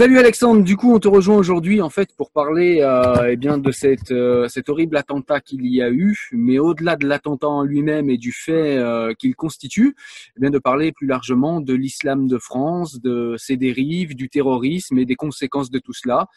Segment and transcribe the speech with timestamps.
[0.00, 3.58] Salut Alexandre, du coup on te rejoint aujourd'hui en fait pour parler euh, eh bien
[3.58, 7.64] de cette, euh, cet horrible attentat qu'il y a eu, mais au-delà de l'attentat en
[7.64, 9.94] lui-même et du fait euh, qu'il constitue,
[10.38, 14.96] eh bien de parler plus largement de l'islam de France, de ses dérives, du terrorisme
[14.96, 16.28] et des conséquences de tout cela.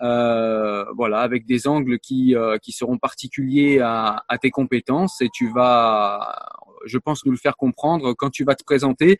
[0.00, 5.28] Euh, voilà, avec des angles qui, euh, qui seront particuliers à, à tes compétences et
[5.28, 6.48] tu vas,
[6.84, 9.18] je pense, nous le faire comprendre quand tu vas te présenter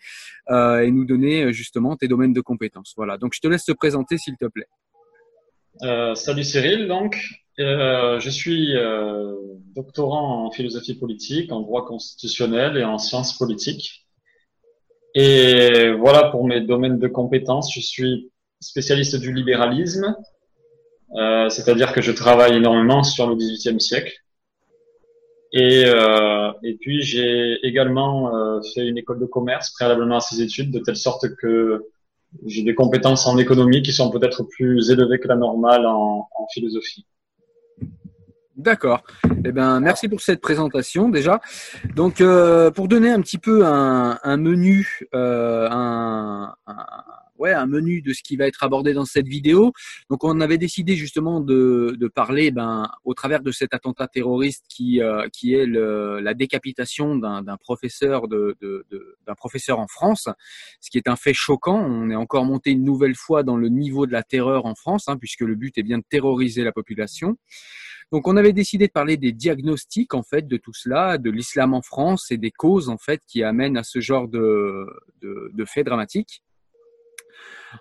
[0.50, 2.94] euh, et nous donner euh, justement tes domaines de compétences.
[2.96, 4.68] Voilà, donc je te laisse te présenter s'il te plaît.
[5.82, 7.18] Euh, salut Cyril, donc
[7.58, 8.74] je suis
[9.74, 14.06] doctorant en philosophie politique, en droit constitutionnel et en sciences politiques.
[15.14, 17.72] Et voilà pour mes domaines de compétences.
[17.74, 20.16] Je suis spécialiste du libéralisme,
[21.50, 24.21] c'est-à-dire que je travaille énormément sur le XVIIIe siècle.
[25.52, 30.40] Et, euh, et puis j'ai également euh, fait une école de commerce préalablement à ces
[30.40, 31.84] études, de telle sorte que
[32.46, 37.06] j'ai des compétences en économie qui sont peut-être plus élevées que la normale en, philosophie.
[38.56, 39.02] D'accord.
[39.44, 41.40] Eh ben, merci pour cette présentation déjà.
[41.94, 46.54] Donc, euh, pour donner un petit peu un, un menu, euh, un,
[47.42, 49.72] ouais, un menu de ce qui va être abordé dans cette vidéo.
[50.10, 55.02] Donc, on avait décidé justement de, parler, ben, au travers de cet attentat terroriste qui,
[55.02, 58.56] euh, qui est la décapitation d'un professeur de,
[59.36, 60.28] professeur en France,
[60.80, 61.78] ce qui est un fait choquant.
[61.78, 65.08] On est encore monté une nouvelle fois dans le niveau de la terreur en France,
[65.08, 67.36] hein, puisque le but est bien de terroriser la population.
[68.12, 71.72] Donc on avait décidé de parler des diagnostics en fait de tout cela, de l'islam
[71.72, 74.86] en France et des causes en fait qui amènent à ce genre de,
[75.22, 76.42] de, de faits dramatiques.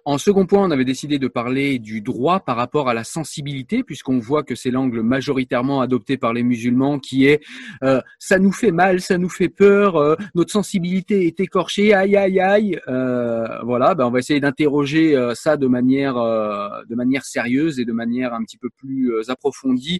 [0.06, 3.84] En second point, on avait décidé de parler du droit par rapport à la sensibilité,
[3.84, 7.42] puisqu'on voit que c'est l'angle majoritairement adopté par les musulmans, qui est
[7.84, 12.16] euh, ça nous fait mal, ça nous fait peur, euh, notre sensibilité est écorchée, aïe
[12.16, 12.80] aïe aïe.
[12.88, 17.94] Euh, voilà, ben on va essayer d'interroger ça de manière de manière sérieuse et de
[17.94, 20.00] manière un petit peu plus approfondie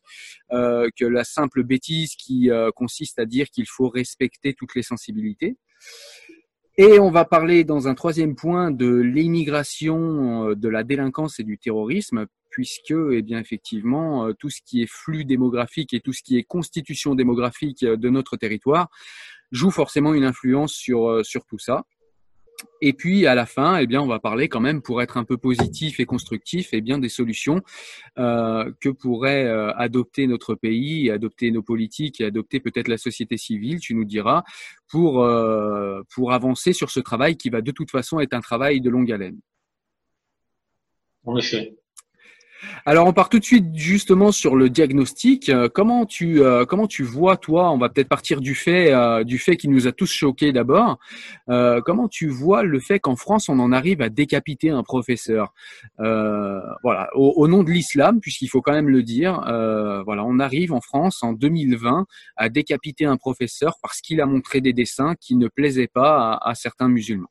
[0.50, 5.58] que la simple bêtise qui consiste à dire qu'il faut respecter toutes les sensibilités.
[6.84, 11.44] Et on va parler dans un troisième point de l'immigration, euh, de la délinquance et
[11.44, 16.12] du terrorisme, puisque, eh bien, effectivement, euh, tout ce qui est flux démographique et tout
[16.12, 18.90] ce qui est constitution démographique euh, de notre territoire
[19.52, 21.84] joue forcément une influence sur, sur tout ça.
[22.82, 25.24] Et puis à la fin, eh bien, on va parler quand même pour être un
[25.24, 27.62] peu positif et constructif, eh bien, des solutions
[28.18, 33.38] euh, que pourrait euh, adopter notre pays, adopter nos politiques et adopter peut-être la société
[33.38, 33.80] civile.
[33.80, 34.44] Tu nous diras
[34.90, 38.82] pour euh, pour avancer sur ce travail qui va de toute façon être un travail
[38.82, 39.40] de longue haleine.
[41.24, 41.76] En effet.
[42.86, 45.50] Alors on part tout de suite justement sur le diagnostic.
[45.50, 49.24] Euh, comment tu euh, comment tu vois toi On va peut-être partir du fait euh,
[49.24, 50.98] du fait qui nous a tous choqués d'abord.
[51.86, 55.54] Comment tu vois le fait qu'en France on en arrive à décapiter un professeur?
[55.98, 59.42] Voilà, au, nom de l'islam, puisqu'il faut quand même le dire.
[60.06, 62.06] voilà, on arrive en France en 2020
[62.38, 66.50] à décapiter un professeur parce qu'il a montré des dessins qui ne plaisaient pas à,
[66.50, 67.30] à certains musulmans.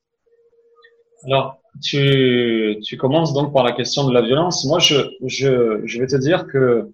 [1.25, 4.65] Alors, tu, tu commences donc par la question de la violence.
[4.67, 6.91] Moi, je, je, je vais te dire que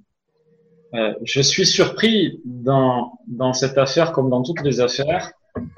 [0.94, 5.32] Euh, je suis surpris dans, dans cette affaire comme dans toutes les affaires,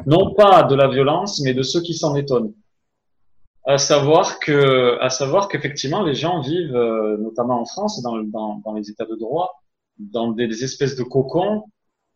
[0.07, 2.53] non pas de la violence, mais de ceux qui s'en étonnent.
[3.65, 8.61] À savoir que, à savoir qu'effectivement, les gens vivent, euh, notamment en France, dans, dans,
[8.65, 9.51] dans, les États de droit,
[9.99, 11.65] dans des, espèces de cocons,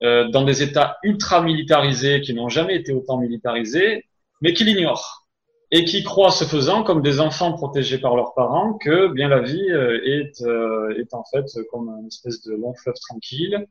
[0.02, 4.05] euh, dans des États ultra militarisés qui n'ont jamais été autant militarisés,
[4.40, 5.21] mais qui l'ignorent
[5.74, 9.40] et qui croient, ce faisant, comme des enfants protégés par leurs parents, que bien la
[9.40, 13.66] vie euh, est, euh, est en fait comme une espèce de long fleuve tranquille,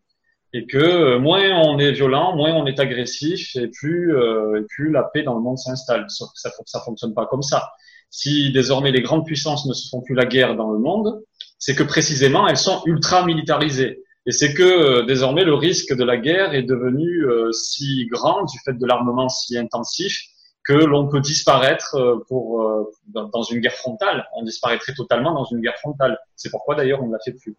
[0.51, 4.91] et que euh, moins on est violent, moins on est agressif, et plus, et plus
[4.91, 6.05] la paix dans le monde s'installe.
[6.09, 7.69] Sauf que ça, ça fonctionne pas comme ça.
[8.09, 11.21] Si désormais les grandes puissances ne se font plus la guerre dans le monde,
[11.59, 14.01] c'est que précisément elles sont ultra militarisées.
[14.25, 18.73] Et c'est que désormais le risque de la guerre est devenu si grand du fait
[18.73, 20.30] de l'armement si intensif
[20.63, 24.27] que l'on peut disparaître euh, pour, euh, dans une guerre frontale.
[24.35, 26.19] On disparaîtrait totalement dans une guerre frontale.
[26.35, 27.55] C'est pourquoi d'ailleurs on ne la fait plus.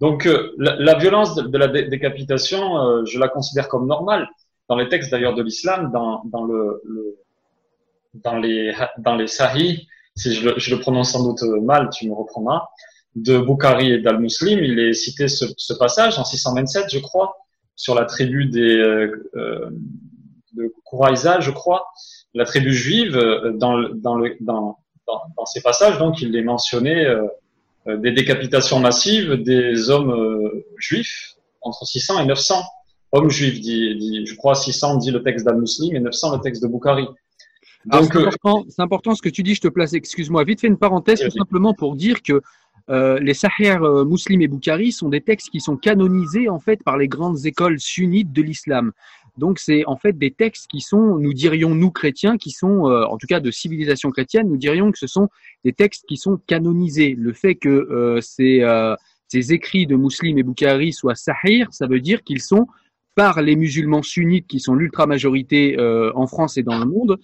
[0.00, 4.28] Donc euh, la, violence de, la décapitation, je la considère comme normale.
[4.68, 7.18] Dans les textes d'ailleurs de l'islam, dans, dans, le, le,
[8.14, 9.86] dans, les, dans les sahih,
[10.16, 12.68] si je le, je le, prononce sans doute mal, tu me reprendras,
[13.14, 17.36] de Bukhari et d'Al-Muslim, il est cité ce, ce, passage en 627, je crois,
[17.76, 19.70] sur la tribu des, euh,
[20.54, 21.86] de Kouraïza, je crois,
[22.34, 27.04] la tribu juive, euh, dans, dans, le, dans, dans, ces passages, donc, il est mentionné
[27.04, 27.26] euh,
[27.86, 32.62] euh, des décapitations massives des hommes juifs entre 600 et 900
[33.12, 36.62] hommes juifs, dit, dit, je crois 600 dit le texte d'Al-Muslim et 900 le texte
[36.62, 37.06] de Bukhari.
[37.84, 40.78] Donc, c'est important, important, ce que tu dis, je te place, excuse-moi, vite fait une
[40.78, 42.40] parenthèse tout simplement pour dire que
[42.90, 46.82] euh, les Sahih euh, Muslim et Bukhari sont des textes qui sont canonisés en fait
[46.82, 48.92] par les grandes écoles sunnites de l'islam.
[49.38, 53.04] Donc c'est en fait des textes qui sont, nous dirions nous chrétiens, qui sont euh,
[53.04, 55.28] en tout cas de civilisation chrétienne, nous dirions que ce sont
[55.64, 57.14] des textes qui sont canonisés.
[57.18, 58.94] Le fait que euh, ces, euh,
[59.28, 62.66] ces écrits de Muslim et Bukhari soient sahih, ça veut dire qu'ils sont
[63.14, 65.76] par les musulmans sunnites qui sont l'ultra majorité
[66.14, 67.18] en France et dans le monde,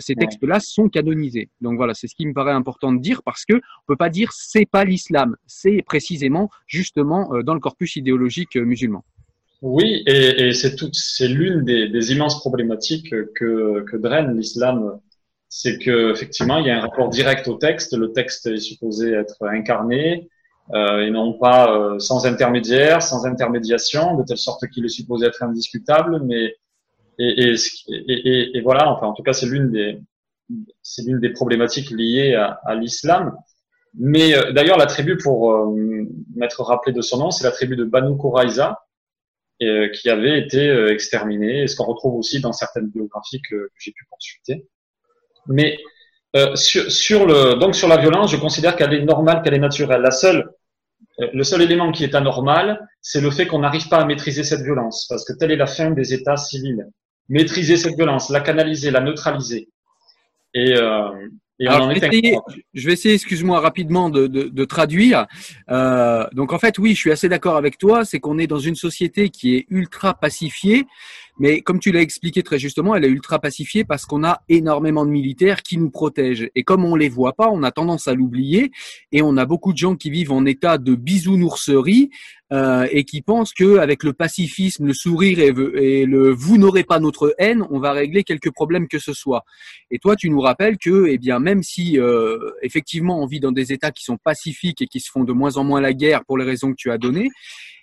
[0.00, 1.48] ces textes-là sont canonisés.
[1.60, 4.10] Donc voilà, c'est ce qui me paraît important de dire parce que on peut pas
[4.10, 9.04] dire c'est pas l'islam, c'est précisément justement dans le corpus idéologique musulman.
[9.60, 15.00] Oui, et, c'est l'une des, des, immenses problématiques que, que draine l'islam,
[15.48, 17.96] c'est que effectivement il y a un rapport direct au texte.
[17.96, 20.28] Le texte est supposé être incarné
[20.74, 25.26] euh, et non pas euh, sans intermédiaire, sans intermédiation, de telle sorte qu'il est supposé
[25.26, 26.20] être indiscutable.
[26.24, 26.56] Mais
[27.18, 27.54] et,
[27.88, 30.00] et, et voilà, enfin en tout cas c'est l'une des
[30.82, 33.36] c'est l'une des problématiques liées à, l'islam.
[33.94, 37.76] Mais euh, d'ailleurs la tribu, pour euh, m'être rappelé de son nom, c'est la tribu
[37.76, 38.78] de Banu Quraiza
[39.62, 43.56] euh, qui avait été euh, exterminé, et ce qu'on retrouve aussi dans certaines biographies que,
[43.56, 44.66] que j'ai pu consulter.
[45.46, 45.78] Mais
[46.36, 49.58] euh, sur, sur, le, donc sur la violence, je considère qu'elle est normale, qu'elle est
[49.58, 50.02] naturelle.
[50.02, 50.48] La seule,
[51.20, 54.44] euh, le seul élément qui est anormal, c'est le fait qu'on n'arrive pas à maîtriser
[54.44, 56.86] cette violence, parce que telle est la fin des États civils.
[57.28, 59.68] Maîtriser cette violence, la canaliser, la neutraliser.
[60.54, 61.10] Et, euh,
[61.60, 65.26] je, vais essayer, excuse-moi, rapidement de, de, de traduire.
[65.70, 68.04] Euh, donc en fait, oui, je suis assez d'accord avec toi.
[68.04, 70.86] C'est qu'on est dans une société qui est ultra pacifiée,
[71.38, 75.04] mais comme tu l'as expliqué très justement, elle est ultra pacifiée parce qu'on a énormément
[75.04, 76.48] de militaires qui nous protègent.
[76.54, 78.70] Et comme on les voit pas, on a tendance à l'oublier.
[79.12, 82.10] Et on a beaucoup de gens qui vivent en état de bisounourserie
[82.52, 85.52] euh, et qui pensent que avec le pacifisme, le sourire et,
[86.06, 89.44] le vous n'aurez pas notre haine, on va régler quelques problèmes que ce soit.
[89.90, 93.52] Et toi, tu nous rappelles que, eh bien, même si euh, effectivement on vit dans
[93.52, 96.24] des États qui sont pacifiques et qui se font de moins en moins la guerre
[96.24, 97.28] pour les raisons que tu as données,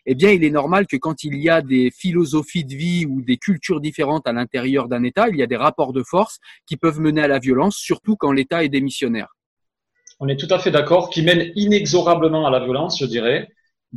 [0.08, 3.22] eh bien, il est normal que quand il y a des philosophies de vie ou
[3.22, 6.78] des cultures différentes à l'intérieur d'un État, il y a des rapports de force qui
[6.78, 9.36] peuvent mener à la violence, surtout quand l'État est démissionnaire.
[10.20, 13.50] On est tout à fait d'accord, qui mène inexorablement à la violence, je dirais.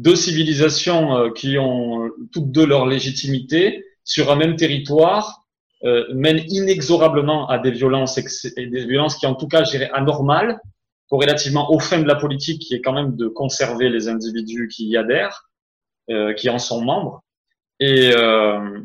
[0.05, 5.45] Deux civilisations euh, qui ont toutes deux leur légitimité sur un même territoire
[5.85, 8.19] euh, mènent inexorablement à des violences
[8.57, 10.61] et des violences qui, en tout cas, je dirais, anormales,
[11.09, 14.89] corrélativement au fin de la politique, qui est quand même de conserver les individus qui
[14.89, 15.49] y adhèrent.
[16.11, 17.23] Euh, qui en sont membres.
[17.81, 18.81] Et, euh,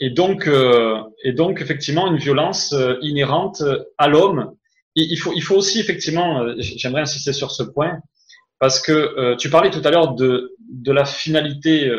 [0.00, 3.62] et, donc, euh, et donc, effectivement, une violence inhérente
[3.96, 4.54] à l'homme.
[4.94, 8.00] Il faut, il faut aussi, effectivement, j'aimerais insister sur ce point,
[8.58, 11.92] parce que tu parlais tout à l'heure de, de la finalité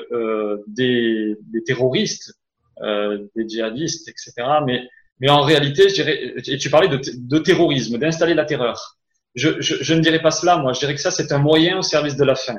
[0.68, 2.34] des, des terroristes,
[2.82, 4.34] des djihadistes, etc.
[4.66, 4.88] Mais,
[5.20, 8.98] mais en réalité, je dirais, et tu parlais de, de terrorisme, d'installer la terreur.
[9.36, 10.74] Je, je, je, ne dirais pas cela, moi.
[10.74, 12.56] Je dirais que ça, c'est un moyen au service de la fin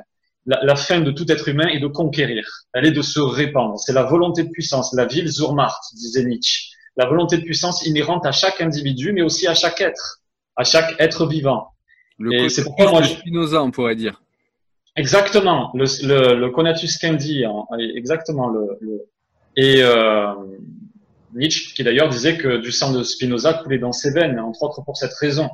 [0.46, 2.44] la, fin de tout être humain est de conquérir.
[2.72, 3.78] Elle est de se répandre.
[3.78, 6.70] C'est la volonté de puissance, la ville Zurmart, disait Nietzsche.
[6.96, 10.20] La volonté de puissance inhérente à chaque individu, mais aussi à chaque être,
[10.56, 11.68] à chaque être vivant.
[12.20, 13.14] Le c'est pourquoi moi, je...
[13.14, 14.22] Spinoza, on pourrait dire.
[14.94, 17.64] Exactement, le, le, le conatus candi, hein,
[17.96, 18.48] exactement.
[18.48, 19.06] Le, le
[19.56, 20.32] et euh,
[21.34, 24.82] Nietzsche, qui d'ailleurs disait que du sang de Spinoza coulait dans ses veines, entre autres
[24.84, 25.50] pour cette raison.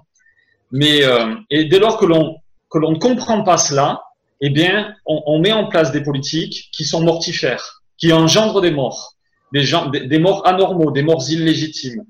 [0.72, 2.36] Mais euh, et dès lors que l'on
[2.70, 4.02] que l'on ne comprend pas cela,
[4.40, 8.72] eh bien, on, on, met en place des politiques qui sont mortifères, qui engendrent des
[8.72, 9.14] morts,
[9.52, 12.04] des, gens, des, des morts anormaux, des morts illégitimes.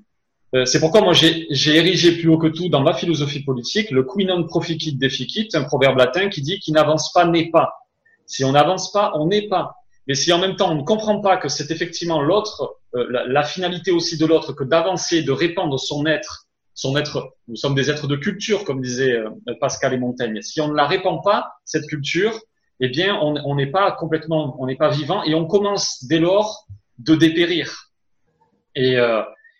[0.57, 4.03] Euh, c'est pourquoi moi j'ai érigé plus haut que tout dans ma philosophie politique le
[4.03, 7.73] qui non proficit deficit, un proverbe latin qui dit qui n'avance pas n'est pas.
[8.25, 9.75] Si on n'avance pas, on n'est pas.
[10.07, 13.43] Mais si en même temps on ne comprend pas que c'est effectivement l'autre, euh, la,
[13.43, 17.91] finalité aussi de l'autre, que d'avancer, de répandre son être, son être, nous sommes des
[17.91, 20.41] êtres de culture, comme disaient euh, Pascal et Montaigne.
[20.41, 22.39] Si on ne la répand pas, cette culture,
[22.79, 26.67] eh bien on n'est pas complètement, on n'est pas vivant et on commence dès lors
[26.99, 27.91] de dépérir.
[28.75, 28.97] Et,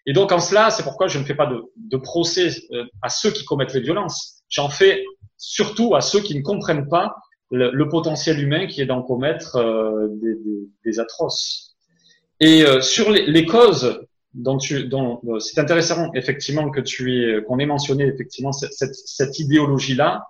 [0.08, 3.10] et donc en cela, c'est pourquoi je ne fais pas de, de procès euh, à
[3.10, 4.42] ceux qui commettent les violences.
[4.48, 5.04] J'en fais
[5.38, 7.14] surtout à ceux qui ne comprennent pas
[7.52, 11.76] le, le potentiel humain qui est d'en commettre euh, des, des, des, atroces.
[12.40, 14.02] Et euh, sur les, les, causes
[14.34, 18.74] dont tu, dont euh, c'est intéressant effectivement que tu aies qu'on ait mentionné effectivement cette,
[18.74, 20.24] cette, cette idéologie-là.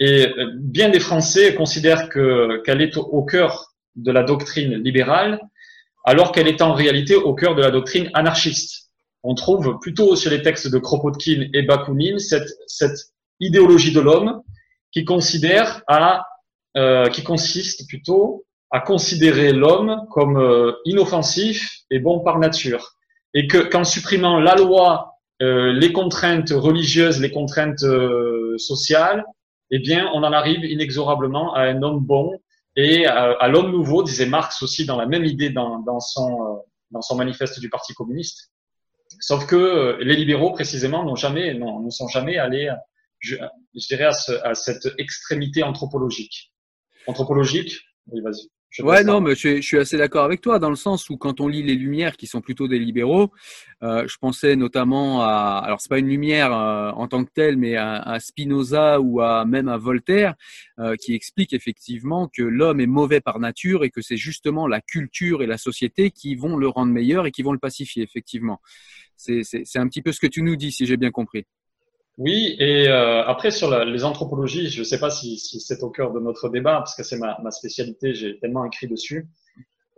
[0.00, 5.40] Et euh, bien des Français considèrent que qu'elle est au cœur de la doctrine libérale,
[6.04, 8.85] alors qu'elle est en réalité au cœur de la doctrine anarchiste
[9.26, 12.98] on trouve plutôt sur les textes de Kropotkin et Bakounine cette, cette
[13.40, 14.42] idéologie de l'homme
[14.92, 16.24] qui considère à,
[16.76, 22.92] euh, qui consiste plutôt à considérer l'homme comme euh, inoffensif et bon par nature,
[23.34, 29.24] et que qu'en supprimant la loi, euh, les contraintes religieuses, les contraintes euh, sociales,
[29.70, 32.32] eh bien, on en arrive inexorablement à un homme bon
[32.76, 36.28] et à, à l'homme nouveau, disait Marx aussi dans la même idée dans, dans son
[36.42, 36.56] euh,
[36.92, 38.52] dans son manifeste du Parti communiste.
[39.20, 42.70] Sauf que euh, les libéraux, précisément, n'ont jamais, non, ne sont jamais allés,
[43.18, 43.36] je,
[43.74, 46.52] je dirais, à, ce, à, cette extrémité anthropologique.
[47.06, 47.80] Anthropologique?
[48.08, 48.48] Oui, vas-y.
[48.80, 51.40] Ouais, non, mais je, je suis assez d'accord avec toi dans le sens où quand
[51.40, 53.32] on lit les Lumières, qui sont plutôt des libéraux,
[53.82, 57.56] euh, je pensais notamment à, alors c'est pas une lumière euh, en tant que telle,
[57.56, 60.34] mais à, à, Spinoza ou à même à Voltaire,
[60.78, 64.82] euh, qui explique effectivement que l'homme est mauvais par nature et que c'est justement la
[64.82, 68.60] culture et la société qui vont le rendre meilleur et qui vont le pacifier effectivement.
[69.16, 71.44] C'est un petit peu ce que tu nous dis, si j'ai bien compris.
[72.18, 75.82] Oui, et euh, après sur la, les anthropologies, je ne sais pas si, si c'est
[75.82, 79.28] au cœur de notre débat, parce que c'est ma, ma, spécialité, j'ai tellement écrit dessus.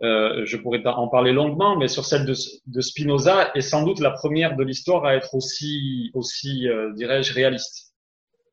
[0.01, 2.33] Euh, je pourrais en parler longuement, mais sur celle de,
[2.67, 7.33] de Spinoza est sans doute la première de l'histoire à être aussi, aussi euh, dirais-je,
[7.33, 7.93] réaliste.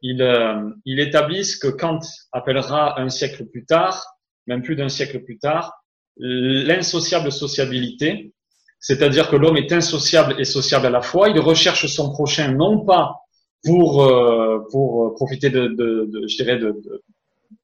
[0.03, 2.01] Il, euh, il établit que Kant
[2.33, 4.05] appellera un siècle plus tard,
[4.47, 5.73] même plus d'un siècle plus tard,
[6.19, 8.33] l'insociable sociabilité,
[8.79, 11.29] c'est-à-dire que l'homme est insociable et sociable à la fois.
[11.29, 13.17] Il recherche son prochain non pas
[13.65, 16.83] pour euh, pour profiter de, de, de je dirais de,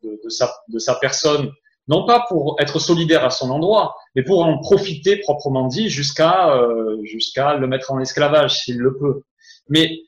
[0.02, 1.50] de, sa de sa personne,
[1.88, 6.54] non pas pour être solidaire à son endroit, mais pour en profiter proprement dit jusqu'à
[6.54, 9.22] euh, jusqu'à le mettre en esclavage s'il le peut.
[9.68, 9.98] Mais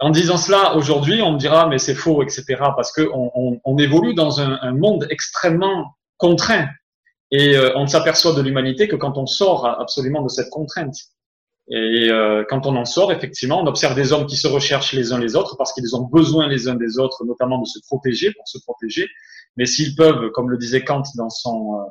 [0.00, 2.44] en disant cela, aujourd'hui, on me dira mais c'est faux, etc.
[2.76, 6.66] Parce que on, évolue dans un, monde extrêmement contraint
[7.30, 10.96] et euh, on s'aperçoit de l'humanité que quand on sort absolument de cette contrainte.
[11.70, 15.12] Et euh, quand on en sort, effectivement, on observe des hommes qui se recherchent les
[15.12, 18.32] uns les autres parce qu'ils ont besoin les uns des autres, notamment de se protéger
[18.32, 19.06] pour se protéger.
[19.56, 21.84] Mais s'ils peuvent, comme le disait Kant dans son euh,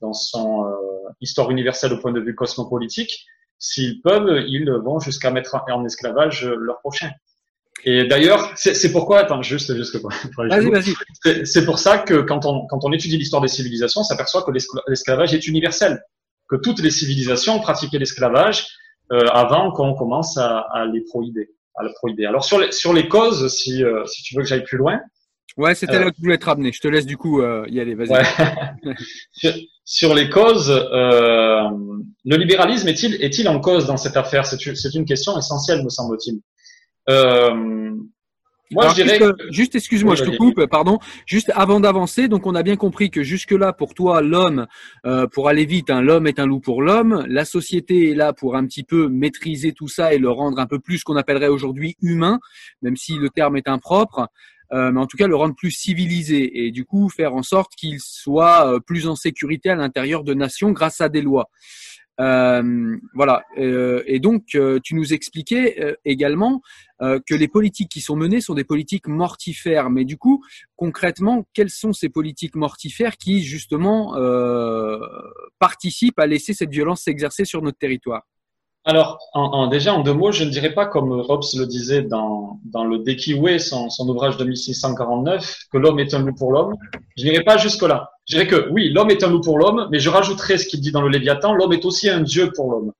[0.00, 0.74] dans son euh,
[1.20, 3.24] histoire universelle au point de vue cosmopolitique,
[3.60, 7.10] s'ils peuvent, ils vont jusqu'à mettre en esclavage leur prochain.
[7.84, 11.46] Et d'ailleurs, c'est pourquoi, attends, juste, juste pour, vas-y, vas-y.
[11.46, 14.52] C'est pour ça que quand on, quand on étudie l'histoire des civilisations, on s'aperçoit que
[14.88, 16.00] l'esclavage est universel,
[16.48, 18.66] que toutes les civilisations pratiquaient l'esclavage,
[19.12, 22.24] euh, avant qu'on commence à, à, les prohiber, à le prohiber.
[22.24, 25.00] Alors sur les, sur les causes, si, euh, si tu veux que j'aille plus loin.
[25.56, 26.72] Ouais, c'était là où tu voulais te ramener.
[26.72, 27.94] Je te laisse du coup euh, y aller.
[27.94, 28.10] Vas-y.
[28.10, 28.94] Ouais.
[29.32, 29.52] sur,
[29.84, 31.68] sur, les causes, euh,
[32.24, 34.46] le libéralisme est-il est-il en cause dans cette affaire?
[34.46, 36.40] C'est une question essentielle, me semble-t-il.
[37.08, 37.94] Euh,
[38.72, 40.98] moi, Alors, je dirais juste, juste excuse-moi, je te coupe, pardon.
[41.26, 44.66] Juste avant d'avancer, donc on a bien compris que jusque-là, pour toi, l'homme,
[45.04, 47.24] euh, pour aller vite, hein, l'homme est un loup pour l'homme.
[47.28, 50.66] La société est là pour un petit peu maîtriser tout ça et le rendre un
[50.66, 52.40] peu plus ce qu'on appellerait aujourd'hui humain,
[52.80, 54.28] même si le terme est impropre.
[54.72, 57.72] Euh, mais en tout cas le rendre plus civilisé et du coup faire en sorte
[57.76, 61.50] qu'il soit euh, plus en sécurité à l'intérieur de nations grâce à des lois.
[62.20, 63.42] Euh, voilà.
[63.58, 66.62] Euh, et donc, euh, tu nous expliquais euh, également
[67.00, 69.90] euh, que les politiques qui sont menées sont des politiques mortifères.
[69.90, 70.44] Mais du coup,
[70.76, 74.14] concrètement, quelles sont ces politiques mortifères qui, justement,
[75.58, 78.22] participent à laisser cette violence s'exercer sur notre territoire?
[78.84, 82.58] Alors, en, déjà, en deux mots, je ne dirais pas comme Hobbes le disait dans,
[82.64, 86.74] dans le De son, son ouvrage de 1649, que l'homme est un loup pour l'homme.
[87.16, 88.10] Je n'irai pas jusque-là.
[88.28, 90.80] Je dirais que oui, l'homme est un loup pour l'homme, mais je rajouterai ce qu'il
[90.80, 92.92] dit dans le Léviathan, l'homme est aussi un dieu pour l'homme.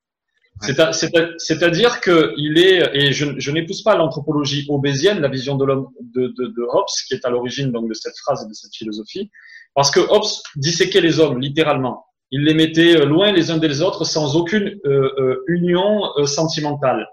[0.61, 6.29] C'est-à-dire qu'il est, et je, je n'épouse pas l'anthropologie obésienne, la vision de l'homme de,
[6.39, 9.31] de, de, Hobbes, qui est à l'origine donc de cette phrase et de cette philosophie,
[9.75, 13.83] parce que Hobbes disséquait les hommes littéralement il les mettait euh, loin les uns des
[13.83, 17.07] autres sans aucune euh, euh, union sentimentale.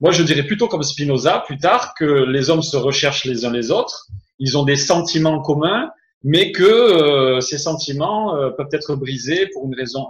[0.00, 3.52] Moi, je dirais plutôt comme Spinoza plus tard que les hommes se recherchent les uns
[3.52, 4.06] les autres,
[4.38, 5.90] ils ont des sentiments communs,
[6.24, 10.08] mais que ces sentiments peuvent être brisés pour une raison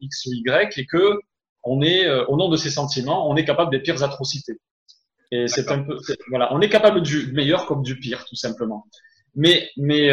[0.00, 1.18] X ou Y et que
[1.64, 4.58] on est, au nom de ces sentiments, on est capable des pires atrocités.
[5.30, 5.98] Et c'est un peu,
[6.30, 8.86] voilà, on est capable du meilleur comme du pire, tout simplement.
[9.34, 10.10] Mais, mais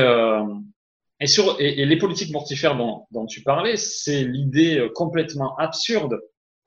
[1.24, 6.20] et, sur, et, les politiques mortifères dont, dont tu parlais, c'est l'idée euh, complètement absurde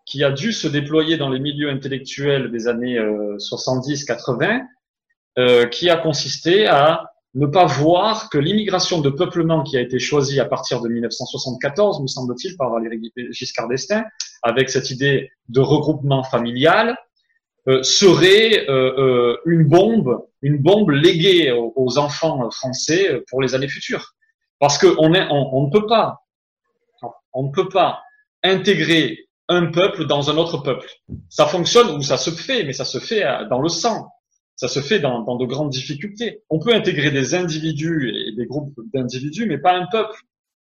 [0.07, 4.63] qui a dû se déployer dans les milieux intellectuels des années 70-80, euh,
[5.39, 9.99] euh, qui a consisté à ne pas voir que l'immigration de peuplement qui a été
[9.99, 14.05] choisie à partir de 1974, me semble-t-il, par Valéry Giscard d'Estaing,
[14.43, 16.97] avec cette idée de regroupement familial,
[17.69, 24.15] euh, serait euh, une bombe, une bombe léguée aux enfants français pour les années futures.
[24.59, 26.25] Parce qu'on on, ne peut pas,
[27.33, 28.03] on ne peut pas
[28.43, 30.89] intégrer un peuple dans un autre peuple.
[31.29, 34.09] Ça fonctionne ou ça se fait, mais ça se fait euh, dans le sang.
[34.57, 36.43] Ça se fait dans, dans de grandes difficultés.
[36.49, 40.19] On peut intégrer des individus et des groupes d'individus, mais pas un peuple.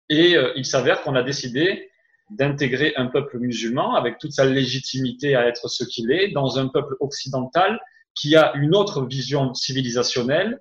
[0.09, 1.91] Et euh, il s'avère qu'on a décidé
[2.31, 6.69] d'intégrer un peuple musulman avec toute sa légitimité à être ce qu'il est dans un
[6.69, 7.79] peuple occidental
[8.15, 10.61] qui a une autre vision civilisationnelle,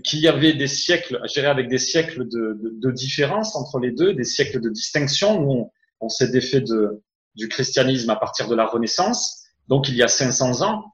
[0.00, 3.78] qu'il y avait des siècles, je dirais avec des siècles de, de, de, différence entre
[3.78, 5.70] les deux, des siècles de distinction où
[6.00, 7.02] on, s'est défait de,
[7.34, 10.84] du christianisme à partir de la Renaissance, donc il y a 500 ans.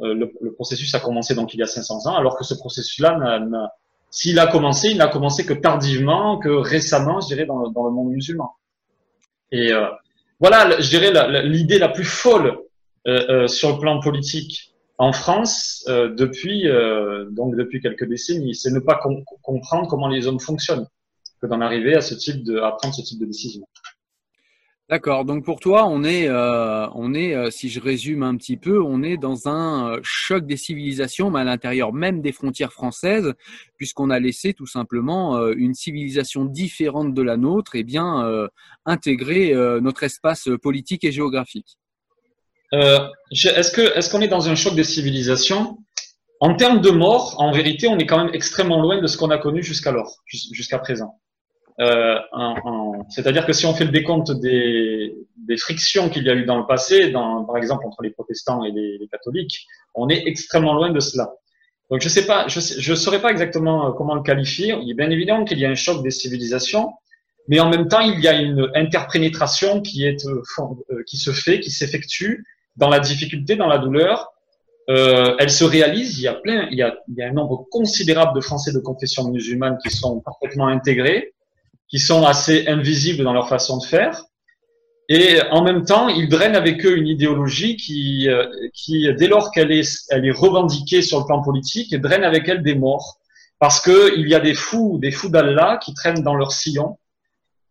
[0.00, 2.54] Euh, le, le, processus a commencé donc il y a 500 ans, alors que ce
[2.54, 3.40] processus-là,
[4.10, 7.84] s'il a commencé, il n'a commencé que tardivement, que récemment, je dirais, dans le, dans
[7.84, 8.54] le monde musulman.
[9.52, 9.88] Et euh,
[10.40, 11.12] voilà, je dirais,
[11.44, 12.58] l'idée la, la, plus folle
[13.06, 14.67] euh, euh, sur le plan politique
[14.98, 18.54] en France euh, depuis euh, donc depuis quelques décennies.
[18.54, 19.00] C'est ne pas
[19.42, 20.86] comprendre comment les hommes fonctionnent
[21.40, 23.64] que d'en arriver à ce type de à prendre ce type de décision.
[24.90, 25.26] D'accord.
[25.26, 28.82] Donc pour toi, on est, euh, on est, euh, si je résume un petit peu,
[28.82, 33.34] on est dans un euh, choc des civilisations, mais à l'intérieur même des frontières françaises,
[33.76, 38.48] puisqu'on a laissé tout simplement une civilisation différente de la nôtre, et bien
[38.86, 41.78] intégrer notre espace politique et géographique.
[42.74, 42.98] Euh,
[43.30, 45.78] est-ce que est-ce qu'on est dans un choc des civilisations?
[46.40, 49.30] En termes de mort, en vérité, on est quand même extrêmement loin de ce qu'on
[49.30, 51.18] a connu jusqu'alors, jusqu'à présent.
[51.80, 52.16] Euh,
[53.08, 56.58] C'est-à-dire que si on fait le décompte des, des frictions qu'il y a eu dans
[56.58, 60.90] le passé, dans, par exemple entre les protestants et les, catholiques, on est extrêmement loin
[60.90, 61.32] de cela.
[61.90, 64.76] Donc je sais pas, je ne saurais pas exactement comment le qualifier.
[64.82, 66.92] Il est bien évident qu'il y a un choc des civilisations,
[67.48, 71.30] mais en même temps il y a une interpénétration qui est euh, euh, qui se
[71.30, 72.44] fait, qui s'effectue
[72.78, 74.32] dans la difficulté, dans la douleur,
[74.88, 76.18] euh, elle se réalise.
[76.18, 78.72] Il y a plein, il y a, il y a un nombre considérable de Français
[78.72, 81.34] de confession musulmane qui sont parfaitement intégrés,
[81.88, 84.24] qui sont assez invisibles dans leur façon de faire.
[85.10, 89.50] Et en même temps, ils drainent avec eux une idéologie qui, euh, qui dès lors
[89.50, 93.18] qu'elle est, elle est revendiquée sur le plan politique, draine avec elle des morts.
[93.58, 96.98] Parce que il y a des fous, des fous d'Allah qui traînent dans leur sillon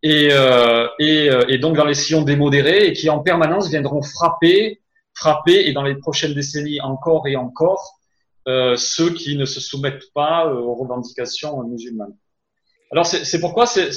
[0.02, 4.02] et, euh, et, euh, et, donc dans les sillons démodérés et qui en permanence viendront
[4.02, 4.80] frapper
[5.18, 7.98] frapper et dans les prochaines décennies encore et encore
[8.46, 12.16] euh, ceux qui ne se soumettent pas euh, aux revendications musulmanes.
[12.90, 13.90] Alors c'est pourquoi c'est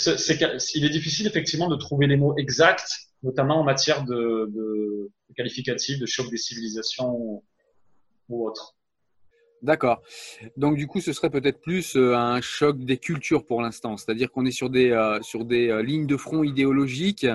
[0.76, 2.92] il est difficile effectivement de trouver les mots exacts,
[3.24, 7.42] notamment en matière de, de, de qualificatif, de choc des civilisations
[8.28, 8.76] ou, autre.
[9.62, 10.02] D'accord.
[10.58, 14.30] Donc du coup, ce serait peut-être plus euh, un choc des cultures pour l'instant, c'est-à-dire
[14.30, 14.90] qu'on est sur des
[15.22, 17.28] sur des lignes de front idéologiques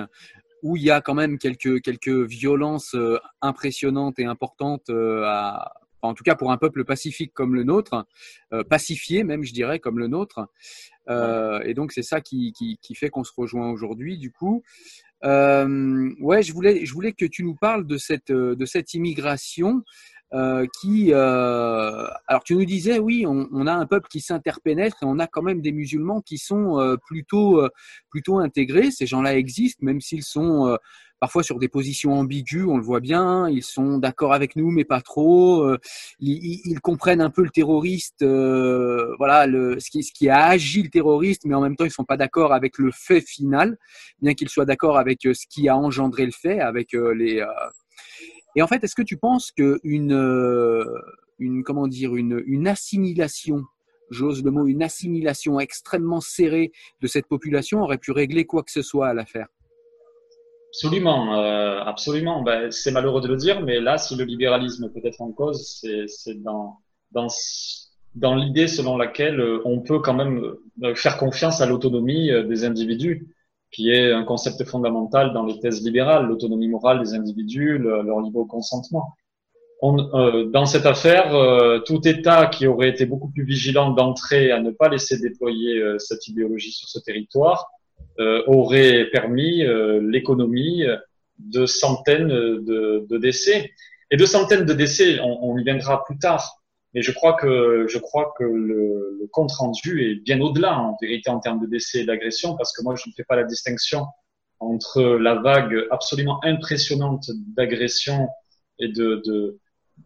[0.63, 5.73] où il y a quand même quelques, quelques violences euh, impressionnantes et importantes euh, à,
[6.01, 8.05] en tout cas pour un peuple pacifique comme le nôtre,
[8.53, 10.47] euh, pacifié même, je dirais, comme le nôtre.
[11.09, 14.17] Euh, et donc c'est ça qui, qui, qui fait qu'on se rejoint aujourd'hui.
[14.17, 14.63] Du coup,
[15.23, 19.83] euh, ouais, je voulais, je voulais que tu nous parles de cette, de cette immigration.
[20.33, 24.97] Euh, qui, euh, alors tu nous disais, oui, on, on a un peuple qui s'interpénètre
[25.01, 27.69] et on a quand même des musulmans qui sont euh, plutôt, euh,
[28.09, 28.91] plutôt intégrés.
[28.91, 30.75] Ces gens-là existent, même s'ils sont euh,
[31.21, 33.47] parfois sur des positions ambiguës, on le voit bien.
[33.47, 35.65] Ils sont d'accord avec nous, mais pas trop.
[36.19, 40.83] Ils, ils, comprennent un peu le terroriste, voilà, le, ce qui, ce qui a agi
[40.83, 43.77] le terroriste, mais en même temps, ils sont pas d'accord avec le fait final,
[44.21, 47.43] bien qu'ils soient d'accord avec ce qui a engendré le fait, avec les
[48.57, 50.11] Et en fait, est-ce que tu penses qu'une
[51.39, 53.63] une, comment dire, une, assimilation
[54.09, 58.71] j'ose le mot, une assimilation extrêmement serrée de cette population aurait pu régler quoi que
[58.71, 59.47] ce soit à l'affaire?
[60.69, 62.41] Absolument, euh, absolument.
[62.41, 65.83] Ben, c'est malheureux de le dire, mais là, si le libéralisme peut être en cause,
[66.07, 66.79] c'est dans,
[68.35, 73.27] l'idée selon laquelle euh, on peut quand même euh, faire confiance à l'autonomie des individus,
[73.77, 78.43] qui est un concept fondamental dans les thèses libérales, l'autonomie morale des individus, leur libre
[78.45, 79.13] consentement.
[79.83, 84.49] On, euh, dans cette affaire, euh, tout État qui aurait été beaucoup plus vigilant d'entrée
[84.49, 87.69] à ne pas laisser déployer euh, cette idéologie sur ce territoire
[88.47, 89.63] aurait permis
[90.01, 90.83] l'économie
[91.37, 93.69] de centaines de, décès.
[94.09, 96.43] Et de centaines de décès, on, y viendra plus tard.
[96.97, 100.97] Mais je crois que je crois que le, le compte rendu est bien au-delà en
[100.99, 103.43] vérité en termes de décès et d'agression, parce que moi je ne fais pas la
[103.43, 104.07] distinction
[104.59, 108.27] entre la vague absolument impressionnante d'agression
[108.79, 109.59] et de, de,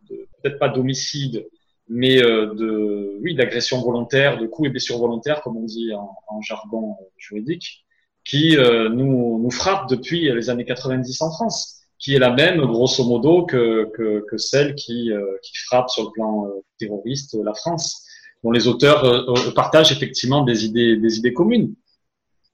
[0.10, 1.48] peut-être pas d'homicide,
[1.88, 6.42] mais euh, de, oui, d'agression volontaire, de coups et blessures volontaires, comme on dit en,
[6.42, 7.86] jargon juridique,
[8.26, 12.60] qui euh, nous, nous frappe depuis les années 90 en France, qui est la même,
[12.66, 17.54] grosso modo, que, que, que celle qui, euh, qui frappe sur le plan terroriste la
[17.54, 18.06] France,
[18.44, 21.74] dont les auteurs partagent effectivement des idées, des idées communes.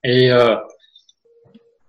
[0.03, 0.29] Et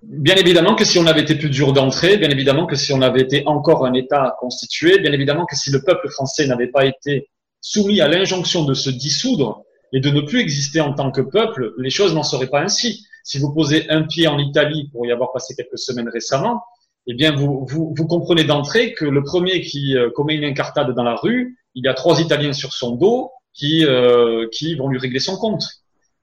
[0.03, 3.03] Bien évidemment que si on avait été plus dur d'entrée, bien évidemment que si on
[3.03, 6.85] avait été encore un État constitué, bien évidemment que si le peuple français n'avait pas
[6.87, 7.29] été
[7.61, 11.75] soumis à l'injonction de se dissoudre et de ne plus exister en tant que peuple,
[11.79, 13.07] les choses n'en seraient pas ainsi.
[13.25, 16.63] Si vous posez un pied en Italie pour y avoir passé quelques semaines récemment,
[17.09, 20.95] eh bien vous, vous, vous comprenez d'entrée que le premier qui euh, commet une incartade
[20.95, 24.89] dans la rue, il y a trois Italiens sur son dos qui, euh, qui vont
[24.89, 25.65] lui régler son compte.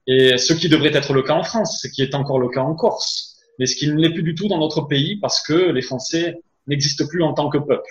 [0.06, 2.62] Et ce qui devrait être le cas en France, ce qui est encore le cas
[2.62, 5.70] en Corse mais ce qui ne l'est plus du tout dans notre pays parce que
[5.70, 7.90] les Français n'existent plus en tant que peuple.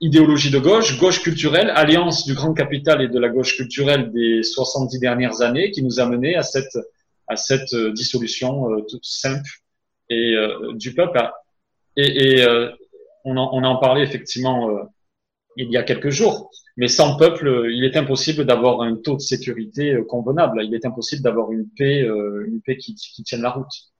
[0.00, 4.42] Idéologie de gauche, gauche culturelle, alliance du grand capital et de la gauche culturelle des
[4.42, 6.78] 70 dernières années qui nous a mené à cette,
[7.28, 9.48] à cette euh, dissolution euh, toute simple
[10.10, 11.18] et euh, du peuple.
[11.96, 12.46] Et, et
[13.24, 14.68] on, en, on en parlait effectivement
[15.56, 16.50] il y a quelques jours.
[16.76, 20.64] Mais sans peuple, il est impossible d'avoir un taux de sécurité convenable.
[20.64, 23.93] Il est impossible d'avoir une paix, une paix qui tienne la route.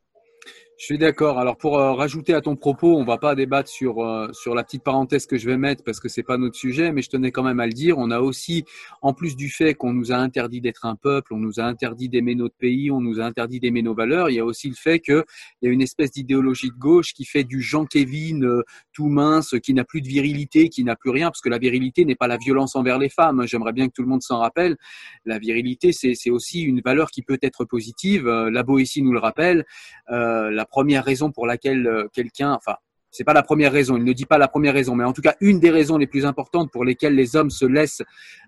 [0.77, 1.39] Je suis d'accord.
[1.39, 4.65] Alors pour euh, rajouter à ton propos, on va pas débattre sur euh, sur la
[4.65, 7.31] petite parenthèse que je vais mettre parce que c'est pas notre sujet, mais je tenais
[7.31, 7.97] quand même à le dire.
[7.97, 8.65] On a aussi,
[9.01, 12.09] en plus du fait qu'on nous a interdit d'être un peuple, on nous a interdit
[12.09, 14.31] d'aimer notre pays, on nous a interdit d'aimer nos valeurs.
[14.31, 15.23] Il y a aussi le fait qu'il
[15.63, 19.55] y a une espèce d'idéologie de gauche qui fait du Jean Kevin euh, tout mince,
[19.63, 22.27] qui n'a plus de virilité, qui n'a plus rien, parce que la virilité n'est pas
[22.27, 23.47] la violence envers les femmes.
[23.47, 24.77] J'aimerais bien que tout le monde s'en rappelle.
[25.25, 28.29] La virilité, c'est c'est aussi une valeur qui peut être positive.
[28.29, 29.65] La Boétie nous le rappelle.
[30.09, 32.77] la la première raison pour laquelle euh, quelqu'un, enfin,
[33.15, 35.23] c'est pas la première raison, il ne dit pas la première raison, mais en tout
[35.23, 38.03] cas une des raisons les plus importantes pour lesquelles les hommes se laissent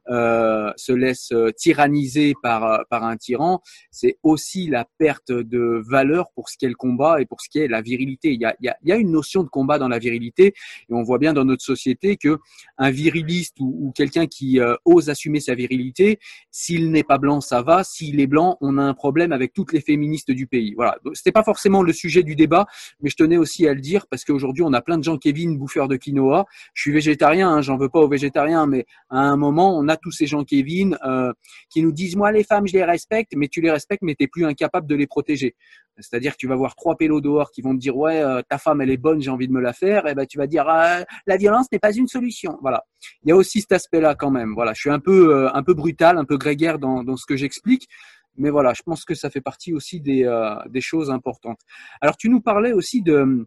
[0.09, 3.61] euh, se laissent euh, tyranniser par euh, par un tyran,
[3.93, 7.61] c'est aussi la perte de valeur pour ce qu'est le combat et pour ce qui
[7.61, 8.33] est la virilité.
[8.33, 10.47] Il y a, il y a, y a une notion de combat dans la virilité
[10.89, 12.39] et on voit bien dans notre société que
[12.79, 16.19] un viriliste ou, quelqu'un qui ose assumer sa virilité,
[16.51, 17.85] s'il n'est pas blanc, ça va.
[17.85, 20.75] S'il est blanc, on a un problème avec toutes les féministes du pays.
[20.75, 20.99] Voilà.
[21.15, 22.67] C'était pas forcément le sujet du débat,
[23.01, 25.57] mais je tenais aussi à le dire parce qu'aujourd'hui on a plein de gens, Kevin,
[25.57, 26.47] bouffeurs de quinoa.
[26.75, 29.97] Je suis végétarien, hein, j'en veux pas aux végétariens, mais à un moment, on a
[29.97, 31.33] tous ces gens, Kevin, euh,
[31.71, 34.27] qui nous disent, moi, les femmes, je les respecte, mais tu les respectes, mais t'es
[34.27, 35.55] plus incapable de les protéger.
[35.99, 38.59] C'est-à-dire que tu vas voir trois pélos dehors qui vont te dire, ouais, euh, ta
[38.59, 40.07] femme, elle est bonne, j'ai envie de me la faire.
[40.07, 42.59] Et ben, tu vas dire, ah, la violence n'est pas une solution.
[42.61, 42.85] Voilà.
[43.25, 44.53] Il y a aussi cet aspect-là quand même.
[44.55, 44.75] Voilà.
[44.75, 47.37] Je suis un peu, euh, un peu brutal, un peu grégaire dans, dans ce que
[47.37, 47.89] j'explique.
[48.37, 50.31] Mais voilà, je pense que ça fait partie aussi des,
[50.69, 51.59] des choses importantes.
[52.03, 53.47] Alors, tu nous parlais aussi de,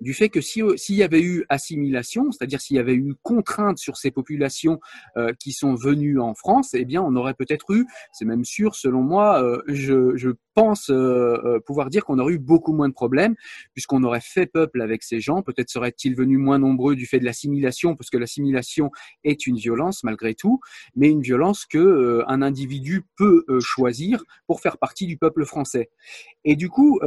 [0.00, 3.96] du fait que s'il y avait eu assimilation, c'est-à-dire s'il y avait eu contrainte sur
[3.96, 4.80] ces populations
[5.16, 8.74] euh, qui sont venues en France, eh bien, on aurait peut-être eu, c'est même sûr,
[8.74, 13.34] selon moi, euh, je, pense euh, pouvoir dire qu'on aurait eu beaucoup moins de problèmes
[13.74, 15.42] puisqu'on aurait fait peuple avec ces gens.
[15.42, 18.90] Peut-être seraient-ils venus moins nombreux du fait de l'assimilation, parce que l'assimilation
[19.22, 20.60] est une violence malgré tout,
[20.94, 25.90] mais une violence que un individu peut choisir pour faire partie du peuple français.
[26.46, 27.00] Et du coup,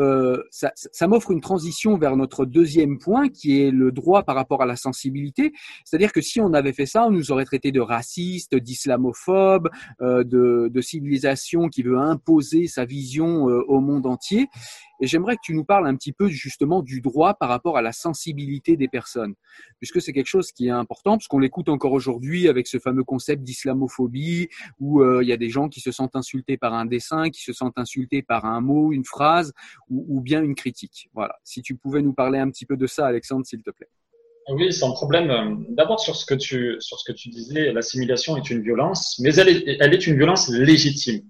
[0.52, 4.66] ça m'offre une transition vers notre deuxième point qui est le droit par rapport à
[4.66, 5.54] la sensibilité.
[5.86, 9.70] C'est-à-dire que si on avait fait ça, on nous aurait traité de racistes, d'islamophobes,
[10.02, 14.48] euh, de, de, civilisation qui veut imposer sa vision euh, au monde entier.
[15.00, 17.82] Et j'aimerais que tu nous parles un petit peu justement du droit par rapport à
[17.82, 19.36] la sensibilité des personnes,
[19.80, 23.04] puisque c'est quelque chose qui est important, parce qu'on l'écoute encore aujourd'hui avec ce fameux
[23.04, 26.86] concept d'islamophobie, où euh, il y a des gens qui se sentent insultés par un
[26.86, 29.54] dessin, qui se sentent insultés par un mot, une phrase,
[29.90, 31.10] ou, ou bien une critique.
[31.14, 31.36] Voilà.
[31.44, 33.90] Si tu pouvais nous parler un petit peu de ça, Alexandre, s'il te plaît.
[34.52, 35.66] Oui, sans problème.
[35.70, 39.36] D'abord sur ce que tu sur ce que tu disais, l'assimilation est une violence, mais
[39.36, 41.22] elle est, elle est une violence légitime.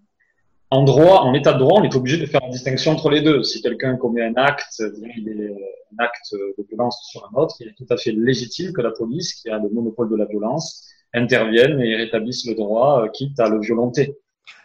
[0.71, 3.21] En droit, en état de droit, on est obligé de faire une distinction entre les
[3.21, 3.41] deux.
[3.43, 4.84] Si quelqu'un commet un acte,
[5.17, 5.51] il est
[5.93, 8.91] un acte de violence sur un autre, il est tout à fait légitime que la
[8.91, 13.39] police, qui a le monopole de la violence, intervienne et rétablisse le droit, euh, quitte
[13.39, 14.15] à le violenter.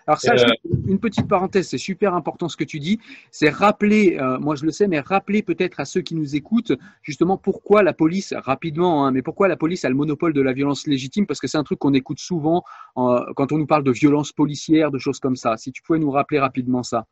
[0.06, 0.52] Alors ça, euh,
[0.86, 3.00] une petite parenthèse, c'est super important ce que tu dis.
[3.30, 6.72] C'est rappeler, euh, moi je le sais, mais rappeler peut-être à ceux qui nous écoutent
[7.02, 10.52] justement pourquoi la police, rapidement, hein, mais pourquoi la police a le monopole de la
[10.52, 12.62] violence légitime, parce que c'est un truc qu'on écoute souvent
[12.94, 15.56] quand on nous parle de violence policière, de choses comme ça.
[15.56, 17.06] Si tu pouvais nous rappeler rapidement ça.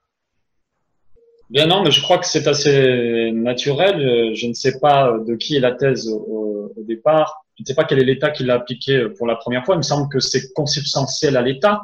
[1.51, 4.35] Bien non, mais je crois que c'est assez naturel.
[4.35, 7.45] Je ne sais pas de qui est la thèse au, au départ.
[7.57, 9.75] Je ne sais pas quel est l'État qui l'a appliqué pour la première fois.
[9.75, 11.83] Il me semble que c'est consubstantiel à l'État.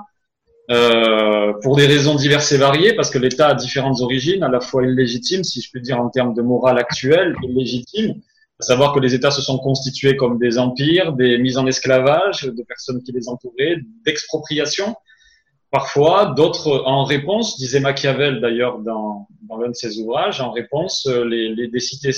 [0.71, 4.61] Euh, pour des raisons diverses et variées, parce que l'État a différentes origines, à la
[4.61, 8.21] fois illégitimes, si je puis dire en termes de morale actuelle, illégitimes,
[8.61, 12.43] à savoir que les États se sont constitués comme des empires, des mises en esclavage
[12.43, 14.95] de personnes qui les entouraient, d'expropriation,
[15.71, 21.07] parfois, d'autres en réponse, disait Machiavel d'ailleurs dans, dans l'un de ses ouvrages, en réponse,
[21.07, 22.13] les, les des cités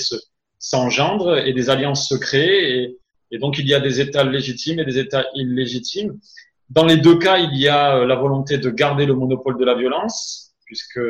[0.59, 2.97] s'engendrent et des alliances se créent, et,
[3.31, 6.19] et donc il y a des États légitimes et des États illégitimes.
[6.71, 9.65] Dans les deux cas, il y a euh, la volonté de garder le monopole de
[9.65, 11.01] la violence, puisque,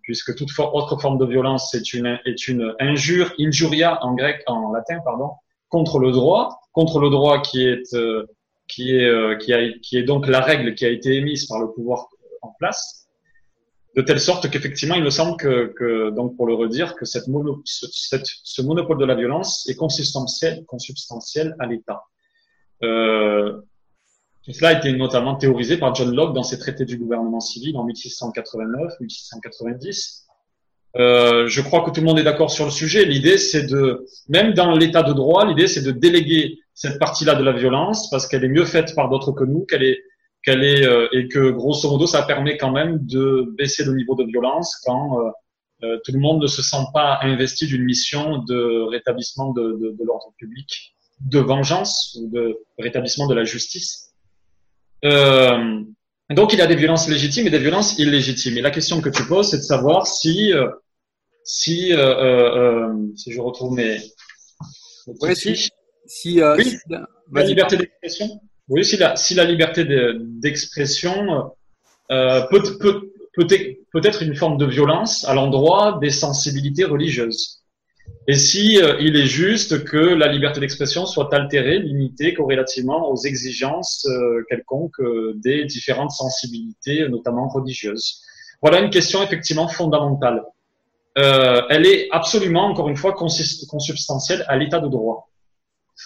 [0.00, 4.72] puisque toute autre forme de violence est une, est une injure, injuria en grec, en
[4.72, 5.32] latin, pardon,
[5.68, 8.24] contre le droit, contre le droit qui est, euh,
[8.66, 12.06] qui est, euh, qui, est donc la règle qui a été émise par le pouvoir
[12.40, 13.06] en place,
[13.96, 17.28] de telle sorte qu'effectivement, il me semble que, que, donc pour le redire, que cette
[17.28, 17.84] mono, ce,
[18.24, 22.04] ce monopole de la violence est consubstantiel, consubstantiel à l'État.
[22.82, 23.60] Euh,
[24.48, 27.86] cela a été notamment théorisé par John Locke dans ses traités du gouvernement civil en
[27.86, 30.24] 1689-1690.
[30.96, 33.04] Euh, je crois que tout le monde est d'accord sur le sujet.
[33.04, 37.44] L'idée, c'est de, même dans l'état de droit, l'idée, c'est de déléguer cette partie-là de
[37.44, 40.00] la violence parce qu'elle est mieux faite par d'autres que nous, qu'elle est,
[40.42, 44.16] qu'elle est, euh, et que grosso modo, ça permet quand même de baisser le niveau
[44.16, 45.30] de violence quand euh,
[45.84, 49.96] euh tout le monde ne se sent pas investi d'une mission de rétablissement de, de,
[49.98, 54.09] de l'ordre public, de vengeance ou de rétablissement de la justice.
[55.04, 55.82] Euh,
[56.30, 58.56] donc, il y a des violences légitimes et des violences illégitimes.
[58.58, 60.68] Et la question que tu poses, c'est de savoir si, euh,
[61.44, 64.00] si, euh, euh, si je retrouve mes,
[65.20, 65.70] ouais, si,
[66.06, 66.78] si, euh, oui, si
[67.32, 68.40] la liberté d'expression.
[68.68, 71.50] Oui, si la, si la liberté d'expression
[72.12, 73.46] euh, peut, peut, peut,
[73.92, 77.59] peut être une forme de violence à l'endroit des sensibilités religieuses.
[78.26, 83.16] Et si euh, il est juste que la liberté d'expression soit altérée, limitée corrélativement aux
[83.16, 88.22] exigences euh, quelconques euh, des différentes sensibilités, notamment religieuses.
[88.62, 90.44] Voilà une question effectivement fondamentale.
[91.16, 95.28] elle est absolument, encore une fois, consubstantielle à l'état de droit.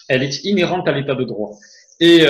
[0.09, 1.53] Elle est inhérente à l'état de droit.
[2.01, 2.27] Et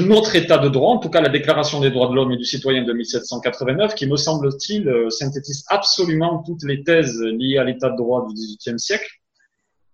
[0.00, 2.44] notre état de droit, en tout cas la Déclaration des droits de l'homme et du
[2.44, 7.90] citoyen de 1789, qui me semble-t-il euh, synthétise absolument toutes les thèses liées à l'état
[7.90, 9.08] de droit du XVIIIe siècle,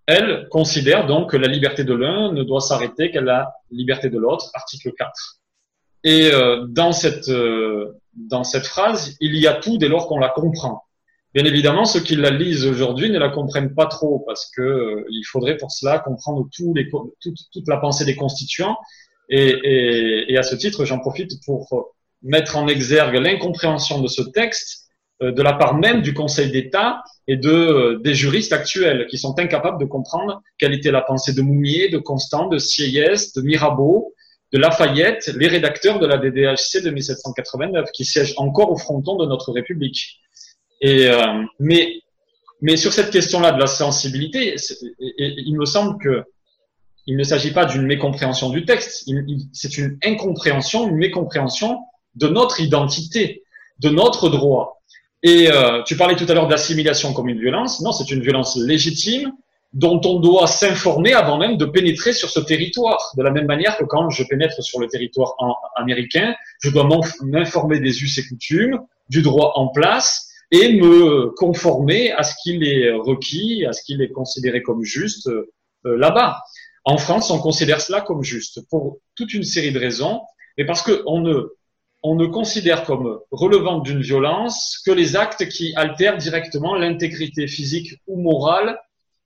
[0.07, 4.19] elle considère donc que la liberté de l'un ne doit s'arrêter qu'à la liberté de
[4.19, 5.11] l'autre, article 4.
[6.05, 10.19] Et euh, dans, cette, euh, dans cette phrase, il y a tout dès lors qu'on
[10.19, 10.85] la comprend.
[11.35, 15.25] Bien évidemment, ceux qui la lisent aujourd'hui ne la comprennent pas trop parce que il
[15.25, 18.79] faudrait pour cela comprendre tous les, toute la pensée des constituants
[19.29, 24.23] et, et, et à ce titre, j'en profite pour mettre en exergue l'incompréhension de ce
[24.23, 24.89] texte
[25.23, 29.19] euh, de la part même du Conseil d'État et de, euh, des juristes actuels qui
[29.19, 33.43] sont incapables de comprendre quelle était la pensée de Moumier, de Constant, de Sieyès, de
[33.43, 34.15] Mirabeau,
[34.53, 39.27] de Lafayette, les rédacteurs de la DDHC de 1789 qui siègent encore au fronton de
[39.27, 40.21] notre République.
[40.81, 42.01] Et, euh, mais,
[42.63, 44.55] mais sur cette question-là de la sensibilité,
[45.01, 46.23] il me semble que
[47.09, 49.11] il ne s'agit pas d'une mécompréhension du texte,
[49.55, 51.79] c'est une incompréhension, une mécompréhension
[52.17, 53.45] de notre identité,
[53.79, 54.83] de notre droit.
[55.23, 57.81] Et euh, tu parlais tout à l'heure d'assimilation comme une violence.
[57.81, 59.33] Non, c'est une violence légitime
[59.73, 63.15] dont on doit s'informer avant même de pénétrer sur ce territoire.
[63.17, 65.35] De la même manière que quand je pénètre sur le territoire
[65.77, 66.87] américain, je dois
[67.23, 72.63] m'informer des us et coutumes, du droit en place et me conformer à ce qu'il
[72.65, 75.47] est requis, à ce qu'il est considéré comme juste euh,
[75.85, 76.39] là-bas.
[76.89, 80.23] En France, on considère cela comme juste pour toute une série de raisons,
[80.57, 81.55] mais parce qu'on ne,
[82.03, 87.93] on ne considère comme relevant d'une violence que les actes qui altèrent directement l'intégrité physique
[88.07, 88.81] ou morale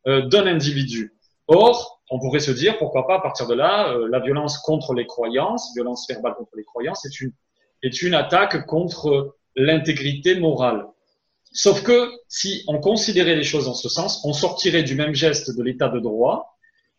[0.09, 1.15] euh, d'un individu.
[1.47, 4.93] Or, on pourrait se dire, pourquoi pas, à partir de là, euh, la violence contre
[4.93, 7.33] les croyances, violence verbale contre les croyances, est une,
[7.85, 10.85] est une attaque contre l'intégrité morale.
[11.53, 15.57] Sauf que si on considérait les choses en ce sens, on sortirait du même geste
[15.57, 16.49] de l'état de droit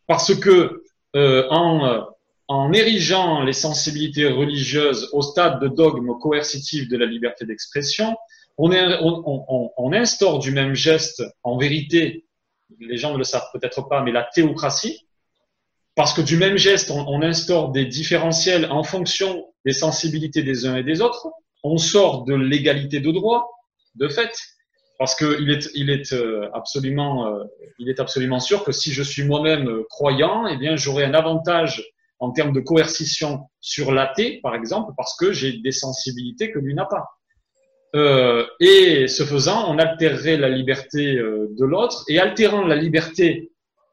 [0.07, 0.83] parce que
[1.15, 2.07] euh, en,
[2.47, 8.15] en érigeant les sensibilités religieuses au stade de dogme coercitif de la liberté d'expression,
[8.57, 12.25] on, on, on, instaure du même geste, en vérité,
[12.79, 15.07] les gens ne le savent peut-être pas, mais la théocratie,
[15.95, 20.75] parce que du même geste, on, instaure des différentiels en fonction des sensibilités des uns
[20.75, 21.27] et des autres,
[21.63, 23.47] on sort de l'égalité de droit,
[23.95, 24.31] de fait,
[24.99, 27.43] parce qu'il est, il est euh, absolument, euh,
[27.79, 31.13] il est absolument sûr que si je suis moi-même euh, croyant, eh bien, j'aurai un
[31.13, 31.83] avantage
[32.19, 36.73] en termes de coercition sur l'athée, par exemple, parce que j'ai des sensibilités que lui
[36.73, 37.05] n'a pas.
[37.95, 43.51] Euh, et ce faisant, on altérerait la liberté de l'autre, et altérant la liberté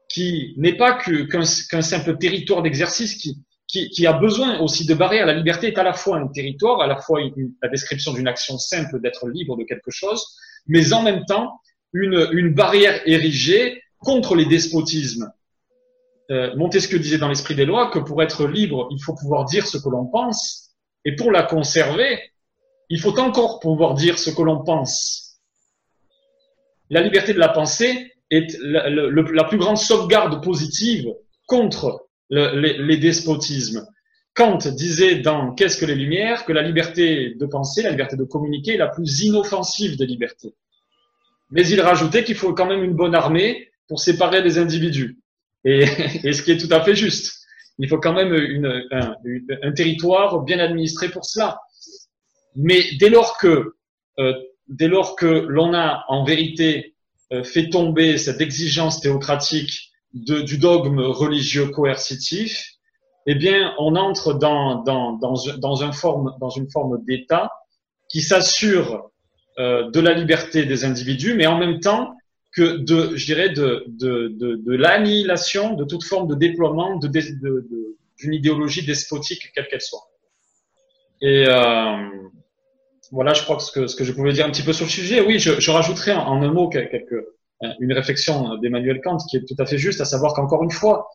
[0.09, 3.37] qui n'est pas qu'un simple territoire d'exercice qui,
[3.67, 5.27] qui, qui, a besoin aussi de barrières.
[5.27, 7.21] La liberté est à la fois un territoire, à la fois
[7.63, 10.25] la description d'une action simple d'être libre de quelque chose,
[10.67, 11.61] mais en même temps
[11.93, 15.33] une, barrière érigée contre les despotismes.
[16.31, 19.67] Euh, Montesquieu disait dans l'esprit des lois que pour être libre, il faut pouvoir dire
[19.67, 20.71] ce que l'on pense,
[21.05, 22.19] et pour la conserver,
[22.89, 25.41] il faut encore pouvoir dire ce que l'on pense.
[26.89, 31.13] La liberté de la pensée est la, plus grande sauvegarde positive
[31.47, 33.87] contre les, despotismes.
[34.35, 38.25] Kant disait dans Qu'est-ce que les Lumières que la liberté de penser, la liberté de
[38.25, 40.55] communiquer est la plus inoffensive des libertés.
[41.51, 45.19] Mais il rajoutait qu'il faut quand même une bonne armée pour séparer les individus.
[45.65, 45.85] Et,
[46.33, 47.39] ce qui est tout à fait juste.
[47.79, 48.33] Il faut quand même
[48.93, 51.59] un, territoire bien administré pour cela.
[52.55, 53.75] Mais dès lors que,
[54.19, 54.35] euh,
[54.69, 56.95] dès lors que l'on a en vérité
[57.33, 62.80] euh, fait tomber cette exigence théocratique du dogme religieux coercitif,
[63.27, 67.51] eh bien, on entre dans, dans, dans, dans, un forme, dans une forme d'État
[68.09, 69.11] qui s'assure
[69.59, 72.15] euh, de la liberté des individus, mais en même temps
[72.53, 77.09] que de, je dirais, de, de, de, de l'annihilation de toute forme de déploiement de,
[78.19, 80.09] d'une idéologie despotique, quelle qu'elle soit.
[81.21, 82.09] Et euh,
[83.13, 84.87] voilà, je crois que ce, que ce que je pouvais dire un petit peu sur
[84.87, 85.21] le sujet.
[85.21, 86.71] Oui, je, je rajouterai en, un mot
[87.79, 91.09] une réflexion d'Emmanuel Kant qui est tout à fait juste, à savoir qu'encore une fois,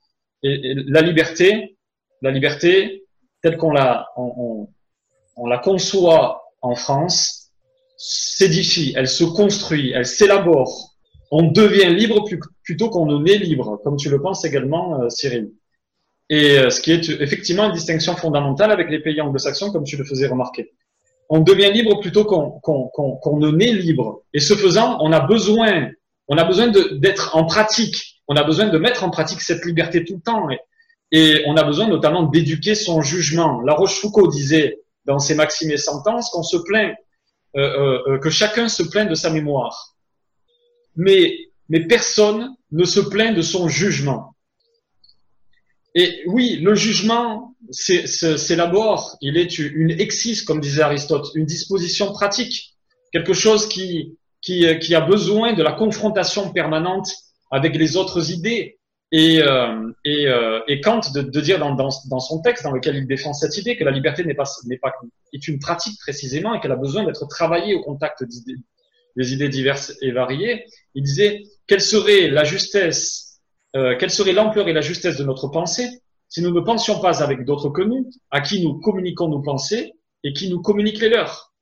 [0.43, 1.74] la liberté,
[2.25, 3.03] la liberté
[3.41, 4.67] telle qu'on la, on,
[5.37, 7.51] on, la conçoit en France,
[7.97, 10.95] s'édifie, elle se construit, elle s'élabore.
[11.31, 12.25] On devient libre
[12.63, 15.51] plutôt qu'on ne naît libre, comme tu le penses également, euh, Cyril.
[16.31, 19.95] Et euh, ce qui est effectivement une distinction fondamentale avec les pays anglo-saxons, comme tu
[19.95, 20.73] le faisais remarquer.
[21.29, 24.23] On devient libre plutôt qu'on qu'on ne naît libre.
[24.33, 25.91] Et ce faisant, on a besoin
[27.03, 28.21] d'être en pratique.
[28.27, 30.47] On a besoin de mettre en pratique cette liberté tout le temps.
[31.17, 33.61] Et on a besoin notamment d'éduquer son jugement.
[33.61, 36.93] La Rochefoucauld disait dans ses maximes et sentences qu'on se plaint,
[37.55, 39.95] euh, euh, euh, que chacun se plaint de sa mémoire.
[40.97, 41.37] Mais,
[41.87, 44.35] personne ne se plaint de son jugement.
[45.93, 49.17] Et oui, le jugement s'élabore.
[49.21, 52.75] Il est une exis, comme disait Aristote, une disposition pratique,
[53.13, 54.17] quelque chose qui,
[54.93, 57.07] a besoin de la confrontation permanente
[57.51, 58.79] avec les autres idées.
[59.17, 63.77] Et, euh, euh, Kant de, dire dans, son texte dans lequel il défend cette idée
[63.77, 64.91] que la liberté n'est pas, n'est pas
[65.31, 69.93] est une pratique précisément et qu'elle a besoin d'être travaillée au contact des idées diverses
[70.01, 70.65] et variées.
[70.95, 73.39] Il disait quelle serait la justesse,
[73.77, 75.87] euh, quelle serait l'ampleur et la justesse de notre pensée
[76.27, 79.93] si nous ne pensions pas avec d'autres que nous, à qui nous communiquons nos pensées
[80.25, 81.54] et qui nous communiquent les leurs?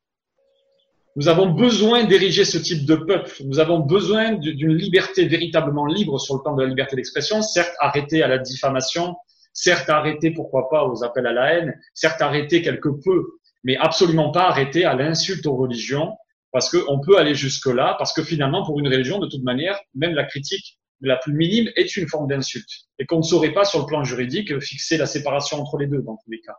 [1.15, 3.31] Nous avons besoin d'ériger ce type de peuple.
[3.45, 7.75] Nous avons besoin d'une liberté véritablement libre sur le plan de la liberté d'expression, certes
[7.79, 9.15] arrêtée à la diffamation,
[9.53, 13.25] certes arrêtée, pourquoi pas, aux appels à la haine, certes arrêtée quelque peu,
[13.63, 16.17] mais absolument pas arrêtée à l'insulte aux religions,
[16.51, 20.13] parce qu'on peut aller jusque-là, parce que finalement, pour une religion, de toute manière, même
[20.13, 23.79] la critique la plus minime est une forme d'insulte, et qu'on ne saurait pas, sur
[23.79, 26.57] le plan juridique, fixer la séparation entre les deux, dans tous les cas.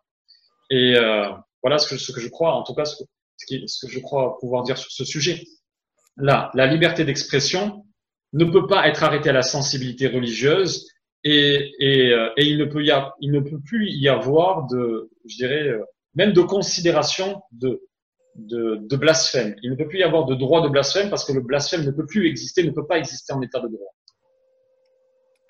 [0.71, 1.31] Et euh,
[1.63, 2.85] voilà ce que, ce que je crois, en tout cas,
[3.37, 5.43] ce, que je crois pouvoir dire sur ce sujet.
[6.17, 7.85] Là, la liberté d'expression
[8.33, 10.89] ne peut pas être arrêtée à la sensibilité religieuse
[11.25, 11.73] et,
[12.13, 15.83] euh, il, ne peut y il ne peut plus y avoir de, je dirais, euh,
[16.15, 17.81] même de considération de,
[18.37, 19.57] de, blasphème.
[19.63, 21.91] Il ne peut plus y avoir de droit de blasphème parce que le blasphème ne
[21.91, 23.95] peut plus exister, ne peut pas exister en état de droit.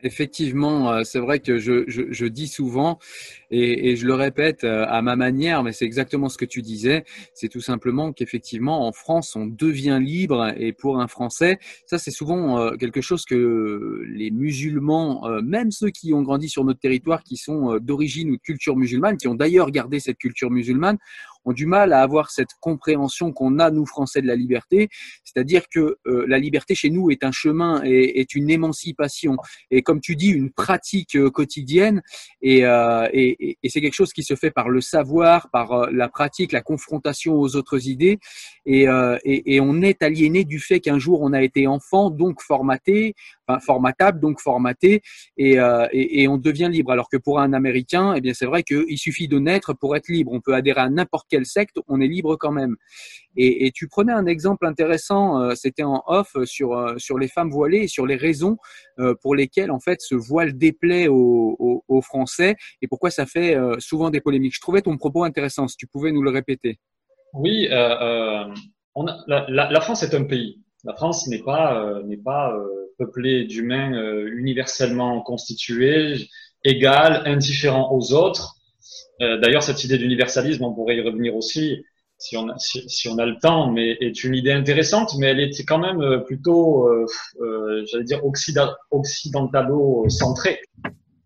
[0.03, 2.99] Effectivement, euh, c'est vrai que je, je dis souvent,
[3.63, 7.05] et, je le répète euh, à ma manière, mais c'est exactement ce que tu disais,
[7.35, 12.11] c'est tout simplement qu'effectivement, en France, on devient libre, et pour un Français, ça c'est
[12.11, 17.23] souvent euh, quelque chose que les musulmans, même ceux qui ont grandi sur notre territoire,
[17.23, 20.99] qui sont d'origine ou de culture musulmane, qui ont d'ailleurs gardé cette culture musulmane,
[21.45, 24.89] ont du mal à avoir cette compréhension qu'on a nous Français de la liberté,
[25.25, 29.37] c'est-à-dire que euh, la liberté chez nous est un chemin et est une émancipation.
[29.71, 32.03] Et comme tu dis une pratique euh, quotidienne.
[32.45, 36.53] Euh, et, et c'est quelque chose qui se fait par le savoir, par la pratique,
[36.53, 38.19] la confrontation aux autres idées.
[38.67, 38.87] Et,
[39.25, 43.15] et, et on est aliéné du fait qu'un jour on a été enfant donc formaté,
[43.61, 45.03] formatable donc formaté
[45.37, 45.59] et,
[45.93, 48.99] et, et on devient libre alors que pour un Américain, eh bien c'est vrai qu'il
[48.99, 50.33] suffit de naître pour être libre.
[50.33, 52.77] On peut adhérer à n'importe quelle secte, on est libre quand même.
[53.37, 57.51] Et, tu prenais un exemple intéressant, euh, c'était en off sur euh, sur les femmes
[57.51, 58.59] voilées et sur les raisons
[59.01, 61.41] euh, pour lesquelles en fait ce voile déplaît aux,
[62.03, 64.55] Français et pourquoi ça fait souvent des polémiques.
[64.55, 65.69] Je trouvais ton propos intéressant.
[65.69, 66.79] Si tu pouvais nous le répéter.
[67.33, 68.51] Oui, la,
[69.81, 70.61] France est un pays.
[70.85, 72.53] La France n'est pas n'est pas
[72.99, 73.93] peuplée d'humains
[74.27, 76.29] universellement constitués
[76.65, 78.57] égal, indifférent aux autres.
[79.21, 81.85] Euh, D'ailleurs, cette idée d'universalisme, on pourrait y revenir aussi
[82.17, 85.41] si on, a, si, on a le temps, mais est une idée intéressante, mais elle
[85.41, 87.07] était quand même euh, plutôt, euh,
[87.41, 88.21] euh, j'allais dire,
[88.91, 90.61] occidentalo-centrée.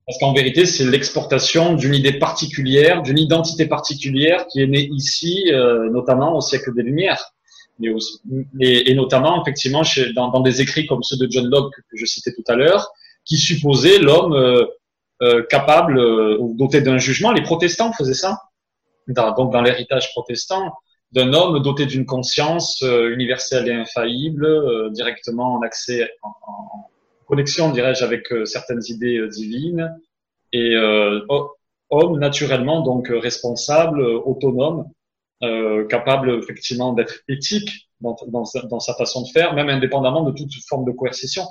[0.06, 5.44] Parce qu'en vérité, c'est l'exportation d'une idée particulière, d'une identité particulière qui est née ici,
[5.52, 7.34] euh, notamment au siècle des Lumières.
[7.82, 11.96] Et, et, notamment, effectivement, chez, dans, dans, des écrits comme ceux de John Locke que
[11.96, 12.90] je citais tout à l'heure,
[13.24, 14.64] qui supposaient l'homme euh,
[15.20, 17.32] euh, capable euh, ou doté d'un jugement.
[17.32, 18.40] Les protestants faisaient ça.
[19.08, 20.72] Donc dans l'héritage protestant,
[21.12, 26.90] d'un homme doté d'une conscience euh, universelle et infaillible, euh, directement en accès, en, en
[27.26, 29.92] connexion, dirais-je, avec certaines idées divines,
[30.52, 30.74] et
[31.90, 34.86] homme naturellement donc responsable, autonome,
[35.88, 40.92] capable effectivement d'être éthique dans, sa façon de faire, même indépendamment de toute forme de
[40.92, 41.44] coercition.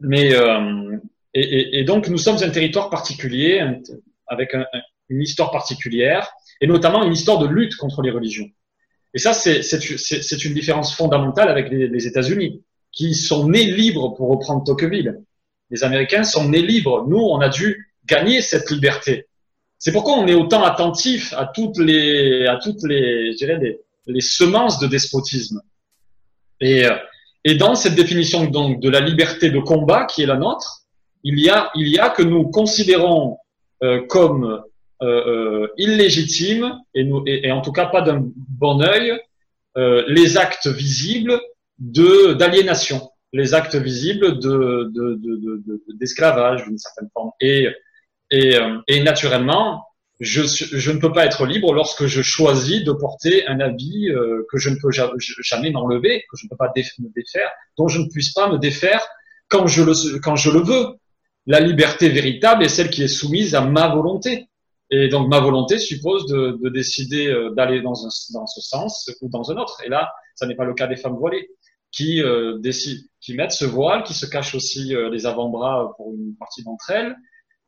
[0.00, 0.32] Mais
[1.34, 3.64] et, et, donc, nous sommes un territoire particulier,
[4.26, 4.66] avec un,
[5.08, 6.30] une histoire particulière,
[6.60, 8.48] et notamment une histoire de lutte contre les religions.
[9.14, 12.62] Et ça, c'est une différence fondamentale avec les, les États-Unis,
[12.92, 15.20] qui sont nés libres, pour reprendre Tocqueville.
[15.70, 17.06] Les Américains sont nés libres.
[17.08, 19.26] Nous, on a dû gagner cette liberté.
[19.84, 23.58] C'est pourquoi on est autant attentif à toutes les, à toutes les, je dirais,
[24.06, 25.60] les, semences de despotisme.
[26.60, 26.84] Et,
[27.42, 30.82] et dans cette définition donc de la liberté de combat qui est la nôtre,
[31.24, 33.38] il y a, il y a que nous considérons
[33.82, 34.62] euh, comme
[35.02, 39.18] euh, euh, illégitimes et, et, en tout cas pas d'un bon œil
[39.76, 41.40] euh, les actes visibles
[41.80, 44.92] de d'aliénation, les actes visibles de
[45.98, 47.32] d'esclavage de, de, d'une certaine forme.
[47.40, 47.66] Et,
[48.32, 49.84] et, euh, et naturellement,
[50.18, 54.44] je, je, ne peux pas être libre lorsque je choisis de porter un habit euh,
[54.50, 58.00] que je ne peux jamais m'enlever, que je ne peux pas me défaire, dont je
[58.00, 59.06] ne puisse pas me défaire
[59.48, 60.86] quand je le, quand je le veux
[61.46, 64.48] la liberté véritable est celle qui est soumise à ma volonté.
[64.90, 67.94] Et donc ma volonté suppose de, de décider euh, d'aller dans,
[68.34, 69.80] dans ce sens ou dans un autre.
[69.84, 71.48] Et là, ça n'est pas le cas des femmes voilées
[71.90, 76.12] qui euh, décident, qui mettent ce voile, qui se cachent aussi euh, les avant-bras pour
[76.14, 77.16] une partie d'entre elles,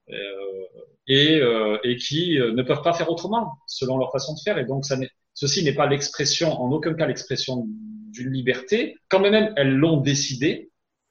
[0.09, 4.59] et, euh, et, qui ne peuvent pas faire autrement selon leur façon de faire.
[4.59, 4.97] Et donc ça
[5.33, 7.67] ceci n'est pas l'expression, en aucun cas l'expression
[8.11, 8.97] d'une liberté.
[9.09, 10.71] Quand même elles l'ont décidé,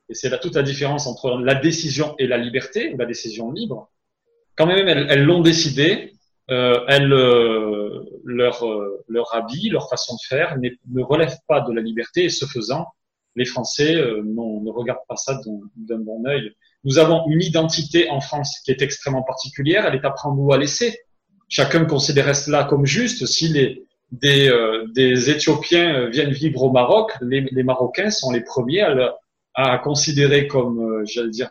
[0.10, 3.52] et c'est là toute la différence entre la décision et la liberté, ou la décision
[3.52, 3.90] libre.
[4.56, 6.14] Quand même, elles l'ont décidé,
[6.52, 11.74] euh, elles, euh, leur, euh, leur habit, leur façon de faire ne relève pas de
[11.74, 12.86] la liberté, et ce faisant,
[13.36, 15.40] les Français euh, ne regardent pas ça
[15.76, 16.52] d'un bon œil.
[16.84, 20.54] Nous avons une identité en France qui est extrêmement particulière, elle est à prendre ou
[20.54, 21.00] à laisser.
[21.50, 23.26] Chacun considère cela comme juste.
[23.26, 28.42] Si les, des, euh, des Éthiopiens viennent vivre au Maroc, les, les Marocains sont les
[28.42, 29.10] premiers à, le,
[29.54, 31.50] à considérer comme, euh, j'allais dire,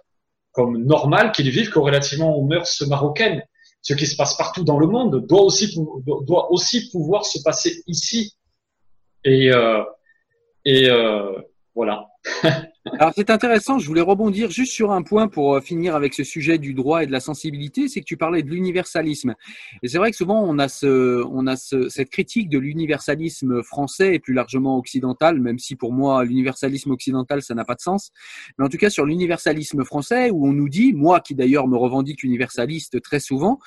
[0.53, 3.43] comme normal qu'ils vivent corrélativement aux mœurs marocaines.
[3.81, 5.77] Ce qui se passe partout dans le monde doit aussi,
[6.27, 8.37] doit aussi pouvoir se passer ici.
[9.25, 9.83] Et, euh,
[10.65, 11.33] et euh,
[11.75, 12.09] voilà.
[12.99, 16.25] Alors c'est intéressant, je voulais rebondir juste sur un point pour euh, finir avec ce
[16.25, 19.35] sujet du droit et de la sensibilité, c'est que tu parlais de l'universalisme.
[19.85, 23.63] Et c'est vrai que souvent on a, ce, on a ce, cette critique de l'universalisme
[23.63, 27.81] français et plus largement occidental, même si pour moi l'universalisme occidental ça n'a pas de
[27.81, 28.11] sens.
[28.59, 31.77] Mais en tout cas sur l'universalisme français où on nous dit, moi qui d'ailleurs me
[31.77, 33.61] revendique universaliste très souvent,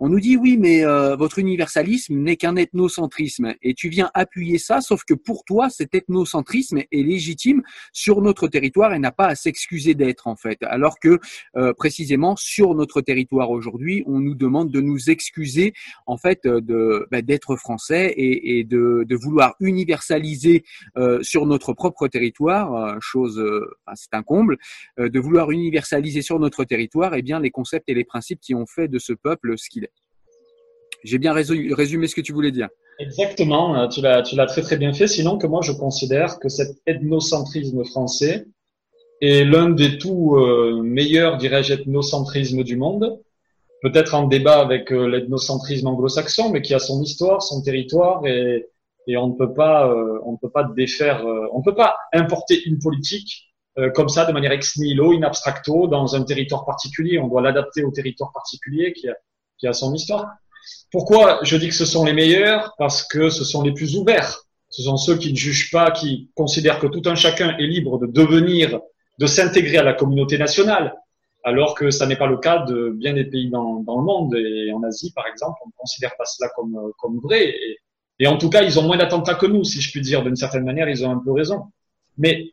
[0.00, 3.54] on nous dit oui, mais euh, votre universalisme n'est qu'un ethnocentrisme.
[3.62, 8.48] Et tu viens appuyer ça, sauf que pour toi, cet ethnocentrisme est légitime sur notre
[8.48, 10.58] territoire et n'a pas à s'excuser d'être, en fait.
[10.62, 11.20] Alors que,
[11.56, 15.74] euh, précisément, sur notre territoire aujourd'hui, on nous demande de nous excuser,
[16.06, 20.64] en fait, de bah, d'être français et, et de, vouloir universaliser
[20.96, 23.42] euh, sur notre propre territoire, euh, chose,
[23.94, 24.56] c'est un comble,
[24.98, 28.54] euh, de vouloir universaliser sur notre territoire, eh bien, les concepts et les principes qui
[28.54, 29.89] ont fait de ce peuple ce qu'il est.
[31.04, 32.68] J'ai bien résumé ce que tu voulais dire.
[32.98, 35.06] Exactement, tu l'as, tu l'as très très bien fait.
[35.06, 38.46] Sinon que moi je considère que cet ethnocentrisme français
[39.22, 43.20] est l'un des tout euh, meilleurs, dirais-je, ethnocentrismes du monde.
[43.82, 48.66] Peut-être en débat avec euh, l'ethnocentrisme anglo-saxon, mais qui a son histoire, son territoire et,
[49.06, 51.96] et on ne peut pas, euh, on ne peut pas défaire, on ne peut pas
[52.12, 53.46] importer une politique
[53.94, 57.18] comme ça de manière ex nihilo, in abstracto, dans un territoire particulier.
[57.18, 59.14] On doit l'adapter au territoire particulier qui a,
[59.58, 60.26] qui a son histoire.
[60.90, 62.74] Pourquoi je dis que ce sont les meilleurs?
[62.78, 64.44] Parce que ce sont les plus ouverts.
[64.70, 67.98] Ce sont ceux qui ne jugent pas, qui considèrent que tout un chacun est libre
[67.98, 68.80] de devenir,
[69.18, 70.94] de s'intégrer à la communauté nationale,
[71.44, 74.34] alors que ça n'est pas le cas de bien des pays dans, le monde.
[74.36, 77.54] Et en Asie, par exemple, on ne considère pas cela comme, comme vrai.
[78.18, 80.22] Et, en tout cas, ils ont moins d'attentats que nous, si je puis dire.
[80.22, 81.64] D'une certaine manière, ils ont un peu raison.
[82.18, 82.52] Mais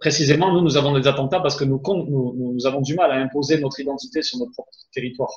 [0.00, 3.80] précisément, nous, nous avons des attentats parce que nous avons du mal à imposer notre
[3.80, 5.30] identité sur notre propre territoire.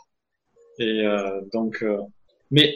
[0.80, 1.98] Et euh, donc, euh,
[2.52, 2.76] mais,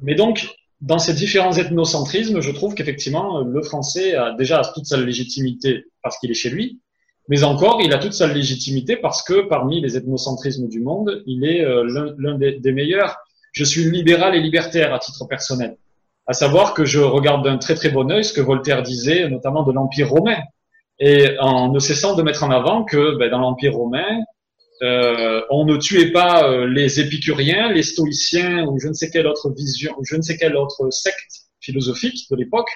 [0.00, 0.48] mais donc,
[0.80, 6.18] dans ces différents ethnocentrismes, je trouve qu'effectivement, le français a déjà toute sa légitimité parce
[6.18, 6.80] qu'il est chez lui,
[7.28, 11.44] mais encore, il a toute sa légitimité parce que parmi les ethnocentrismes du monde, il
[11.44, 13.16] est euh, l'un des, des, meilleurs.
[13.52, 15.76] Je suis libéral et libertaire à titre personnel.
[16.26, 19.62] À savoir que je regarde d'un très très bon œil ce que Voltaire disait, notamment
[19.62, 20.38] de l'Empire romain,
[20.98, 24.20] et en ne cessant de mettre en avant que ben, dans l'Empire romain,
[24.82, 29.26] euh, on ne tuait pas euh, les épicuriens, les stoïciens ou je ne sais quelle
[29.26, 32.70] autre vision, ou je ne sais quelle autre secte philosophique de l'époque,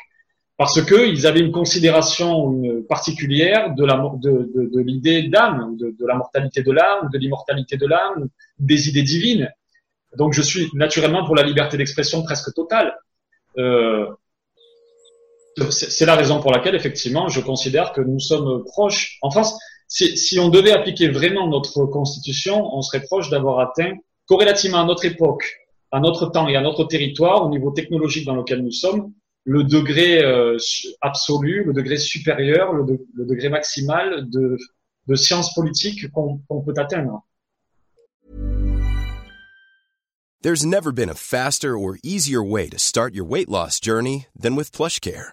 [0.57, 6.15] parce qu'ils avaient une considération particulière de la de, de, l'idée d'âme, de, de, la
[6.15, 8.29] mortalité de l'âme, de l'immortalité de l'âme,
[8.59, 9.51] des idées divines.
[10.17, 12.97] Donc je suis naturellement pour la liberté d'expression presque totale.
[13.59, 14.07] Euh,
[15.71, 19.19] c'est la raison pour laquelle effectivement je considère que nous sommes proches.
[19.23, 23.95] En France, si, si, on devait appliquer vraiment notre constitution, on serait proche d'avoir atteint,
[24.27, 25.45] corrélativement à notre époque,
[25.93, 29.13] à notre temps et à notre territoire, au niveau technologique dans lequel nous sommes,
[29.45, 30.57] le degré euh,
[31.01, 34.59] absolu, le degré supérieur, le, de, le, degré maximal de,
[35.07, 37.23] de science politique qu'on qu peut atteindre.
[40.43, 44.55] There's never been a faster or easier way to start your weight loss journey than
[44.55, 45.33] with PlushCare.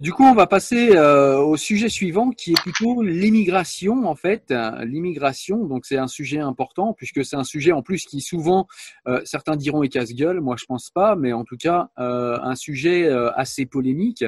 [0.00, 4.52] Du coup, on va passer euh, au sujet suivant qui est plutôt l'immigration en fait.
[4.84, 8.68] L'immigration, donc c'est un sujet important puisque c'est un sujet en plus qui souvent,
[9.08, 12.54] euh, certains diront est casse-gueule, moi je pense pas, mais en tout cas euh, un
[12.54, 14.24] sujet assez polémique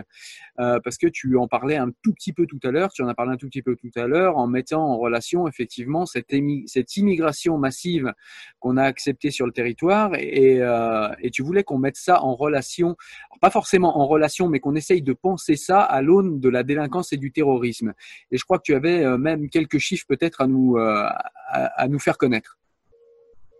[0.60, 3.08] euh, parce que tu en parlais un tout petit peu tout à l'heure, tu en
[3.08, 6.32] as parlé un tout petit peu tout à l'heure en mettant en relation effectivement cette,
[6.66, 8.12] cette immigration massive
[8.60, 12.34] qu'on a acceptée sur le territoire et, euh, et tu voulais qu'on mette ça en
[12.36, 12.96] relation,
[13.40, 17.12] pas forcément en relation, mais qu'on essaye de penser ça à l'aune de la délinquance
[17.12, 17.92] et du terrorisme.
[18.30, 21.98] Et je crois que tu avais euh, même quelques chiffres peut-être à nous à, nous
[21.98, 22.58] faire connaître.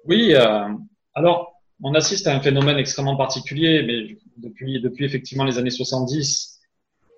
[0.07, 0.35] Oui,
[1.15, 6.54] alors on assiste à un phénomène extrêmement particulier, mais depuis, depuis effectivement les années 70,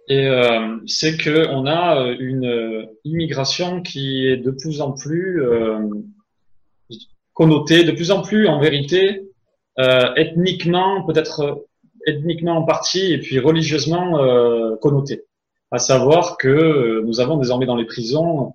[0.08, 5.42] et euh, c'est que on a euh, une immigration qui est de plus en plus
[5.42, 5.80] euh,
[7.32, 9.22] connotée, de plus en plus en vérité
[9.78, 11.66] euh, ethniquement, peut-être
[12.06, 15.24] ethniquement en partie et puis religieusement euh, connotée.
[15.72, 18.54] À savoir que nous avons désormais dans les prisons,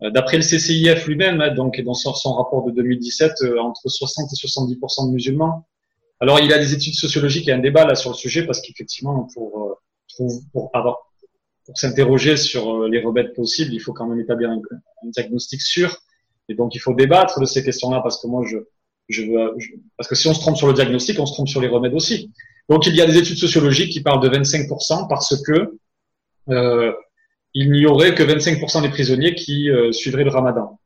[0.00, 4.36] d'après le CCIF lui-même, hein, donc dans son, son, rapport de 2017, entre 60 et
[4.36, 5.66] 70% de musulmans.
[6.20, 8.60] Alors il y a des études sociologiques et un débat là sur le sujet parce
[8.60, 9.81] qu'effectivement pour
[10.16, 10.70] pour
[11.74, 14.60] s'interroger sur euh, les remèdes possibles, il faut quand même établir un,
[15.04, 15.96] diagnostic sûr.
[16.48, 20.66] Et donc, il faut débattre de ces questions-là parce que si on se trompe sur
[20.66, 22.32] le diagnostic, on se trompe sur les remèdes aussi.
[22.68, 25.78] Donc, il y a des études sociologiques qui parlent de 25% parce que
[26.50, 26.92] euh,
[27.54, 30.78] il n'y aurait que 25% des prisonniers qui euh, suivraient le ramadan.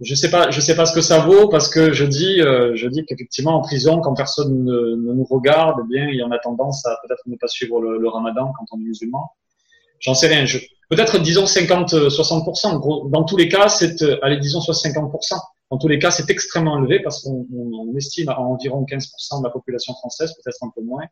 [0.00, 2.74] Je sais pas, je sais pas ce que ça vaut parce que je dis, euh,
[2.74, 6.32] je dis qu'effectivement en prison, quand personne ne, nous regarde, eh bien, il y en
[6.32, 9.30] a tendance à peut-être ne pas suivre le, Ramadan quand on est musulman.
[10.00, 10.44] J'en sais rien.
[10.90, 13.10] peut-être disons 50-60%.
[13.10, 15.38] Dans tous les cas, c'est, allez, disons soit 50%.
[15.70, 19.50] Dans tous les cas, c'est extrêmement élevé parce qu'on estime à environ 15% de la
[19.50, 21.04] population française, peut-être un peu moins,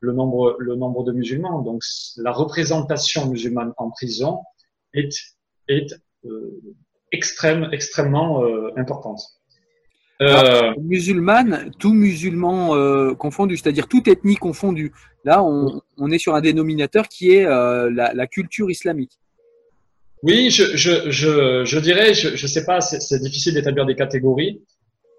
[0.00, 1.60] le nombre, le nombre de musulmans.
[1.60, 1.82] Donc,
[2.16, 4.40] la représentation musulmane en prison
[4.94, 5.14] est,
[5.68, 6.60] est euh,
[7.12, 9.20] extrême, extrêmement euh, importante.
[10.22, 14.92] Euh, musulmane, tout musulman euh, confondu, c'est-à-dire toute ethnie confondue.
[15.24, 19.18] Là, on, on, est sur un dénominateur qui est euh, la, la, culture islamique.
[20.22, 24.62] Oui, je, je, je, je dirais, je ne sais pas, c'est difficile d'établir des catégories.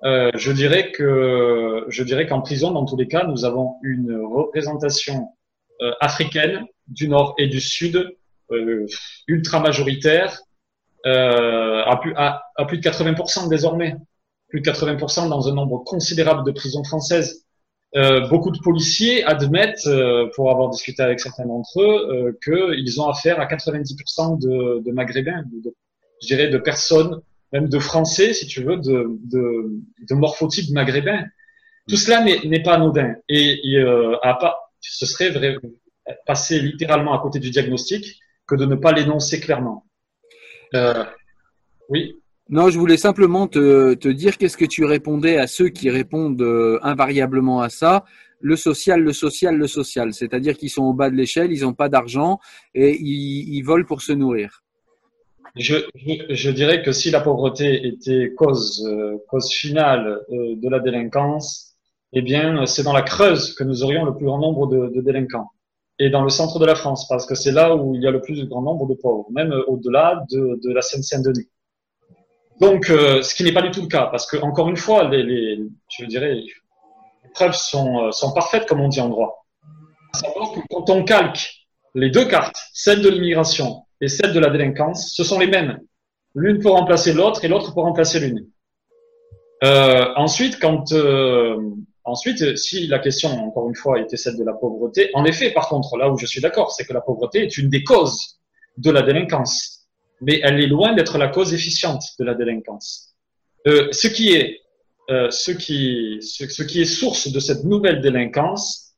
[0.06, 4.16] Euh, je dirais que je dirais qu'en prison, dans tous les cas, nous avons une
[4.16, 5.30] représentation
[6.00, 8.16] africaine du nord et du sud
[9.28, 10.40] ultra majoritaire
[11.06, 13.96] euh, à, plus, à, à, plus de 80% désormais,
[14.50, 17.46] plus de 80% dans un nombre considérable de prisons françaises.
[17.96, 23.00] Euh, beaucoup de policiers admettent, euh, pour avoir discuté avec certains d'entre eux, euh, qu'ils
[23.00, 25.76] ont affaire à 90% de, de maghrébins, de,
[26.22, 29.72] je dirais de personnes, même de Français, si tu veux, de, de,
[30.10, 31.24] de morphotype maghrébin.
[31.88, 35.58] Tout cela n'est pas anodin et, euh, à pas, ce serait vrai,
[36.26, 39.86] passer littéralement à côté du diagnostic que de ne pas l'énoncer clairement.
[40.76, 41.04] Euh,
[41.90, 42.16] oui.
[42.50, 46.42] Non, je voulais simplement te, te dire qu'est-ce que tu répondais à ceux qui répondent
[46.42, 48.04] euh, invariablement à ça.
[48.42, 50.14] Le social, le social, le social.
[50.14, 52.40] C'est-à-dire qu'ils sont au bas de l'échelle, ils n'ont pas d'argent
[52.76, 54.62] et ils, ils, volent pour se nourrir.
[55.56, 60.70] Je, je, je, dirais que si la pauvreté était cause, euh, cause finale euh, de
[60.70, 61.76] la délinquance,
[62.12, 65.02] eh bien, c'est dans la Creuse que nous aurions le plus grand nombre de, de
[65.02, 65.53] délinquants
[66.00, 68.12] et dans le centre de la France, parce que c'est là où il y a
[68.12, 71.50] le plus grand nombre de pauvres, même euh, au-delà de, de, la Seine-Saint-Denis.
[72.60, 75.08] Donc, euh, ce qui n'est pas du tout le cas, parce que encore une fois,
[75.08, 76.54] les, les je dirais, les
[77.34, 79.46] preuves sont, euh, sont parfaites, comme on dit en droit.
[80.14, 81.64] À savoir que quand on calque
[81.96, 85.80] les deux cartes, celle de l'immigration et celle de la délinquance, ce sont les mêmes.
[86.36, 88.48] L'une pour remplacer l'autre et l'autre pour remplacer l'une.
[89.64, 91.58] Euh, ensuite, quand euh,
[92.06, 95.70] Ensuite, si la question, encore une fois, était celle de la pauvreté, en effet, par
[95.70, 98.40] contre, là où je suis d'accord, c'est que la pauvreté est une des causes
[98.78, 99.88] de la délinquance,
[100.22, 103.14] mais elle est loin d'être la cause efficiente de la délinquance.
[103.68, 104.60] Euh, ce qui est,
[105.10, 108.96] euh, ce qui, ce, qui est source de cette nouvelle délinquance,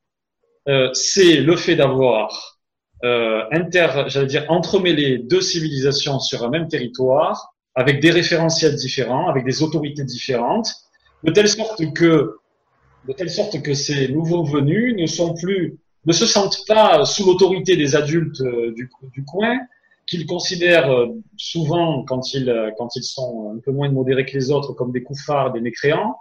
[0.68, 2.60] euh, c'est le fait d'avoir
[3.04, 9.28] euh, inter, j'allais dire, entremêlé deux civilisations sur un même territoire, avec des référentiels différents,
[9.28, 10.74] avec des autorités différentes,
[11.24, 12.38] de telle sorte que
[13.08, 17.26] de telle sorte que ces nouveaux venus ne sont plus, ne se sentent pas sous
[17.26, 19.60] l'autorité des adultes euh, du, coin,
[20.08, 24.38] qu'ils considèrent euh, souvent quand ils, euh, quand ils sont un peu moins modérés que
[24.38, 26.16] les autres comme des couffards, des mécréants,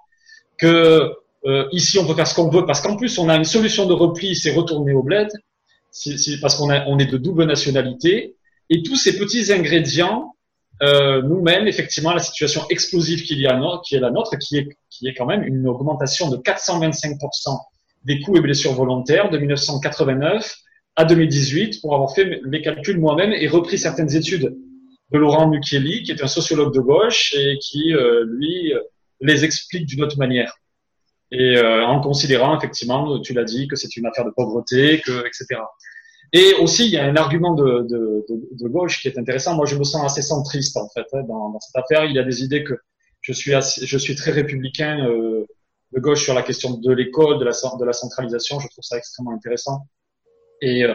[0.59, 1.12] que
[1.47, 3.87] euh, ici on peut faire ce qu'on veut parce qu'en plus on a une solution
[3.87, 5.28] de repli, c'est retourner au bled,
[6.41, 8.37] parce qu'on on est de double nationalité,
[8.70, 10.34] et tous ces petits ingrédients
[10.83, 14.68] euh, nous-mêmes, effectivement, la situation explosive qu'il y a, qui est la nôtre, qui est,
[14.91, 17.59] qui est quand même une augmentation de 425%
[18.05, 20.57] des coûts et blessures volontaires de 1989
[20.97, 24.57] à 2018, pour avoir fait les calculs moi-même et repris certaines études
[25.12, 28.72] de Laurent Mukieli, qui est un sociologue de gauche et qui, euh, lui,
[29.20, 30.55] les explique d'une autre manière.
[31.31, 35.27] Et euh, en considérant, effectivement, tu l'as dit, que c'est une affaire de pauvreté, que,
[35.27, 35.61] etc.
[36.37, 39.55] Et aussi, il y a un argument de, de, de, de, gauche qui est intéressant.
[39.55, 42.05] Moi, je me sens assez centriste en fait hein, dans, dans, cette affaire.
[42.07, 42.74] Il y a des idées que
[43.20, 45.47] je suis, assez, je suis très républicain euh,
[45.93, 48.59] de gauche sur la question de l'école, de la, de la centralisation.
[48.59, 49.87] Je trouve ça extrêmement intéressant.
[50.61, 50.95] Et, euh,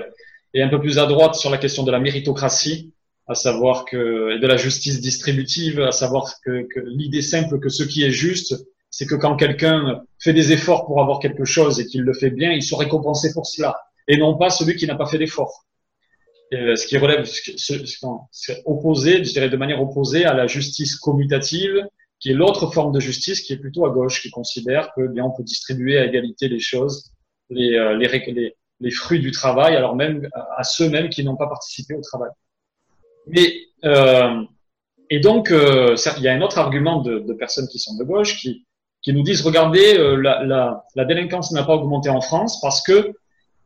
[0.54, 2.94] et un peu plus à droite sur la question de la méritocratie,
[3.26, 7.70] à savoir que et de la justice distributive, à savoir que, que l'idée simple que
[7.70, 8.56] ce qui est juste,
[8.90, 12.32] c'est que quand quelqu'un fait des efforts pour avoir quelque chose et qu'il le fait
[12.32, 13.78] bien, il soit récompensé pour cela
[14.10, 15.66] et non pas celui qui n'a pas fait d'effort.
[16.52, 21.86] Euh, ce qui relève, c'est opposé, je dirais de manière opposée à la justice commutative,
[22.20, 25.24] qui est l'autre forme de justice qui est plutôt à gauche, qui considère que bien
[25.24, 27.12] on peut distribuer à égalité les choses,
[27.52, 31.94] les, euh, les, fruits du travail, alors même à ceux mêmes qui n'ont pas participé
[31.94, 32.32] au travail.
[33.28, 33.54] Mais
[33.86, 34.42] euh,
[35.12, 38.40] et donc il y a un autre argument de, de, personnes qui sont de gauche
[38.40, 38.66] qui
[39.02, 43.14] qui nous disent regardez la, la, la délinquance n'a pas augmenté en France parce que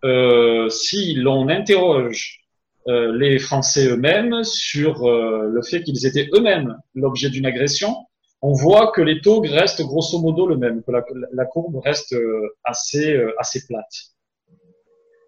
[0.04, 2.42] euh, si l'on interroge
[2.88, 7.96] euh, les Français eux-mêmes sur euh, le fait qu'ils étaient eux-mêmes l'objet d'une agression,
[8.42, 12.14] on voit que les taux restent grosso modo le même, que la, courbe reste
[12.66, 13.94] assez, assez plate.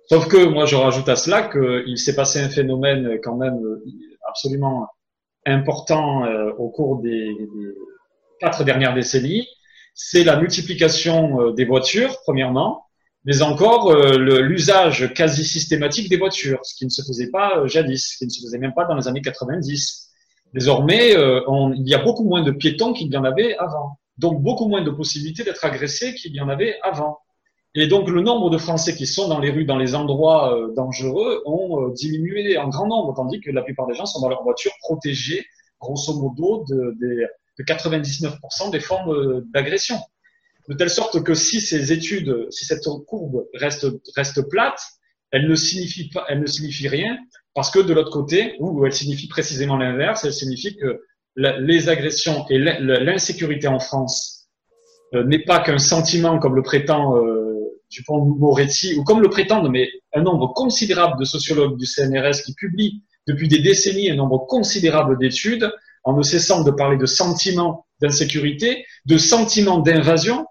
[0.10, 3.58] Sauf que moi, je rajoute à cela qu'il s'est passé un phénomène quand même
[4.28, 4.90] absolument
[5.46, 6.26] important
[6.58, 7.34] au cours des,
[8.40, 9.48] quatre dernières décennies,
[9.94, 12.85] c'est la multiplication euh, des voitures, premièrement,
[13.26, 17.68] mais encore euh, l'usage quasi systématique des voitures, ce qui ne se faisait pas euh,
[17.68, 20.12] jadis, ce qui ne se faisait même pas dans les années 90.
[20.54, 24.70] Désormais, il y a beaucoup moins de piétons qu'il y en avait avant, donc beaucoup
[24.70, 27.18] moins de possibilités d'être agressés qu'il y en avait avant.
[27.74, 31.42] Et donc le nombre de Français qui sont dans les rues, dans les endroits dangereux,
[31.46, 34.72] ont diminué en grand nombre, tandis que la plupart des gens sont dans leur voiture
[34.80, 35.44] protégée,
[35.82, 37.28] grosso modo, de, de,
[37.60, 39.98] de 99% des formes d'agression
[40.68, 44.80] de telle sorte que si ces études, si cette courbe reste, reste plate,
[45.32, 47.18] elle ne signifie pas, elle ne signifie rien,
[47.54, 51.02] parce que de l'autre côté, ou elle signifie précisément l'inverse, elle signifie que
[51.36, 54.48] les agressions et l'insécurité en France
[55.14, 57.46] euh, n'est pas qu'un sentiment comme le prétend euh,
[57.92, 63.04] Dupont-Moretti, ou comme le prétendent, mais un nombre considérable de sociologues du CNRS qui publient
[63.28, 65.72] depuis des décennies un nombre considérable d'études,
[66.04, 70.46] en ne cessant de parler de sentiments d'insécurité, de sentiments d'invasion,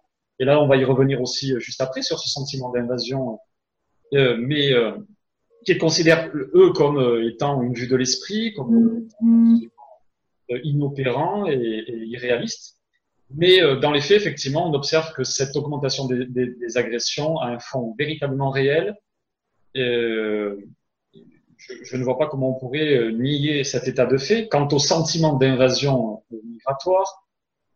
[0.45, 3.39] et là, on va y revenir aussi euh, juste après sur ce sentiment d'invasion,
[4.13, 4.93] euh, mais euh,
[5.65, 9.71] qu'ils considèrent eux comme étant une vue de l'esprit, comme mm-hmm.
[10.65, 12.77] inopérant et, et, irréaliste.
[13.35, 17.47] Mais dans les faits, effectivement, on observe que cette augmentation des, des, des agressions a
[17.47, 18.95] un fond véritablement réel.
[19.75, 20.59] je,
[21.57, 24.49] je, ne vois pas comment on pourrait nier cet état de fait.
[24.49, 27.24] Quant au sentiment d'invasion migratoire,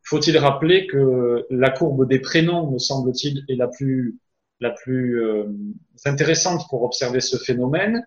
[0.09, 4.19] faut-il rappeler que la courbe des prénoms, me semble-t-il, est la plus,
[4.59, 5.45] la plus euh,
[6.07, 8.07] intéressante pour observer ce phénomène,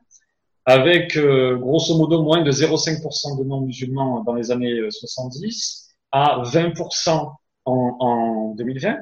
[0.65, 6.41] avec euh, grosso modo moins de 0,5% de non-musulmans dans les années 70 euh, à
[6.43, 7.33] 20%
[7.65, 8.97] en, en 2020.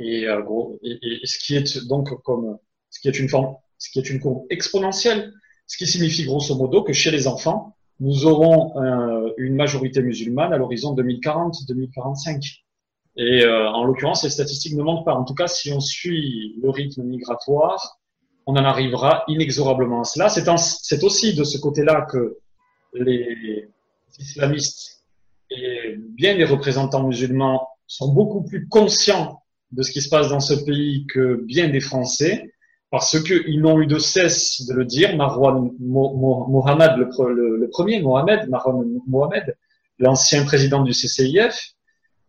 [0.00, 2.58] Et, et, et, ce qui est donc comme
[2.90, 5.32] ce qui est une forme, ce qui est une courbe exponentielle,
[5.68, 10.52] ce qui signifie grosso modo que chez les enfants, nous aurons euh, une majorité musulmane
[10.52, 12.62] à l'horizon 2040-2045.
[13.16, 15.14] Et euh, en l'occurrence, les statistiques ne manquent pas.
[15.14, 18.00] En tout cas, si on suit le rythme migratoire,
[18.46, 20.28] on en arrivera inexorablement à cela.
[20.28, 22.38] C'est aussi de ce côté-là que
[22.92, 23.68] les
[24.18, 25.04] islamistes
[25.50, 30.40] et bien des représentants musulmans sont beaucoup plus conscients de ce qui se passe dans
[30.40, 32.52] ce pays que bien des Français
[32.92, 35.16] parce qu'ils n'ont eu de cesse de le dire.
[35.16, 39.56] Marwan Mohamed, le, premier, Mohamed, Marwan Mohamed,
[39.98, 41.72] l'ancien président du CCIF,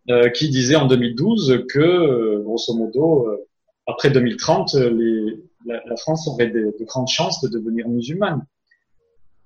[0.09, 3.45] euh, qui disait en 2012 que, euh, grosso modo, euh,
[3.87, 8.41] après 2030, les, la, France aurait de, grandes chances de devenir musulmane.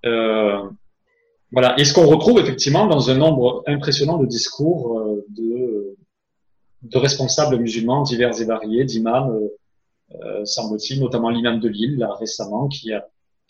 [0.04, 1.80] voilà.
[1.80, 5.96] Et ce qu'on retrouve effectivement dans un nombre impressionnant de discours de,
[6.84, 9.48] de responsables musulmans divers et variés, d'imams, euh,
[10.46, 12.70] semble-t-il, notamment l'imam de Lille, là, récemment,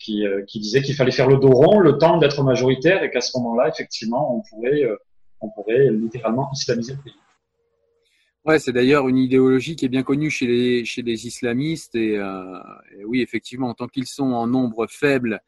[0.08, 3.20] euh, qui disait qu'il fallait faire le dos rond, le temps d'être majoritaire, et qu'à
[3.20, 4.96] ce moment-là, effectivement, on pourrait, euh,
[5.40, 7.14] on pourrait littéralement islamiser le pays.
[8.44, 11.96] Ouais, c'est d'ailleurs une idéologie qui est bien connue chez les, chez les islamistes.
[11.96, 12.58] Euh,
[12.96, 15.42] et oui, effectivement, tant qu'ils sont en nombre faible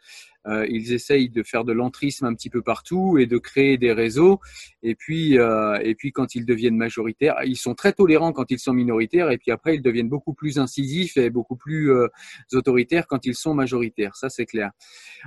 [0.46, 3.92] euh, ils essayent de faire de l'entrisme un petit peu partout et de créer des
[3.92, 4.40] réseaux.
[4.82, 8.58] Et puis, euh, et puis quand ils deviennent majoritaires, ils sont très tolérants quand ils
[8.58, 12.08] sont minoritaires, et puis après ils deviennent beaucoup plus incisifs et beaucoup plus euh,
[12.54, 14.16] autoritaires quand ils sont majoritaires.
[14.16, 14.70] Ça, c'est clair.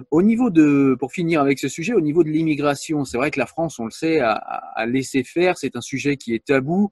[0.10, 3.40] Au niveau de, pour finir avec ce sujet, au niveau de l'immigration, c'est vrai que
[3.40, 5.58] la France, on le sait, a, a laissé faire.
[5.58, 6.90] C'est un sujet qui est tabou.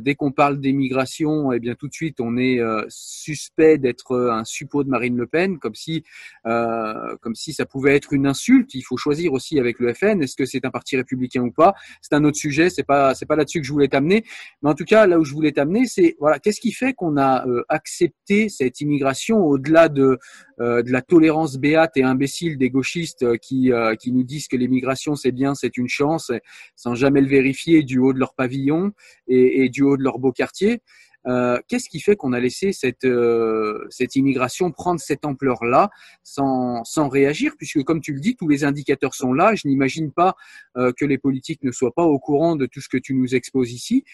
[0.00, 4.84] Dès qu'on parle d'immigration, eh bien tout de suite, on est suspect d'être un suppôt
[4.84, 6.04] de Marine Le Pen, comme si,
[6.44, 8.74] comme si ça pouvait être une insulte.
[8.74, 10.22] Il faut choisir aussi avec le FN.
[10.22, 12.70] Est-ce que c'est un parti républicain ou pas C'est un autre sujet.
[12.70, 14.24] C'est pas c'est pas là-dessus que je voulais t'amener.
[14.62, 17.16] Mais en tout cas, là où je voulais t'amener, c'est voilà, qu'est-ce qui fait qu'on
[17.16, 20.18] a euh, accepté cette immigration au-delà de
[20.60, 24.56] euh, de la tolérance béate et imbécile des gauchistes euh, qui qui nous disent que
[24.56, 26.30] l'immigration c'est bien, c'est une chance,
[26.76, 28.92] sans jamais le vérifier du haut de leur pavillon
[29.28, 30.80] et, et du haut de leur beau quartier?
[31.26, 35.90] Euh, qu'est-ce qui fait qu'on a laissé cette, euh, cette immigration prendre cette ampleur-là
[36.22, 37.52] sans, sans réagir?
[37.58, 39.54] Puisque, comme tu le dis, tous les indicateurs sont là.
[39.54, 40.34] Je n'imagine pas
[40.76, 43.34] euh, que les politiques ne soient pas au courant de tout ce que tu nous
[43.34, 44.04] exposes ici.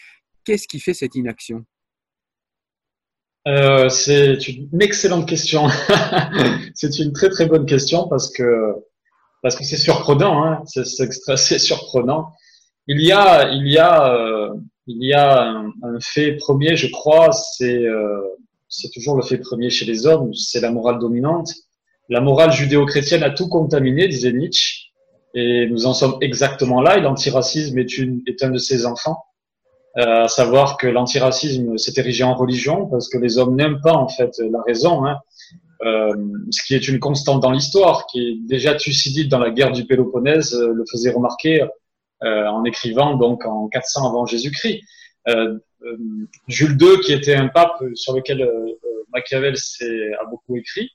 [0.43, 1.65] Qu'est-ce qui fait cette inaction?
[3.47, 5.67] Euh, C'est une excellente question.
[6.75, 8.73] c'est une très très bonne question parce que
[9.41, 10.43] parce que c'est surprenant.
[10.43, 10.83] Hein c'est
[11.59, 12.33] surprenant.
[12.87, 14.51] Il y a il y a
[14.87, 18.21] il y a un, fait premier, je crois, c'est euh,
[18.93, 21.53] toujours le fait premier chez les hommes, c'est la morale dominante.
[22.09, 24.91] La morale judéo-chrétienne a tout contaminé, disait Nietzsche,
[25.33, 26.97] et nous en sommes exactement là.
[26.97, 29.23] Et l'antiracisme est, est un de ses enfants.
[29.97, 33.93] Euh, à savoir que l'antiracisme s'est érigé en religion parce que les hommes n'aiment pas
[33.93, 35.17] en fait la raison, hein.
[35.83, 36.13] euh,
[36.51, 39.85] ce qui est une constante dans l'histoire, qui est déjà Thucydide dans la guerre du
[39.85, 41.63] Péloponnèse euh, le faisait remarquer
[42.21, 44.81] en écrivant donc en 400 avant Jésus-Christ.
[46.47, 48.49] Jules II, qui était un pape sur lequel
[49.13, 49.55] Machiavel
[50.19, 50.91] a beaucoup écrit,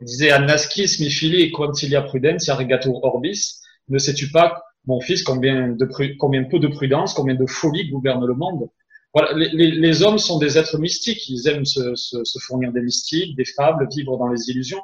[0.00, 3.60] disait Anascis mi fili quantilia prudentia regatur orbis.
[3.88, 5.88] Ne sais-tu pas, mon fils, combien, de,
[6.18, 8.68] combien peu de prudence, combien de folie gouverne le monde?
[9.14, 11.28] Voilà, les, les, hommes sont des êtres mystiques.
[11.28, 14.82] Ils aiment se, se, se, fournir des mystiques, des fables, vivre dans les illusions.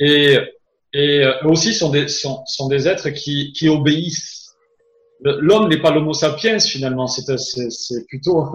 [0.00, 0.36] Et,
[0.92, 4.41] et eux aussi sont des, sont, sont des êtres qui, qui obéissent.
[5.24, 7.06] L'homme n'est pas l'homo sapiens finalement.
[7.06, 8.48] C'est plutôt,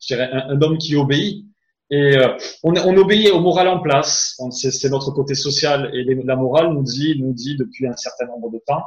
[0.00, 1.46] je dirais, un, homme qui obéit.
[1.90, 2.28] Et euh,
[2.62, 4.40] on, on, obéit au moral en place.
[4.50, 5.90] C'est notre côté social.
[5.94, 8.82] Et la morale nous dit, nous dit depuis un certain nombre de temps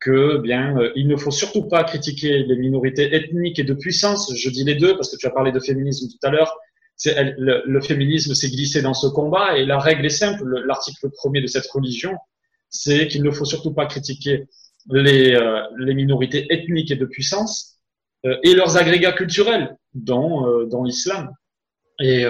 [0.00, 4.32] que bien euh, il ne faut surtout pas critiquer les minorités ethniques et de puissance.
[4.34, 6.56] Je dis les deux parce que tu as parlé de féminisme tout à l'heure.
[7.04, 10.44] Le, le, féminisme s'est glissé dans ce combat et la règle est simple.
[10.66, 12.16] L'article premier de cette religion,
[12.70, 14.48] c'est qu'il ne faut surtout pas critiquer
[14.90, 17.78] les, euh, les minorités ethniques et de puissance
[18.26, 21.30] euh, et leurs agrégats culturels, dont, euh, dont l'islam.
[22.00, 22.24] Et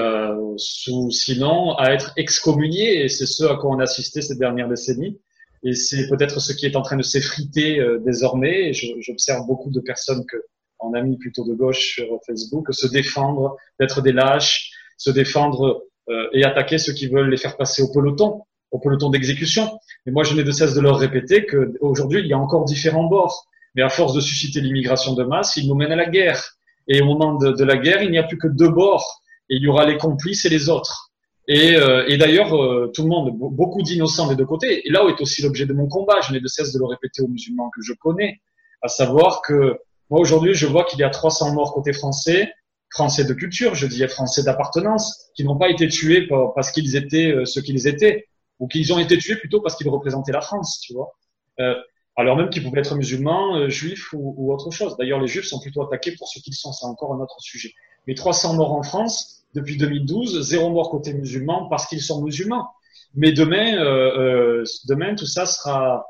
[0.56, 4.66] sous, sinon à être excommuniés, et c'est ce à quoi on a assisté ces dernières
[4.66, 5.20] décennies,
[5.64, 8.72] et c'est peut-être ce qui est en train de s'effriter euh, désormais.
[8.72, 10.36] J'observe beaucoup de personnes que,
[10.78, 16.28] en amis plutôt de gauche sur Facebook, se défendre, d'être des lâches, se défendre euh,
[16.32, 19.78] et attaquer ceux qui veulent les faire passer au peloton, au peloton d'exécution.
[20.06, 23.04] Mais moi, je n'ai de cesse de leur répéter qu'aujourd'hui, il y a encore différents
[23.04, 23.46] bords.
[23.74, 26.56] Mais à force de susciter l'immigration de masse, ils nous mènent à la guerre.
[26.88, 29.22] Et au moment de, la guerre, il n'y a plus que deux bords.
[29.50, 31.10] Et il y aura les complices et les autres.
[31.46, 34.86] Et, euh, et d'ailleurs, euh, tout le monde, beaucoup d'innocents des deux côtés.
[34.86, 36.84] Et là où est aussi l'objet de mon combat, je n'ai de cesse de le
[36.84, 38.40] répéter aux musulmans que je connais,
[38.82, 39.78] à savoir que
[40.10, 42.52] moi aujourd'hui, je vois qu'il y a 300 morts côté français,
[42.90, 47.32] français de culture, je dis français d'appartenance, qui n'ont pas été tués parce qu'ils étaient
[47.32, 48.26] euh, ce qu'ils étaient,
[48.58, 51.12] ou qu'ils ont été tués plutôt parce qu'ils représentaient la France, tu vois.
[51.60, 51.74] Euh,
[52.16, 54.96] alors même qu'ils pouvaient être musulmans, juifs ou, ou, autre chose.
[54.96, 57.72] D'ailleurs, les juifs sont plutôt attaqués pour ce qu'ils sont, c'est encore un autre sujet.
[58.08, 62.68] Mais 300 morts en France, depuis 2012, zéro mort côté musulman parce qu'ils sont musulmans.
[63.14, 66.06] Mais demain, euh, euh, demain tout ça sera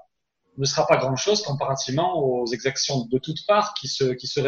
[0.56, 4.40] ne sera pas grand-chose comparativement aux exactions de toutes parts qui se, qui se.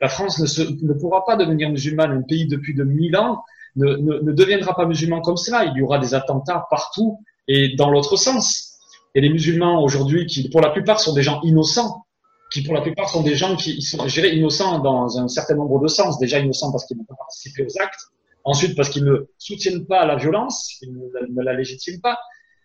[0.00, 3.42] La France ne, se, ne pourra pas devenir musulmane, un pays depuis de mille ans
[3.76, 5.64] ne, ne, ne deviendra pas musulman comme cela.
[5.64, 8.78] Il y aura des attentats partout et dans l'autre sens.
[9.14, 12.06] Et les musulmans aujourd'hui, qui pour la plupart sont des gens innocents,
[12.52, 15.54] qui pour la plupart sont des gens qui sont, je dirais, innocents dans un certain
[15.54, 16.18] nombre de sens.
[16.18, 18.00] Déjà innocents parce qu'ils n'ont pas participé aux actes,
[18.44, 22.18] ensuite parce qu'ils ne soutiennent pas la violence, ils ne, la légitiment pas.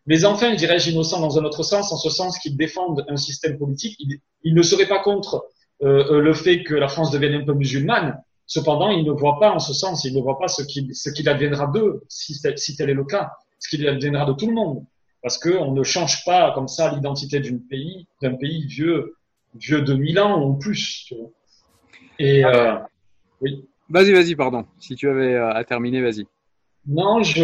[0.07, 3.57] Mais enfin, dirais-je, innocents dans un autre sens, en ce sens qu'ils défendent un système
[3.57, 3.97] politique.
[4.43, 5.47] Ils, ne seraient pas contre
[5.81, 8.21] euh, euh, le fait que la France devienne un peu musulmane.
[8.47, 11.09] Cependant, ils ne voient pas en ce sens, ils ne voient pas ce qu'il ce
[11.09, 14.53] qu'il adviendra d'eux, si, si tel est le cas, ce qu'il adviendra de tout le
[14.53, 14.85] monde.
[15.21, 19.15] Parce qu'on ne change pas comme ça l'identité d'un pays, d'un pays vieux
[19.55, 21.05] vieux de mille ans ou plus.
[21.07, 21.29] Tu vois.
[22.19, 22.75] Et euh,
[23.41, 23.65] oui.
[23.89, 24.65] Vas-y, vas-y, pardon.
[24.79, 26.27] Si tu avais euh, à terminer, vas-y.
[26.87, 27.43] Non, je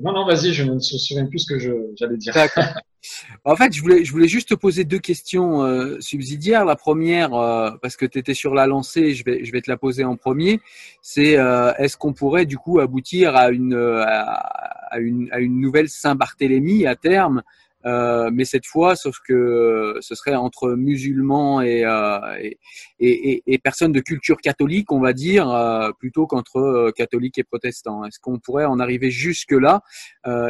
[0.00, 1.58] non non, vas-y, je ne me souviens plus ce que
[1.96, 2.34] j'allais dire.
[3.44, 6.64] en fait, je voulais je voulais juste te poser deux questions euh, subsidiaires.
[6.64, 9.70] La première, euh, parce que tu étais sur la lancée, je vais je vais te
[9.70, 10.60] la poser en premier.
[11.02, 15.88] C'est euh, est-ce qu'on pourrait du coup aboutir à une à, une à une nouvelle
[15.88, 17.42] Saint-Barthélemy à terme
[17.84, 22.58] euh, mais cette fois, sauf que ce serait entre musulmans et, euh, et,
[23.00, 27.44] et, et, personnes de culture catholique, on va dire, euh, plutôt qu'entre euh, catholiques et
[27.44, 28.04] protestants.
[28.04, 29.82] Est-ce qu'on pourrait en arriver jusque-là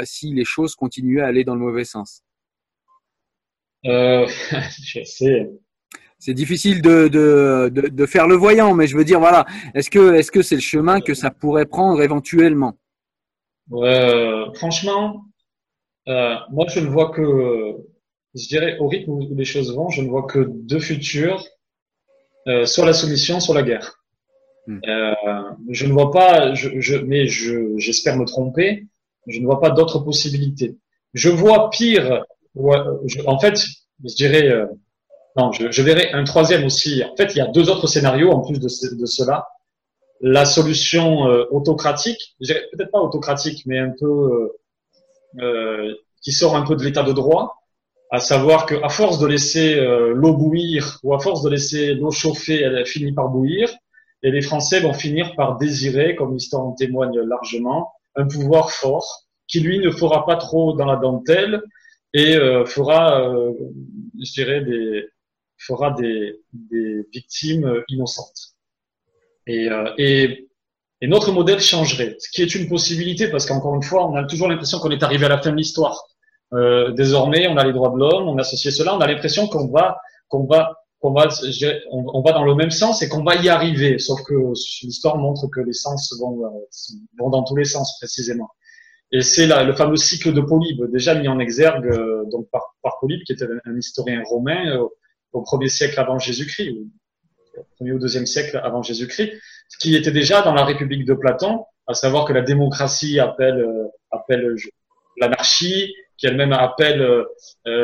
[0.04, 2.22] si les choses continuaient à aller dans le mauvais sens?
[6.24, 9.90] C'est difficile de, de, de, de, faire le voyant, mais je veux dire, voilà, est-ce
[9.90, 12.78] que est-ce que c'est le chemin que ça pourrait prendre éventuellement?
[14.54, 15.24] Franchement,
[16.08, 17.76] euh, moi, je ne vois que,
[18.34, 21.44] je dirais, au rythme où les choses vont, je ne vois que deux futurs,
[22.48, 24.02] euh, soit la soumission, soit la guerre.
[24.66, 24.80] Hmm.
[24.86, 25.14] Euh,
[25.70, 28.86] je ne vois pas, je, je, mais je, j'espère me tromper,
[29.26, 30.76] je ne vois pas d'autres possibilités.
[31.14, 32.24] Je vois pire,
[32.56, 33.60] en fait,
[34.04, 34.66] je dirais, euh,
[35.36, 37.02] non, je, je, verrai un troisième aussi.
[37.04, 39.46] En fait, il y a deux autres scénarios en plus de, de cela.
[40.20, 44.52] La solution euh, autocratique, je dirais peut-être pas autocratique, mais un peu
[45.40, 47.62] euh, qui sort un peu de l'état de droit,
[48.10, 52.10] à savoir qu'à force de laisser euh, l'eau bouillir ou à force de laisser l'eau
[52.10, 53.70] chauffer, elle finit par bouillir,
[54.22, 59.26] et les Français vont finir par désirer, comme l'histoire en témoigne largement, un pouvoir fort
[59.48, 61.62] qui lui ne fera pas trop dans la dentelle
[62.14, 63.32] et euh, fera,
[64.20, 65.08] je dirais, des
[65.56, 66.40] fera des,
[67.12, 68.54] victimes innocentes.
[69.46, 69.68] Et
[71.02, 74.22] et notre modèle changerait, ce qui est une possibilité parce qu'encore une fois, on a
[74.22, 76.00] toujours l'impression qu'on est arrivé à la fin de l'histoire.
[76.52, 79.66] Euh, désormais, on a les droits de l'homme, on associe cela, on a l'impression qu'on
[79.66, 79.98] va
[80.28, 81.28] qu'on va qu'on va,
[81.90, 83.98] on, va dans le même sens et qu'on va y arriver.
[83.98, 84.34] Sauf que
[84.84, 86.40] l'histoire montre que les sens vont,
[87.18, 88.48] vont dans tous les sens précisément.
[89.10, 91.90] Et c'est le fameux cycle de Polybe, déjà mis en exergue
[92.30, 94.78] donc par, par Polybe, qui était un, historien romain
[95.32, 96.76] au premier siècle avant Jésus-Christ,
[97.76, 99.32] premier ou deuxième siècle avant Jésus-Christ,
[99.80, 103.88] qui était déjà dans la République de Platon, à savoir que la démocratie appelle, euh,
[104.10, 104.54] appelle
[105.20, 107.24] l'anarchie, qui elle-même appelle euh,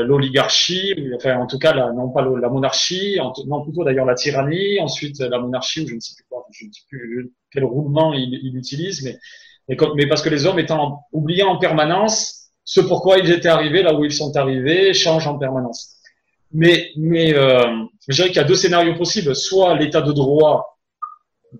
[0.05, 5.19] l'oligarchie, enfin en tout cas non pas la monarchie, non plutôt d'ailleurs la tyrannie, ensuite
[5.19, 8.39] la monarchie, ou je ne sais plus quoi, je ne sais plus quel roulement il,
[8.43, 9.03] il utilise,
[9.67, 12.39] mais, parce que les hommes étant oubliant en permanence
[12.69, 15.98] ce pourquoi ils étaient arrivés là où ils sont arrivés, changent en permanence.
[16.53, 19.35] Mais, mais euh, je dirais qu'il y a deux scénarios possibles.
[19.37, 20.79] Soit l'état de droit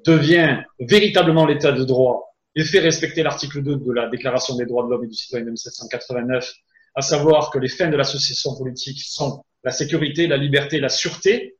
[0.05, 4.85] devient véritablement l'état de droit et fait respecter l'article 2 de la Déclaration des droits
[4.85, 6.53] de l'homme et du citoyen de 1789,
[6.95, 11.57] à savoir que les fins de l'association politique sont la sécurité, la liberté, la sûreté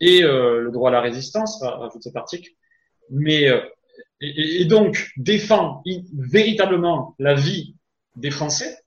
[0.00, 2.50] et euh, le droit à la résistance, rajoute cet article.
[3.10, 3.60] Mais euh,
[4.20, 5.82] et, et, donc défend
[6.14, 7.76] véritablement la vie
[8.16, 8.78] des Français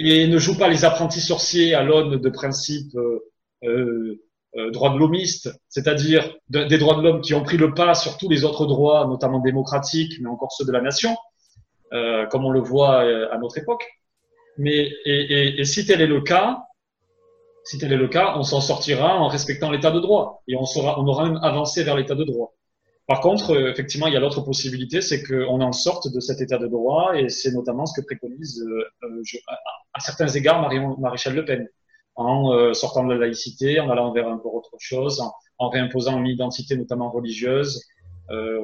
[0.00, 3.20] et ne joue pas les apprentis sorciers à l'aune de principes euh,
[3.64, 4.22] euh,
[4.56, 8.16] euh droits de l'homiste, c'est-à-dire des droits de l'homme qui ont pris le pas sur
[8.16, 11.16] tous les autres droits, notamment démocratiques, mais encore ceux de la nation,
[11.92, 13.86] euh, comme on le voit à notre époque.
[14.56, 16.62] Mais et, et, et, si tel est le cas,
[17.64, 20.64] si tel est le cas, on s'en sortira en respectant l'état de droit et on,
[20.64, 22.54] sera, on aura même avancé vers l'état de droit.
[23.10, 26.40] Par contre, euh, effectivement, il y a l'autre possibilité, c'est qu'on en sorte de cet
[26.40, 30.62] état de droit, et c'est notamment ce que préconise euh, euh je, à, certains égards
[30.62, 31.68] Marion, Maréchal Le Pen,
[32.14, 35.20] en euh, sortant de la laïcité, en allant vers un peu autre chose,
[35.58, 37.82] en, réimposant une identité notamment religieuse,
[38.30, 38.60] euh,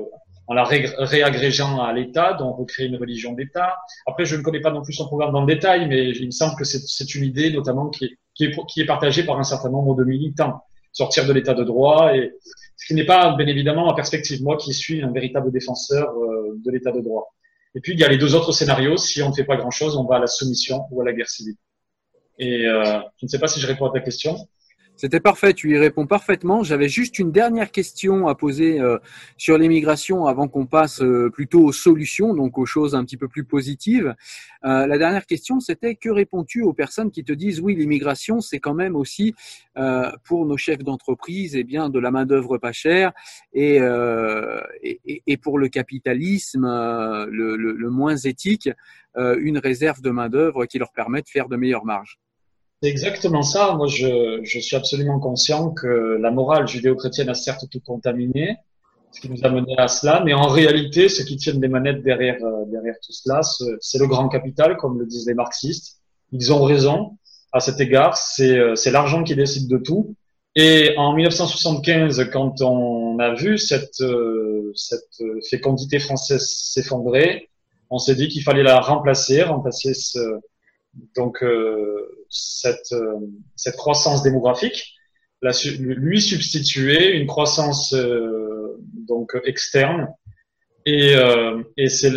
[0.47, 3.75] en la ré réagrégeant à l'État, donc recréer une religion d'État.
[4.07, 6.31] Après, je ne connais pas non plus son programme dans le détail, mais il me
[6.31, 9.43] semble que c'est une idée notamment qui est, qui, est, qui est partagée par un
[9.43, 10.63] certain nombre de militants.
[10.93, 12.33] Sortir de l'État de droit et
[12.77, 16.59] ce qui n'est pas bien évidemment en perspective, moi qui suis un véritable défenseur euh,
[16.65, 17.35] de l'état de droit.
[17.75, 19.97] Et puis il y a les deux autres scénarios, si on ne fait pas grand-chose,
[19.97, 21.57] on va à la soumission ou à la guerre civile.
[22.39, 24.37] Et euh, je ne sais pas si je réponds à ta question.
[24.99, 26.63] C'était parfait, tu y réponds parfaitement.
[26.63, 28.97] J'avais juste une dernière question à poser euh,
[29.37, 33.29] sur l'immigration avant qu'on passe euh, plutôt aux solutions, donc aux choses un petit peu
[33.29, 34.15] plus positives.
[34.65, 38.59] Euh, la dernière question, c'était que réponds-tu aux personnes qui te disent oui, l'immigration, c'est
[38.59, 39.35] quand même aussi
[40.25, 43.13] pour nos chefs d'entreprise, et eh bien de la main d'œuvre pas chère,
[43.53, 43.77] et,
[44.83, 48.71] et, et, pour le capitalisme le, le, le moins éthique,
[49.17, 52.19] une réserve de main d'œuvre qui leur permet de faire de meilleures marges.
[52.83, 53.75] C'est exactement ça.
[53.75, 58.57] Moi, je, je, suis absolument conscient que la morale judéo-chrétienne a certes tout contaminé,
[59.13, 62.03] ce qui nous a mené à cela, mais en réalité, ce qui tiennent des manettes
[62.03, 63.41] derrière, euh, derrière tout cela,
[63.81, 66.01] c'est le grand capital, comme le disent les marxistes.
[66.33, 67.17] Ils ont raison
[67.53, 68.19] à cet égard.
[68.19, 70.15] C'est euh, l'argent qui décide de tout.
[70.55, 77.49] Et en 1975, quand on a vu cette, euh, cette fécondité française s'effondrer,
[77.89, 80.19] on s'est dit qu'il fallait la remplacer, remplacer ce,
[81.15, 83.15] donc euh, cette, euh,
[83.55, 84.95] cette croissance démographique,
[85.79, 90.09] lui substituer une croissance euh, donc externe
[90.87, 91.15] et,
[91.77, 92.13] et c'est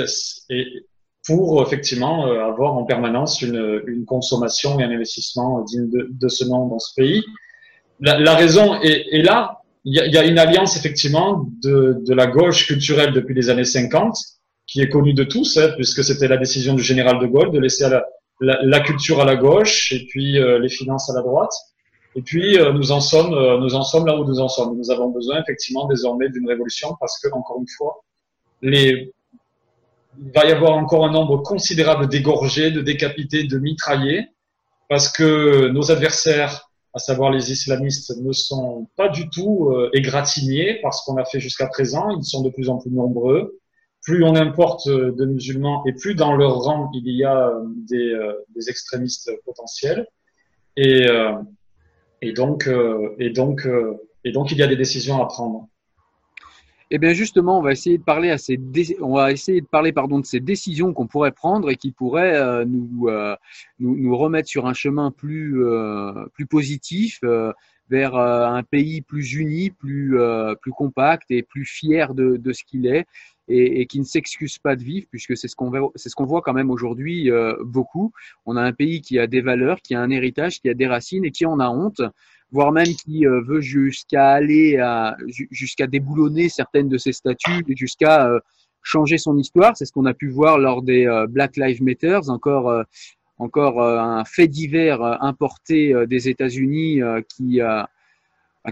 [1.25, 6.45] pour effectivement avoir en permanence une, une, consommation et un investissement digne de, de ce
[6.45, 7.23] nom dans ce pays.
[7.99, 9.61] La, la raison est, est, là.
[9.85, 13.33] Il y, a, il y, a, une alliance effectivement de, de, la gauche culturelle depuis
[13.33, 14.15] les années 50
[14.67, 17.59] qui est connue de tous, hein, puisque c'était la décision du général de Gaulle de
[17.59, 18.05] laisser à la,
[18.39, 21.53] la, culture à la gauche et puis euh, les finances à la droite.
[22.15, 24.77] Et puis euh, nous en sommes, euh, nous en sommes là où nous en sommes.
[24.77, 28.03] Nous avons besoin effectivement désormais d'une révolution parce que encore une fois,
[28.61, 29.13] les,
[30.19, 34.27] il va y avoir encore un nombre considérable d'égorgés, de décapités, de mitraillés,
[34.89, 40.93] parce que nos adversaires, à savoir les islamistes, ne sont pas du tout égratignés par
[40.93, 42.09] ce qu'on a fait jusqu'à présent.
[42.09, 43.58] Ils sont de plus en plus nombreux
[44.01, 47.63] plus on importe euh, de musulmans et plus dans leur rang il y a euh,
[47.89, 50.07] des, euh, des extrémistes potentiels.
[50.77, 51.05] Et,
[52.33, 52.65] donc,
[54.51, 55.67] il y a des décisions à prendre.
[56.91, 61.75] Eh bien justement, on va essayer de parler de ces décisions qu'on pourrait prendre et
[61.75, 63.07] qui pourraient nous,
[64.17, 65.61] remettre sur un chemin plus
[66.49, 67.19] positif
[67.89, 70.17] vers un pays plus uni, plus
[70.71, 73.05] compact et plus fier de ce qu'il est
[73.49, 76.25] et, et qui ne s'excuse pas de vivre, puisque c'est ce qu'on voit, ce qu'on
[76.25, 78.13] voit quand même aujourd'hui euh, beaucoup.
[78.45, 80.87] On a un pays qui a des valeurs, qui a un héritage, qui a des
[80.87, 82.01] racines et qui en a honte,
[82.51, 85.17] voire même qui euh, veut jusqu'à aller à,
[85.51, 88.39] jusqu'à déboulonner certaines de ses statuts, jusqu'à euh,
[88.83, 89.75] changer son histoire.
[89.75, 92.85] C'est ce qu'on a pu voir lors des Black Lives Matter, encore
[93.37, 97.61] encore un fait divers importé des États-Unis qui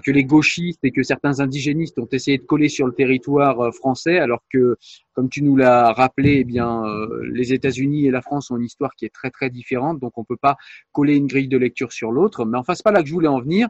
[0.03, 3.71] que les gauchistes et que certains indigénistes ont essayé de coller sur le territoire euh,
[3.71, 4.77] français, alors que,
[5.13, 8.65] comme tu nous l'as rappelé, eh bien, euh, les États-Unis et la France ont une
[8.65, 10.57] histoire qui est très très différente, donc on peut pas
[10.91, 12.45] coller une grille de lecture sur l'autre.
[12.45, 13.69] Mais enfin, c'est pas là que je voulais en venir.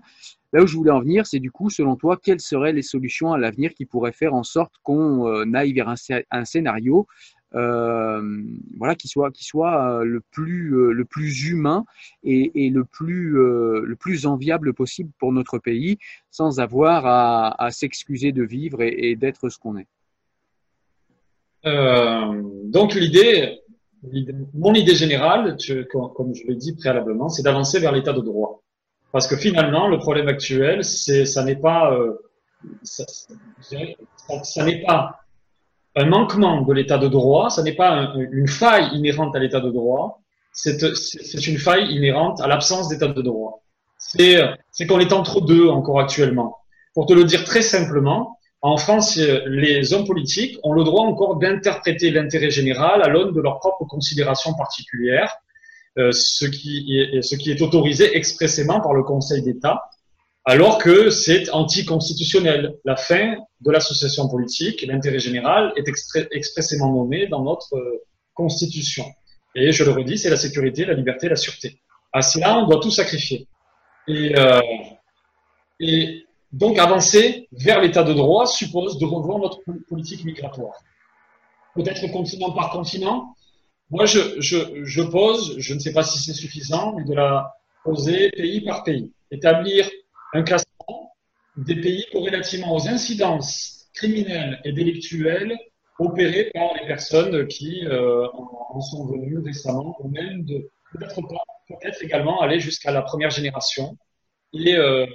[0.54, 3.34] Là où je voulais en venir, c'est du coup, selon toi, quelles seraient les solutions
[3.34, 7.06] à l'avenir qui pourraient faire en sorte qu'on euh, aille vers un, scénario
[7.54, 11.86] voilà, qui soit, qui soit euh, le, plus, euh, le plus humain
[12.24, 15.98] et, et le, plus, le plus enviable possible pour notre pays,
[16.30, 19.88] sans avoir à, à s'excuser de vivre et, et d'être ce qu'on est.
[21.64, 23.60] donc l'idée,
[24.54, 25.58] mon idée générale,
[25.92, 28.62] comme je l'ai dit préalablement, c'est d'avancer vers l'état de droit.
[29.12, 31.98] Parce que finalement, le problème actuel, c'est, ça n'est pas,
[32.84, 33.06] ça,
[34.44, 35.27] ça n'est pas
[35.98, 39.72] un manquement de l'état de droit, ça n'est pas une faille inhérente à l'état de
[39.72, 40.22] droit,
[40.54, 43.64] c'est une faille inhérente à l'absence d'état de droit.
[43.98, 46.58] C'est qu'on est entre deux encore actuellement.
[46.94, 51.38] Pour te le dire très simplement, en France, les hommes politiques ont le droit encore
[51.38, 55.34] d'interpréter l'intérêt général à l'aune de leurs propres considérations particulières,
[55.98, 59.82] euh, ce, qui est, ce qui est autorisé expressément par le Conseil d'État
[60.48, 62.78] alors que c'est anticonstitutionnel.
[62.86, 65.86] La fin de l'association politique, l'intérêt général, est
[66.32, 68.02] expressément nommé dans notre euh,
[68.34, 69.04] Constitution.
[69.56, 71.82] Et je le redis, c'est la sécurité, la liberté, la sûreté.
[72.14, 73.46] À cela, on doit tout sacrifier.
[74.08, 74.62] Et, euh,
[76.54, 80.76] donc avancer vers l'état de droit suppose de revoir notre politique migratoire.
[81.76, 83.36] Peut-être continent par continent.
[83.90, 88.62] Moi, je pose, je ne sais pas si c'est suffisant, mais de la poser pays
[88.62, 89.12] par pays.
[89.30, 89.90] Établir
[90.34, 91.14] un classement
[91.58, 95.58] des pays corrélativement aux incidences criminelles et délictuelles
[96.00, 101.22] opérées par les personnes qui euh, en, sont venues récemment, ou même de peut-être
[101.68, 103.98] peut-être également aller jusqu'à la première génération
[104.54, 105.06] et euh,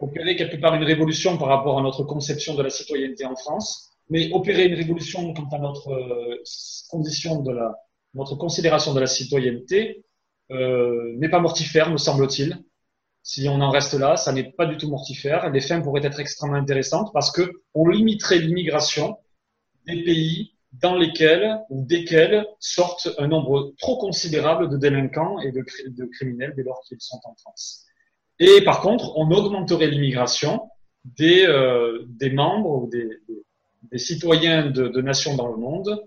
[0.00, 3.92] opérer quelque part une révolution par rapport à notre conception de la citoyenneté en France,
[4.10, 6.42] mais opérer une révolution quant à notre euh,
[6.90, 7.74] condition de la
[8.14, 10.04] notre considération de la citoyenneté
[10.50, 12.62] n'est pas mortifère, me semble-t-il.
[13.22, 15.48] Si on en reste là, ça n'est pas du tout mortifère.
[15.50, 19.16] Les fins pourraient être extrêmement intéressantes parce que on limiterait l'immigration
[19.86, 25.62] des pays dans lesquels ou desquels sortent un nombre trop considérable de délinquants et de,
[26.06, 27.84] criminels dès lors qu'ils sont en France.
[28.38, 30.68] Et par contre, on augmenterait l'immigration
[31.04, 36.02] des, euh, membres ou des, citoyens de, de, nations dans le monde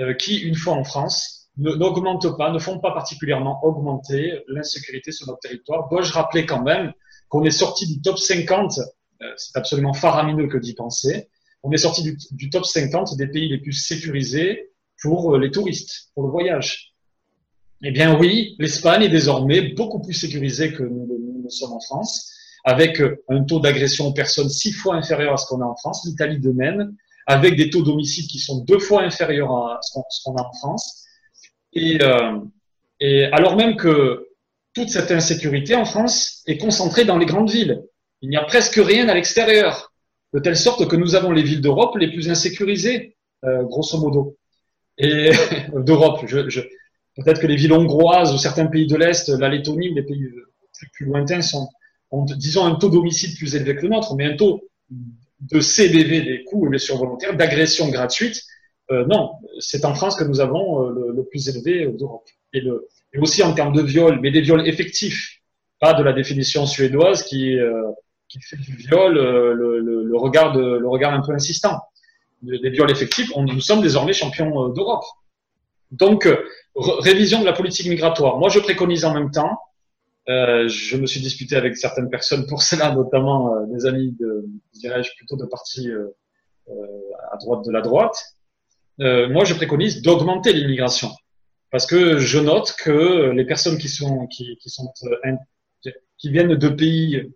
[0.00, 5.26] euh, qui, une fois en France, n'augmentent pas, ne font pas particulièrement augmenter l'insécurité sur
[5.26, 5.88] notre territoire.
[5.88, 6.92] Dois-je rappeler quand même
[7.28, 11.28] qu'on est sorti du top 50, euh, c'est absolument faramineux que d'y penser,
[11.62, 14.70] on est sorti du, top 50 des pays les plus sécurisés
[15.02, 16.94] pour euh, les touristes, pour le voyage.
[17.82, 21.06] Eh bien oui, l'Espagne est désormais beaucoup plus sécurisée que nous,
[21.42, 22.32] nous, sommes en France,
[22.64, 25.76] avec euh, un taux d'agression aux personnes six fois inférieur à ce qu'on a en
[25.76, 26.94] France, l'Italie de même,
[27.26, 31.07] avec des taux d'homicide qui sont deux fois inférieurs à ce qu'on a en France.
[31.72, 32.38] Et, euh,
[33.00, 34.28] et alors même que
[34.74, 37.82] toute cette insécurité en France est concentrée dans les grandes villes.
[38.20, 39.92] Il n'y a presque rien à l'extérieur,
[40.34, 44.36] de telle sorte que nous avons les villes d'Europe les plus insécurisées, euh, grosso modo,
[44.98, 45.30] et
[45.74, 46.24] d'Europe.
[46.26, 46.60] Je, je,
[47.18, 50.28] Peut-être que les villes hongroises ou certains pays de l'Est, la Lettonie les pays
[50.72, 51.68] plus, plus lointains sont,
[52.12, 54.62] ont, disons, un taux d'homicide plus élevé que le nôtre, mais un taux
[55.40, 58.40] de CBV, des coups et blessures volontaires, d'agression gratuite,
[58.90, 62.26] euh, non, c'est en France que nous avons euh, le, le, plus élevé d'Europe.
[62.52, 65.40] Et, le, et aussi en termes de viol, mais des viols effectifs,
[65.80, 67.90] pas de la définition suédoise qui, euh,
[68.28, 71.78] qui fait du viol le, le, regard de, le regard un peu insistant.
[72.42, 75.04] Des viols effectifs, on, nous sommes désormais champions d'Europe.
[75.90, 76.28] Donc,
[76.76, 78.38] révision de la politique migratoire.
[78.38, 79.58] Moi, je préconise en même temps,
[80.28, 84.44] euh, je me suis disputé avec certaines personnes pour cela, notamment euh, des amis de,
[84.74, 86.06] dirais-je, plutôt de partis euh,
[87.32, 88.34] à droite de la droite,
[89.00, 91.10] euh, moi je préconise d'augmenter l'immigration.
[91.70, 96.54] Parce que je note que les personnes qui sont, qui, qui sont, euh, qui viennent
[96.54, 97.30] de pays,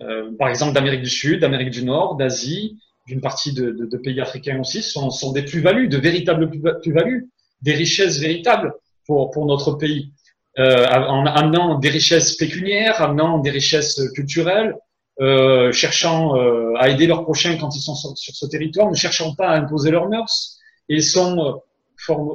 [0.00, 3.96] euh, par exemple d'Amérique du Sud, d'Amérique du Nord, d'Asie, d'une partie de, de, de,
[3.98, 6.50] pays africains aussi, sont, sont des plus-values, de véritables
[6.82, 7.28] plus-values,
[7.62, 8.72] des richesses véritables
[9.06, 10.12] pour, pour notre pays,
[10.58, 14.74] euh, en amenant des richesses pécuniaires, amenant des richesses culturelles,
[15.20, 18.96] euh, cherchant euh, à aider leurs prochains quand ils sont sur, sur, ce territoire, ne
[18.96, 20.55] cherchant pas à imposer leurs mœurs,
[20.88, 21.52] et sont, euh,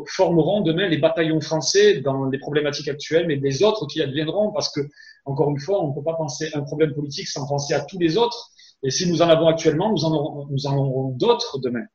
[0.08, 4.72] formeront demain les bataillons français dans les problématiques actuelles, mais des autres qui adviendront, parce
[4.74, 4.82] que,
[5.26, 8.00] encore une fois, on ne peut pas penser un problème politique sans penser à tous
[8.00, 8.50] les autres.
[8.84, 11.86] Et si nous en avons actuellement, nous en aurons, nous en aurons d'autres demain.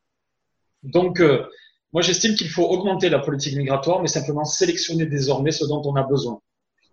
[0.85, 1.45] Donc, euh,
[1.93, 5.97] moi, j'estime qu'il faut augmenter la politique migratoire, mais simplement sélectionner désormais ce dont on
[5.97, 6.41] a besoin.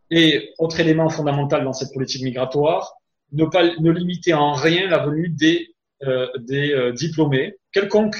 [0.10, 2.94] Et autre élément fondamental dans cette politique migratoire,
[3.31, 8.15] ne pas ne limiter en rien la venue des, euh, des euh, diplômés, quelconque,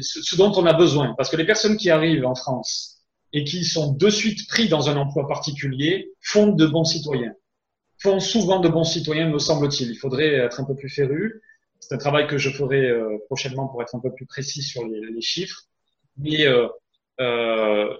[0.00, 1.14] ce dont on a besoin.
[1.16, 2.98] Parce que les personnes qui arrivent en France
[3.32, 7.34] et qui sont de suite pris dans un emploi particulier font de bons citoyens.
[7.98, 9.90] Font souvent de bons citoyens, me semble-t-il.
[9.90, 11.42] Il faudrait être un peu plus féru.
[11.80, 14.84] C'est un travail que je ferai euh, prochainement pour être un peu plus précis sur
[14.86, 15.62] les, chiffres.
[16.16, 16.68] Mais euh,
[17.20, 17.92] euh,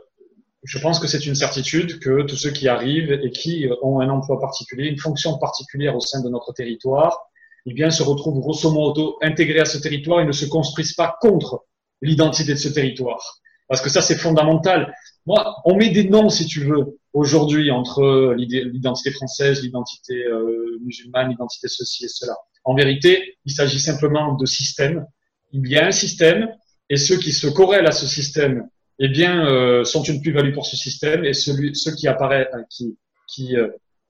[0.65, 4.09] je pense que c'est une certitude que tous ceux qui arrivent et qui ont un
[4.09, 7.29] emploi particulier, une fonction particulière au sein de notre territoire,
[7.67, 11.17] eh bien, se retrouvent grosso modo intégrés à ce territoire et ne se construisent pas
[11.21, 11.67] contre
[12.03, 13.41] l'identité de ce territoire.
[13.69, 14.95] Parce que ça, c'est fondamental.
[15.27, 21.31] Moi, on met des noms, si tu veux, aujourd'hui entre l'identité française, l'identité euh, musulmane,
[21.31, 22.35] l'identité ceci et cela.
[22.65, 25.07] En vérité, il s'agit simplement de systèmes.
[25.53, 26.49] Il y a un système
[26.89, 28.69] et ceux qui se corrèlent à ce système
[28.99, 32.63] eh bien, euh, sont une plus-value pour ce système et celui, ceux qui apparaissent, euh,
[32.71, 32.97] qui,
[33.29, 33.69] qui euh,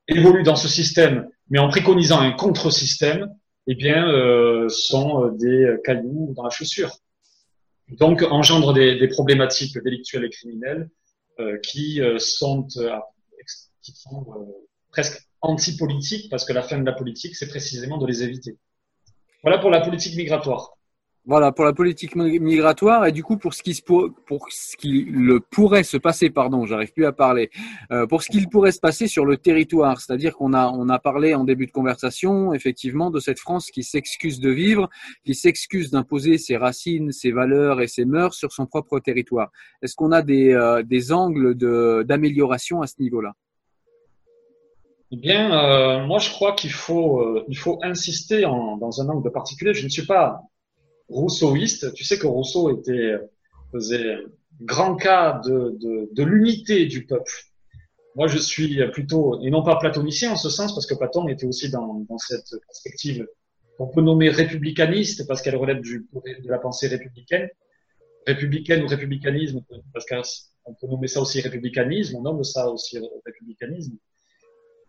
[0.09, 3.29] évoluent dans ce système, mais en préconisant un contre-système,
[3.67, 6.91] eh bien, euh, sont des cailloux dans la chaussure.
[7.91, 10.91] Donc, engendre des, des problématiques délictuelles et criminelles
[11.63, 12.67] qui sont,
[13.83, 14.27] qui sont
[14.91, 18.59] presque anti-politiques, parce que la fin de la politique, c'est précisément de les éviter.
[19.43, 20.78] Voilà pour la politique migratoire.
[21.29, 25.41] Voilà, pour la politique migratoire et du coup pour ce qui, pour, ce qui le
[25.41, 27.51] pourrait se passer, pardon, j'arrive plus à parler,
[27.93, 30.99] euh, pour ce qu'il pourrait se passer sur le territoire, c'est-à-dire qu'on a, on a
[30.99, 34.89] parlé en début de conversation, effectivement, de cette France qui s'excuse de vivre,
[35.27, 39.51] qui s'excuse d'imposer ses racines, ses valeurs et ses mœurs sur son propre territoire.
[39.83, 41.55] Est-ce qu'on a des, euh, des angles
[42.07, 43.35] d'amélioration à ce niveau-là?
[45.11, 49.11] Eh bien, euh, moi, je crois qu'il faut, euh, il faut insister en, dans un
[49.11, 49.75] angle particulier.
[49.75, 50.41] Je ne suis pas
[51.09, 51.93] rousseauiste.
[51.95, 53.17] Tu sais que Rousseau était,
[53.73, 54.17] faisait
[54.61, 57.33] grand cas de, de, de l'unité du peuple.
[58.15, 61.47] Moi, je suis plutôt, et non pas platonicien en ce sens, parce que Platon était
[61.47, 63.27] aussi dans, dans cette perspective
[63.77, 67.49] qu'on peut nommer républicaniste, parce qu'elle relève du, de la pensée républicaine.
[68.27, 69.61] Républicaine ou républicanisme,
[69.95, 73.97] parce qu'on peut nommer ça aussi républicanisme, on nomme ça aussi républicanisme.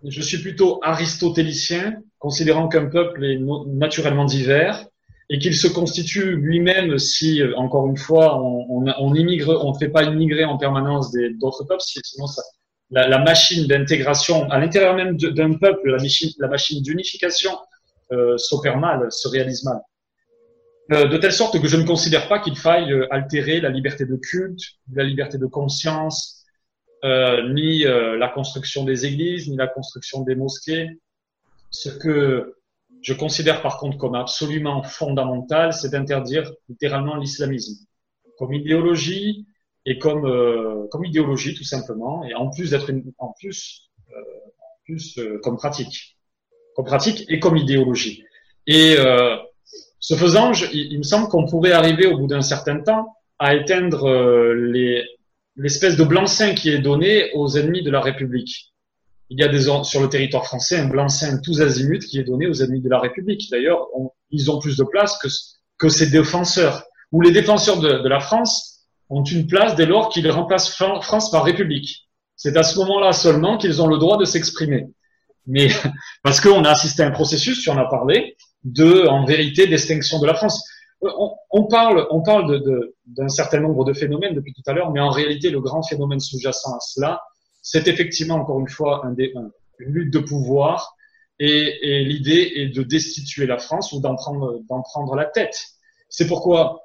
[0.04, 4.88] Je suis plutôt aristotélicien, considérant qu'un peuple est naturellement divers,
[5.30, 9.78] et qu'il se constitue lui-même si, euh, encore une fois, on, on, on on ne
[9.78, 12.42] fait pas immigrer en permanence d'autres peuples, sinon ça,
[12.92, 17.52] la, la machine d'intégration à l'intérieur même d'un peuple, la machine, la machine d'unification
[18.12, 19.80] euh, s'opère mal, se réalise mal.
[20.92, 24.06] Euh, de telle sorte que je ne considère pas qu'il faille euh, altérer la liberté
[24.06, 24.60] de culte,
[24.92, 26.44] la liberté de conscience,
[27.06, 30.90] euh, ni la construction des églises, ni la construction des mosquées.
[31.70, 32.56] Ce que
[33.02, 37.86] je considère par contre comme absolument fondamental, c'est d'interdire littéralement l'islamisme.
[38.38, 39.48] Comme idéologie
[39.86, 44.20] et comme euh, comme idéologie tout simplement, et en plus d'être en plus euh,
[44.60, 46.18] en plus euh, comme pratique,
[46.76, 48.24] comme pratique et comme idéologie.
[48.68, 49.36] Et euh,
[50.00, 53.16] ce faisant, je, il, il, me semble qu'on pourrait arriver au bout d'un certain temps
[53.40, 55.04] à éteindre euh, les
[55.56, 58.74] l'espèce de blanc-seing qui est donné aux ennemis de la République
[59.30, 62.48] il y a des, sur le territoire français un blanc-seing tous azimuts qui est donné
[62.48, 63.50] aux ennemis de la République.
[63.52, 63.88] D'ailleurs,
[64.32, 65.28] ils ont plus de place que,
[65.78, 66.84] que ces défenseurs.
[67.12, 71.32] Ou les défenseurs de, de la France ont une place dès lors qu'ils remplacent France
[71.32, 72.08] par République.
[72.36, 74.88] C'est à ce moment-là seulement qu'ils ont le droit de s'exprimer.
[75.46, 75.68] Mais
[76.24, 80.20] parce qu'on a assisté à un processus, tu en as parlé, de, en vérité, d'extinction
[80.20, 80.64] de la France.
[81.02, 82.62] On, on, parle, on parle
[83.06, 86.20] d'un certain nombre de phénomènes depuis tout à l'heure, mais en réalité, le grand phénomène
[86.20, 87.22] sous-jacent à cela,
[87.62, 89.16] c'est effectivement, encore une fois, un
[89.80, 90.96] une lutte de pouvoir
[91.40, 95.58] et, et l'idée est de destituer la France ou d'en prendre, d'en prendre la tête.
[96.10, 96.82] C'est pourquoi,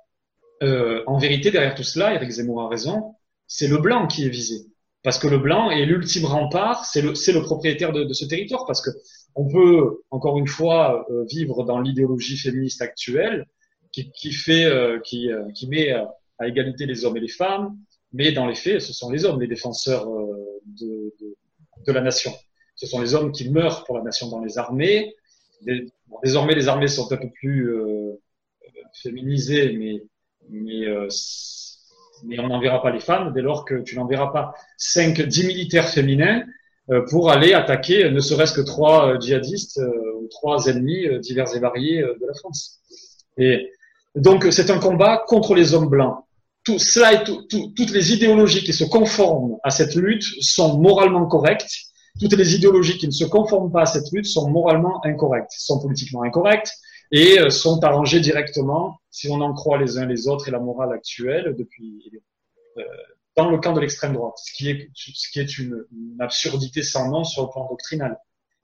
[0.63, 3.15] euh, en vérité, derrière tout cela, Eric Zemmour a raison,
[3.47, 4.67] c'est le blanc qui est visé.
[5.03, 8.25] Parce que le blanc est l'ultime rempart, c'est le, c'est le propriétaire de, de, ce
[8.25, 8.65] territoire.
[8.67, 8.91] Parce que
[9.35, 13.47] on peut, encore une fois, euh, vivre dans l'idéologie féministe actuelle
[13.93, 17.77] qui, qui fait, euh, qui, euh, qui met à égalité les hommes et les femmes,
[18.15, 22.33] mais dans les faits, ce sont les hommes les défenseurs euh, de, la nation.
[22.77, 25.15] Ce sont les hommes qui meurent pour la nation dans les armées.
[26.23, 28.21] désormais, les armées sont un peu plus euh,
[29.03, 30.03] féminisées, mais,
[30.49, 31.09] mais, euh,
[32.39, 36.45] on n'enverra pas les femmes dès lors que tu n'enverras pas 5, 10 militaires féminins
[36.91, 39.81] euh, pour aller attaquer ne serait-ce que trois euh, djihadistes
[40.21, 42.81] ou trois ennemis divers et variés de la France.
[43.37, 43.73] Et
[44.15, 46.25] donc, c'est un combat contre les hommes blancs
[46.65, 50.79] tout cela et tout, tout, toutes les idéologies qui se conforment à cette lutte sont
[50.79, 51.71] moralement correctes.
[52.19, 55.81] Toutes les idéologies qui ne se conforment pas à cette lutte sont moralement incorrectes, sont
[55.81, 56.73] politiquement incorrectes
[57.11, 60.61] et euh, sont arrangées directement, si on en croit les uns les autres et la
[60.61, 62.11] morale actuelle, depuis
[62.79, 62.83] euh,
[63.37, 66.83] dans le camp de l'extrême droite, ce qui est, ce qui est une, une, absurdité
[66.83, 68.17] sans nom sur le plan doctrinal.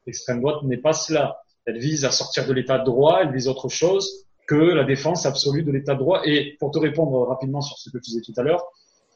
[0.07, 1.41] L'extrême droite n'est pas cela.
[1.67, 5.27] Elle vise à sortir de l'état de droit, elle vise autre chose que la défense
[5.27, 6.23] absolue de l'état de droit.
[6.25, 8.65] Et pour te répondre rapidement sur ce que tu disais tout à l'heure,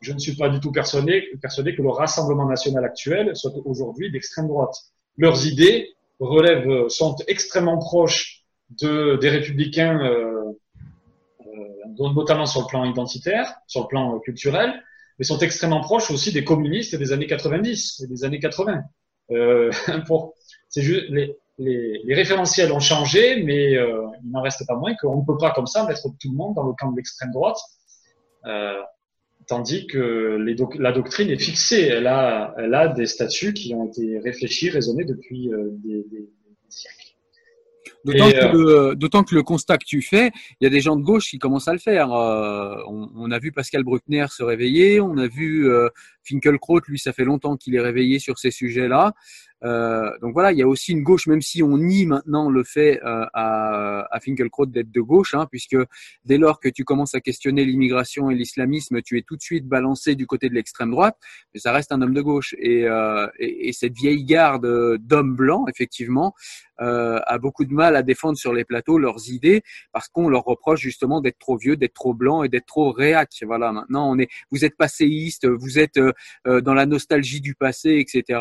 [0.01, 4.47] je ne suis pas du tout persuadé, que le Rassemblement national actuel soit aujourd'hui d'extrême
[4.47, 4.77] droite.
[5.17, 5.89] Leurs idées
[6.21, 8.45] relèvent, sont extrêmement proches
[8.81, 10.53] de, des républicains, euh,
[11.41, 14.73] euh, notamment sur le plan identitaire, sur le plan culturel,
[15.19, 18.83] mais sont extrêmement proches aussi des communistes des années 90 et des années 80.
[19.33, 19.73] Euh,
[20.77, 25.21] juste, les, les, les, référentiels ont changé, mais euh, il n'en reste pas moins qu'on
[25.21, 27.59] ne peut pas comme ça mettre tout le monde dans le camp de l'extrême droite,
[28.47, 28.81] euh,
[29.47, 31.83] tandis que les la doctrine est fixée.
[31.83, 36.21] Elle a, elle a des statuts qui ont été réfléchis, raisonnés depuis euh, des, des,
[36.21, 36.29] des
[36.69, 37.01] siècles.
[38.05, 41.39] D'autant que, le constat que tu fais, il y a des gens de gauche qui
[41.39, 42.11] commencent à le faire.
[42.11, 45.67] On, on, a vu Pascal Bruckner se réveiller, on a vu
[46.23, 49.15] Finkelkraut, lui, ça fait longtemps qu'il est réveillé sur ces sujets-là.
[49.65, 52.65] Euh, donc voilà, il y a aussi une gauche, même si on nie maintenant le
[52.65, 55.77] fait euh, à, à Finkelkraut d'être de gauche, hein, puisque
[56.25, 59.67] dès lors que tu commences à questionner l'immigration et l'islamisme, tu es tout de suite
[59.67, 61.17] balancé du côté de l'extrême droite,
[61.53, 62.55] mais ça reste un homme de gauche.
[62.59, 66.35] Et, euh, et, et cette vieille garde d'hommes blancs, effectivement,
[66.79, 69.63] a beaucoup de mal à défendre sur les plateaux leurs idées
[69.93, 73.31] parce qu'on leur reproche justement d'être trop vieux, d'être trop blanc et d'être trop réac.
[73.43, 76.01] Voilà, maintenant on est, vous êtes passéiste, vous êtes
[76.45, 78.41] dans la nostalgie du passé, etc.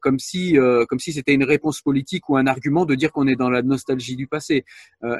[0.00, 0.20] Comme
[0.56, 3.50] euh, comme si c'était une réponse politique ou un argument de dire qu'on est dans
[3.50, 4.64] la nostalgie du passé.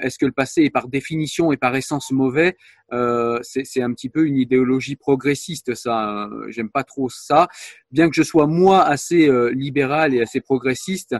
[0.02, 2.56] Est-ce que le passé est par définition et par essence mauvais?
[3.42, 6.28] C'est un petit peu une idéologie progressiste, ça.
[6.48, 7.48] J'aime pas trop ça.
[7.90, 11.16] Bien que je sois moi assez libéral et assez progressiste,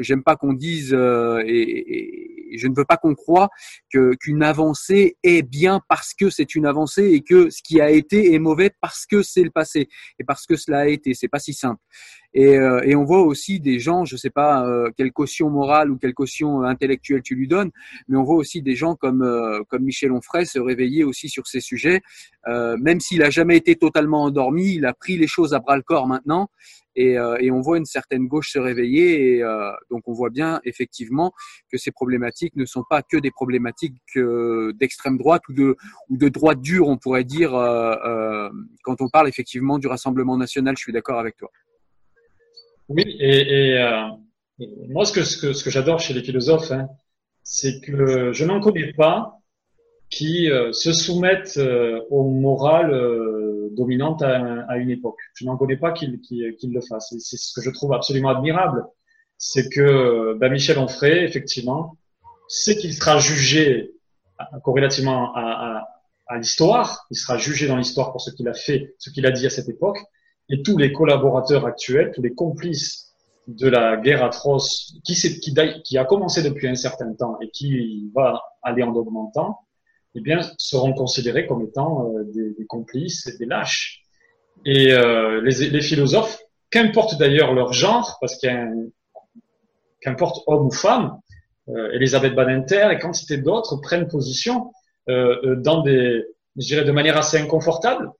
[0.00, 3.48] j'aime pas qu'on dise et, et, je ne veux pas qu'on croie
[3.92, 7.90] que qu'une avancée est bien parce que c'est une avancée et que ce qui a
[7.90, 9.88] été est mauvais parce que c'est le passé
[10.18, 11.14] et parce que cela a été.
[11.14, 11.80] C'est pas si simple.
[12.34, 15.90] Et, euh, et, on voit aussi des gens, je sais pas euh, quelle caution morale
[15.90, 17.70] ou quelle caution intellectuelle tu lui donnes,
[18.06, 21.46] mais on voit aussi des gens comme euh, comme Michel Onfray se réveiller aussi sur
[21.46, 22.02] ces sujets,
[22.46, 25.82] même s'il a jamais été totalement endormi, il a pris les choses à bras le
[25.82, 26.48] corps maintenant.
[26.96, 29.42] Et, et on voit une certaine gauche se réveiller, et
[29.90, 31.32] donc on voit bien effectivement
[31.70, 36.88] que ces problématiques ne sont pas que des problématiques d'extrême droite ou de droite dure,
[36.88, 37.50] on pourrait dire,
[38.82, 40.76] quand on parle effectivement du Rassemblement national.
[40.76, 41.50] Je suis d'accord avec toi.
[42.88, 44.08] Oui, et, euh,
[44.88, 46.88] moi, ce que, j'adore chez les philosophes, hein,
[47.42, 49.34] c'est que je n'en connais pas
[50.10, 52.94] qui euh, se soumettent euh, aux morales
[53.72, 55.18] dominantes à, une époque.
[55.34, 57.12] Je n'en connais pas qui, qui, qui le fassent.
[57.12, 58.84] Et c'est ce que je trouve absolument admirable.
[59.36, 61.96] C'est que ben, Michel Onfray, effectivement,
[62.48, 63.94] sait qu'il sera jugé
[64.62, 65.84] corrélativement à,
[66.36, 67.06] l'histoire.
[67.10, 69.50] Il sera jugé dans l'histoire pour ce qu'il a fait, ce qu'il a dit à
[69.50, 69.98] cette époque
[70.50, 73.14] et tous les collaborateurs actuels, tous les complices
[73.46, 78.82] de la guerre atroce qui a commencé depuis un certain temps et qui va aller
[78.82, 79.60] en augmentant,
[80.14, 84.02] eh bien, seront considérés comme étant euh, des, des, complices des lâches.
[84.64, 86.38] Et euh, les, les, philosophes,
[86.70, 88.84] qu'importe d'ailleurs leur genre, parce qu'importe
[90.46, 91.18] homme ou femme,
[91.70, 94.72] euh, Elisabeth Badinter et quantité d'autres prennent position
[95.08, 96.24] euh, euh, dans des,
[96.56, 98.10] je dirais, de manière assez inconfortable,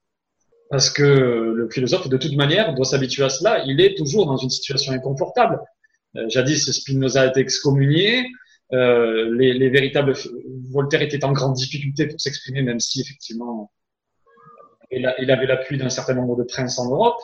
[0.71, 3.65] parce que le philosophe, de toute manière, doit s'habituer à cela.
[3.65, 5.61] Il est toujours dans une situation inconfortable.
[6.29, 8.27] Jadis, Spinoza a été excommunié.
[8.71, 10.13] Les, les, véritables
[10.71, 13.71] Voltaire était en grande difficulté pour s'exprimer, même si effectivement
[14.91, 17.21] il, avait l'appui d'un certain nombre de princes en Europe.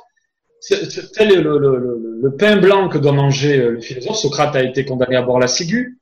[0.69, 4.17] tel est le, pain blanc que doit manger euh, le philosophe.
[4.17, 5.99] Socrate a été condamné à boire la ciguë,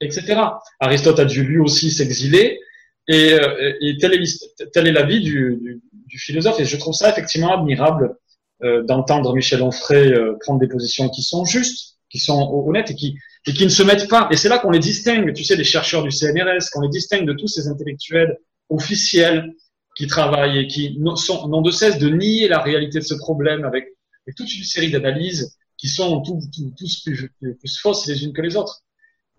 [0.00, 0.40] etc.
[0.80, 2.60] Aristote a dû lui aussi s'exiler.
[3.08, 5.82] Et, euh, et tel est, tel est l'avis du,
[6.18, 6.58] philosophe.
[6.60, 8.16] Et je trouve ça effectivement admirable
[8.62, 13.16] euh, d'entendre Michel Onfray prendre des positions qui sont justes, qui sont honnêtes et qui,
[13.46, 14.28] et qui ne se mettent pas.
[14.30, 17.26] Et c'est là qu'on les distingue, tu sais, des chercheurs du CNRS, qu'on les distingue
[17.26, 18.36] de tous ces intellectuels
[18.68, 19.52] officiels
[19.96, 23.94] qui travaillent et qui n'ont de cesse de nier la réalité de ce problème avec,
[24.36, 28.82] toute une série d'analyses qui sont tous plus, plus, fausses les unes que les autres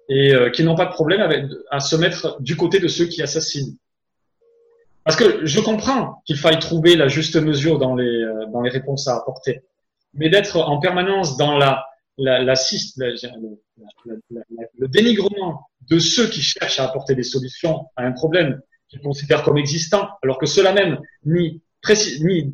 [0.07, 3.21] et euh, qui n'ont pas de problème à se mettre du côté de ceux qui
[3.21, 3.75] assassinent.
[5.03, 8.69] Parce que je comprends qu'il faille trouver la juste mesure dans les, euh, dans les
[8.69, 9.61] réponses à apporter.
[10.13, 11.86] Mais d'être en permanence dans la,
[12.17, 12.55] la, la,
[14.77, 19.43] le dénigrement de ceux qui cherchent à apporter des solutions à un problème qu'ils considèrent
[19.43, 21.61] comme existant, alors que cela même ni,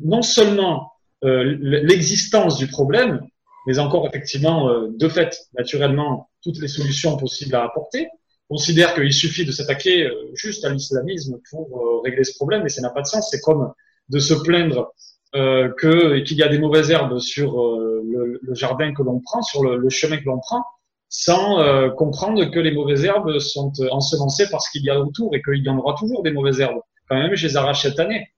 [0.02, 0.92] non seulement
[1.24, 3.20] euh, l'existence du problème,
[3.66, 8.08] mais encore effectivement, euh, de fait, naturellement, toutes les solutions possibles à apporter,
[8.48, 12.82] considère qu'il suffit de s'attaquer euh, juste à l'islamisme pour régler ce problème, et ça
[12.82, 13.28] n'a pas de sens.
[13.30, 13.72] C'est comme
[14.10, 14.92] de se plaindre
[15.34, 19.20] euh, que qu'il y a des mauvaises herbes sur euh, le, le, jardin que l'on
[19.20, 20.62] prend, sur le, le chemin que l'on prend,
[21.08, 25.42] sans euh, comprendre que les mauvaises herbes sont ensemencées parce qu'il y a autour et
[25.42, 26.80] qu'il y en aura toujours des mauvaises herbes.
[27.08, 28.28] Quand même, je les arrache cette année.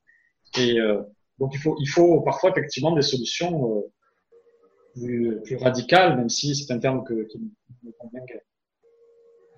[0.58, 0.78] Et
[1.38, 3.84] donc il faut, il faut parfois effectivement des solutions
[4.94, 8.22] plus, plus radicales, même si c'est un terme que, qui me convient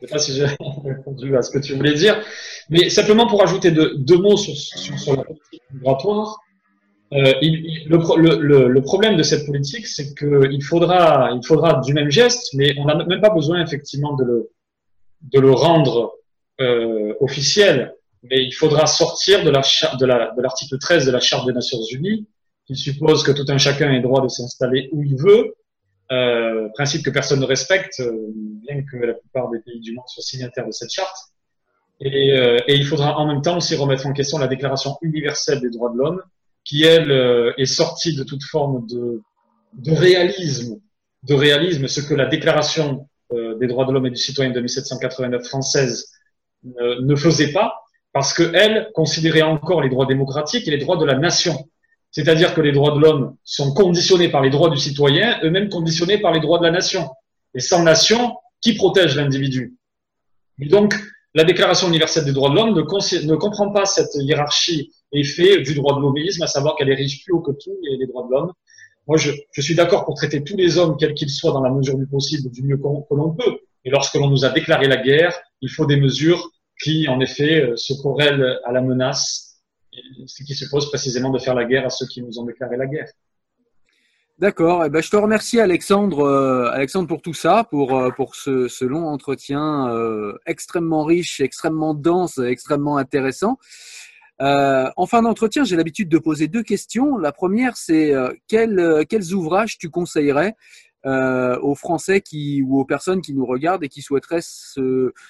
[0.01, 0.47] je ne sais pas si j'ai
[0.85, 2.23] répondu à ce que tu voulais dire,
[2.71, 6.39] mais simplement pour ajouter deux, deux mots sur, sur, sur, la politique migratoire.
[7.13, 12.11] Euh, le, le, le, problème de cette politique, c'est qu'il faudra, il faudra du même
[12.11, 14.51] geste, mais on n'a même pas besoin effectivement de le,
[15.23, 16.15] de le rendre
[16.61, 17.95] euh, officiel.
[18.25, 21.79] Mais il faudra sortir de l'article la, de l'article 13 de la Charte des Nations
[21.93, 22.27] Unies,
[22.67, 25.55] qui suppose que tout un chacun ait droit de s'installer où il veut,
[26.11, 30.07] euh, principe que personne ne respecte, euh, bien que la plupart des pays du monde
[30.09, 31.17] soient signataires de cette charte.
[32.01, 35.61] Et, euh, et, il faudra en même temps aussi remettre en question la Déclaration universelle
[35.61, 36.23] des droits de l'homme,
[36.69, 39.23] qui elle euh, est sortie de toute forme de,
[39.73, 40.77] de, réalisme,
[41.23, 43.09] de réalisme, ce que la Déclaration
[43.61, 46.11] des droits de l'homme et du citoyen de 1789 française
[46.65, 47.75] ne faisait pas,
[48.15, 51.69] parce qu'elle considérait encore les droits démocratiques et les droits de la nation.
[52.11, 56.19] C'est-à-dire que les droits de l'homme sont conditionnés par les droits du citoyen, eux-mêmes conditionnés
[56.19, 57.11] par les droits de la nation.
[57.55, 59.77] Et sans nation, qui protège l'individu?
[60.59, 60.95] Donc,
[61.35, 65.63] la Déclaration universelle des droits de l'homme ne, ne, comprend pas cette hiérarchie et fait
[65.63, 68.27] du droit de l'homéisme, à savoir qu'elle érige plus haut que tout les, les droits
[68.27, 68.53] de l'homme.
[69.09, 71.97] Moi, je, suis d'accord pour traiter tous les hommes, quels qu'ils soient, dans la mesure
[71.97, 73.59] du possible, du mieux que l'on peut.
[73.87, 76.51] Et lorsque l'on nous a déclaré la guerre, il faut des mesures
[76.83, 79.63] qui, en effet, euh, se corrèlent à la menace
[80.27, 82.87] ce qui suppose précisément de faire la guerre à ceux qui nous ont déclaré la
[82.87, 83.09] guerre.
[84.39, 84.85] D'accord.
[84.85, 88.85] Eh ben, je te remercie Alexandre, euh, Alexandre pour tout ça, pour euh, pour ce,
[88.85, 89.91] long entretien
[90.47, 93.59] extrêmement riche, extrêmement dense, extrêmement intéressant.
[94.41, 97.17] En fin d'entretien, j'ai l'habitude de poser deux questions.
[97.17, 98.13] La première, c'est
[98.47, 100.55] quels quels ouvrages tu conseillerais
[101.05, 104.45] aux Français qui ou aux personnes qui nous regardent et qui souhaiteraient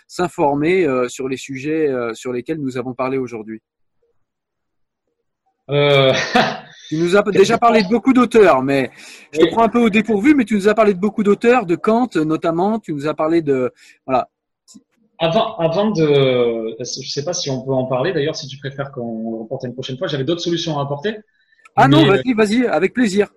[0.06, 3.62] s'informer sur les sujets sur lesquels nous avons parlé aujourd'hui?
[5.70, 6.12] Euh...
[6.88, 8.90] tu nous as déjà parlé de beaucoup d'auteurs, mais
[9.32, 11.66] je te prends un peu au dépourvu, mais tu nous as parlé de beaucoup d'auteurs,
[11.66, 13.72] de Kant notamment, tu nous as parlé de...
[14.06, 14.28] Voilà.
[15.18, 16.76] Avant, avant de...
[16.78, 19.64] Je sais pas si on peut en parler, d'ailleurs, si tu préfères qu'on le reporte
[19.64, 21.16] une prochaine fois, j'avais d'autres solutions à apporter.
[21.76, 23.28] Ah non, vas-y, vas-y, avec plaisir.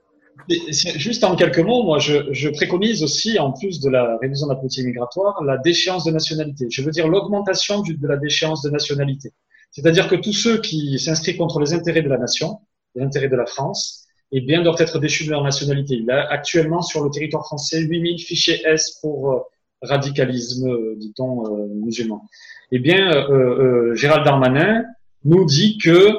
[0.70, 4.53] Juste en quelques mots, moi, je, je, préconise aussi, en plus de la révision de
[4.53, 6.68] la politique migratoire, la déchéance de nationalité.
[6.70, 9.32] Je veux dire l'augmentation de la déchéance de nationalité.
[9.72, 12.60] C'est-à-dire que tous ceux qui s'inscrivent contre les intérêts de la nation,
[12.95, 15.95] les intérêts de la France, eh bien, doivent être déchus de leur nationalité.
[15.95, 19.40] Il y a actuellement sur le territoire français 8000 fichiers S pour euh,
[19.82, 22.24] radicalisme, euh, dit-on, euh, musulman.
[22.72, 24.84] Eh bien, euh, Gérald Darmanin
[25.26, 26.18] nous dit que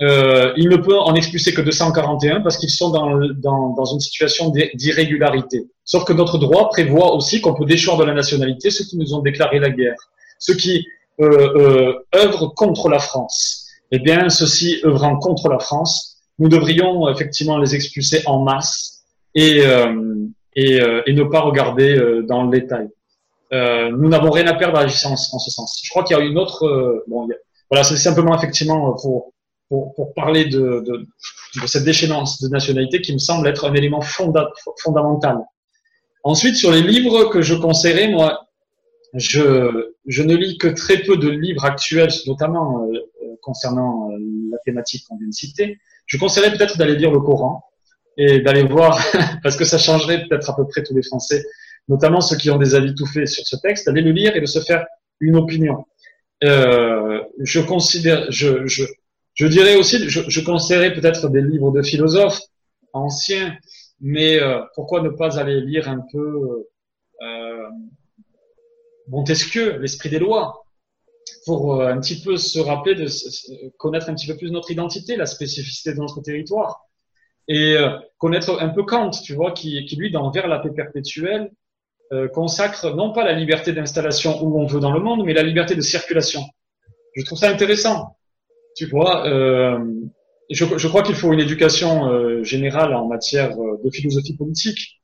[0.00, 4.52] il ne peut en expulser que 241 parce qu'ils sont dans, dans, dans, une situation
[4.74, 5.66] d'irrégularité.
[5.84, 9.14] Sauf que notre droit prévoit aussi qu'on peut déchoir de la nationalité ceux qui nous
[9.14, 9.96] ont déclaré la guerre,
[10.38, 10.84] ceux qui
[11.20, 13.66] euh, euh, œuvrent contre la France.
[13.92, 19.04] Eh bien, ceux-ci œuvrant contre la France, nous devrions effectivement les expulser en masse
[19.34, 20.26] et, euh,
[20.56, 22.88] et, euh, et ne pas regarder euh, dans le détail.
[23.92, 25.80] Nous n'avons rien à perdre à agissant en, ce sens.
[25.84, 27.02] Je crois qu'il y a une autre.
[27.06, 27.28] bon,
[27.70, 28.96] voilà, c'est simplement effectivement
[29.68, 31.06] pour, parler de,
[31.66, 34.48] cette déchéance de nationalité qui me semble être un élément fonda,
[34.82, 35.38] fondamental.
[36.22, 38.48] Ensuite, sur les livres que je conseillerais, moi,
[39.14, 44.18] je, ne lis que très peu de livres actuels, notamment euh, euh, concernant euh,
[44.50, 45.78] la thématique qu'on vient de citer.
[46.06, 47.62] Je conseillerais peut-être d'aller lire le Coran
[48.16, 48.98] et d'aller voir,
[49.42, 51.44] parce que ça changerait peut-être à peu près tous les Français,
[51.88, 54.40] notamment ceux qui ont des avis tout faits sur ce texte, d'aller le lire et
[54.40, 54.84] de se faire
[55.20, 55.84] une opinion.
[56.42, 58.84] Euh, je considère, je, je,
[59.34, 62.40] je dirais aussi, je, je conseillerais peut-être des livres de philosophes
[62.92, 63.56] anciens,
[64.00, 64.40] mais
[64.74, 66.66] pourquoi ne pas aller lire un peu
[67.22, 67.68] euh,
[69.08, 70.64] Montesquieu, l'esprit des lois,
[71.44, 73.06] pour euh, un petit peu se rappeler de
[73.76, 76.86] connaître un petit peu plus notre identité, la spécificité de notre territoire,
[77.48, 80.70] et euh, connaître un peu Kant, tu vois, qui, qui lui, dans Vers la paix
[80.70, 81.50] perpétuelle, euh,
[82.32, 85.74] consacre non pas la liberté d'installation où on veut dans le monde, mais la liberté
[85.74, 86.42] de circulation.
[87.16, 88.16] Je trouve ça intéressant,
[88.76, 89.26] tu vois.
[89.26, 89.78] Euh,
[90.50, 95.00] je, crois qu'il faut une éducation générale en matière de philosophie politique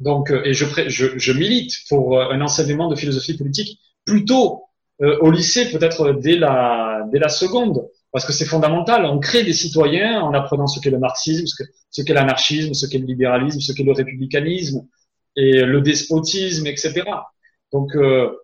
[0.00, 4.64] donc, euh, et je, je, je, milite pour euh, un enseignement de philosophie politique plutôt
[5.02, 9.04] euh, au lycée, peut-être dès la, dès la seconde, parce que c'est fondamental.
[9.06, 11.46] On crée des citoyens en apprenant ce qu'est le marxisme,
[11.90, 14.86] ce qu'est l'anarchisme, ce qu'est le libéralisme, ce qu'est le républicanisme
[15.36, 17.04] et le despotisme, etc.
[17.72, 17.94] Donc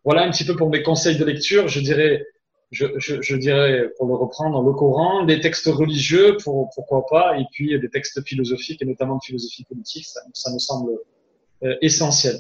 [0.05, 1.69] voilà un petit peu pour mes conseils de lecture.
[1.69, 2.25] Je dirais,
[2.71, 7.39] je, je, je, dirais pour le reprendre, le Coran, des textes religieux, pour, pourquoi pas,
[7.39, 10.07] et puis des textes philosophiques et notamment de philosophie politique.
[10.07, 10.93] Ça, ça me semble
[11.63, 12.37] euh, essentiel.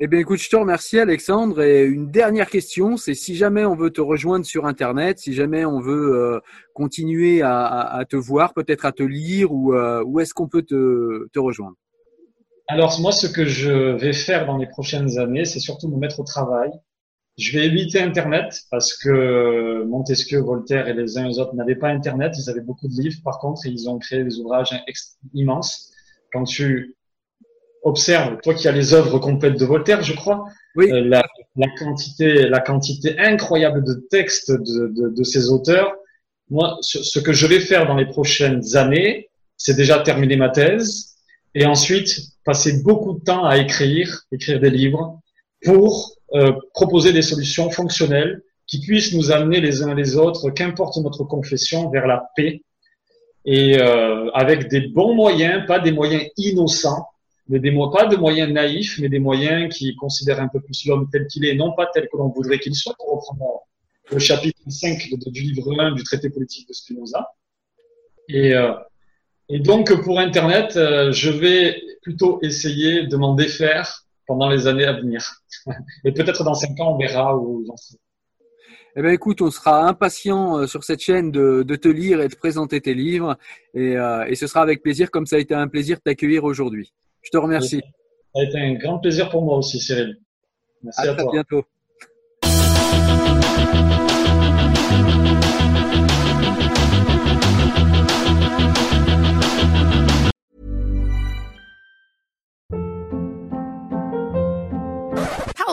[0.00, 1.62] Eh bien, écoute, je te remercie, Alexandre.
[1.62, 5.64] Et une dernière question, c'est si jamais on veut te rejoindre sur Internet, si jamais
[5.64, 6.40] on veut euh,
[6.72, 10.62] continuer à, à, te voir, peut-être à te lire, ou euh, où est-ce qu'on peut
[10.62, 11.76] te, te rejoindre?
[12.66, 16.20] Alors, moi, ce que je vais faire dans les prochaines années, c'est surtout me mettre
[16.20, 16.70] au travail.
[17.36, 21.74] Je vais éviter Internet parce que Montesquieu, Voltaire et les uns et les autres n'avaient
[21.74, 22.32] pas Internet.
[22.38, 24.70] Ils avaient beaucoup de livres, par contre, et ils ont créé des ouvrages
[25.34, 25.90] immenses.
[26.32, 26.96] Quand tu
[27.82, 30.44] observe, toi qui as les œuvres complètes de Voltaire, je crois,
[30.76, 30.90] oui.
[30.90, 31.22] Euh, la,
[31.56, 35.94] la, quantité, la quantité incroyable de textes de, de, de ces auteurs.
[36.50, 40.48] Moi, ce, ce, que je vais faire dans les prochaines années, c'est déjà terminer ma
[40.48, 41.13] thèse
[41.54, 45.20] et ensuite passer beaucoup de temps à écrire, écrire des livres
[45.62, 50.96] pour euh, proposer des solutions fonctionnelles qui puissent nous amener les uns les autres, qu'importe
[50.98, 52.62] notre confession, vers la paix
[53.44, 57.06] et euh, avec des bons moyens, pas des moyens innocents,
[57.48, 61.08] mais des pas de moyens naïfs, mais des moyens qui considèrent un peu plus l'homme
[61.12, 63.60] tel qu'il est, non pas tel que l'on voudrait qu'il soit, pour reprendre
[64.10, 67.28] le chapitre 5 du livre 1 du traité politique de Spinoza.
[68.28, 68.72] Et, euh,
[69.54, 74.84] et donc, pour Internet, euh, je vais plutôt essayer de m'en défaire pendant les années
[74.84, 75.24] à venir.
[76.04, 77.98] et peut-être dans cinq ans, on verra où j'en serai.
[78.96, 82.26] Eh bien, écoute, on sera impatient euh, sur cette chaîne de, de te lire et
[82.26, 83.38] de présenter tes livres.
[83.74, 86.42] Et, euh, et ce sera avec plaisir, comme ça a été un plaisir de t'accueillir
[86.42, 86.92] aujourd'hui.
[87.22, 87.80] Je te remercie.
[88.34, 90.16] Ça a été un grand plaisir pour moi aussi, Cyril.
[90.82, 91.28] Merci à, à, toi.
[91.28, 91.64] À bientôt.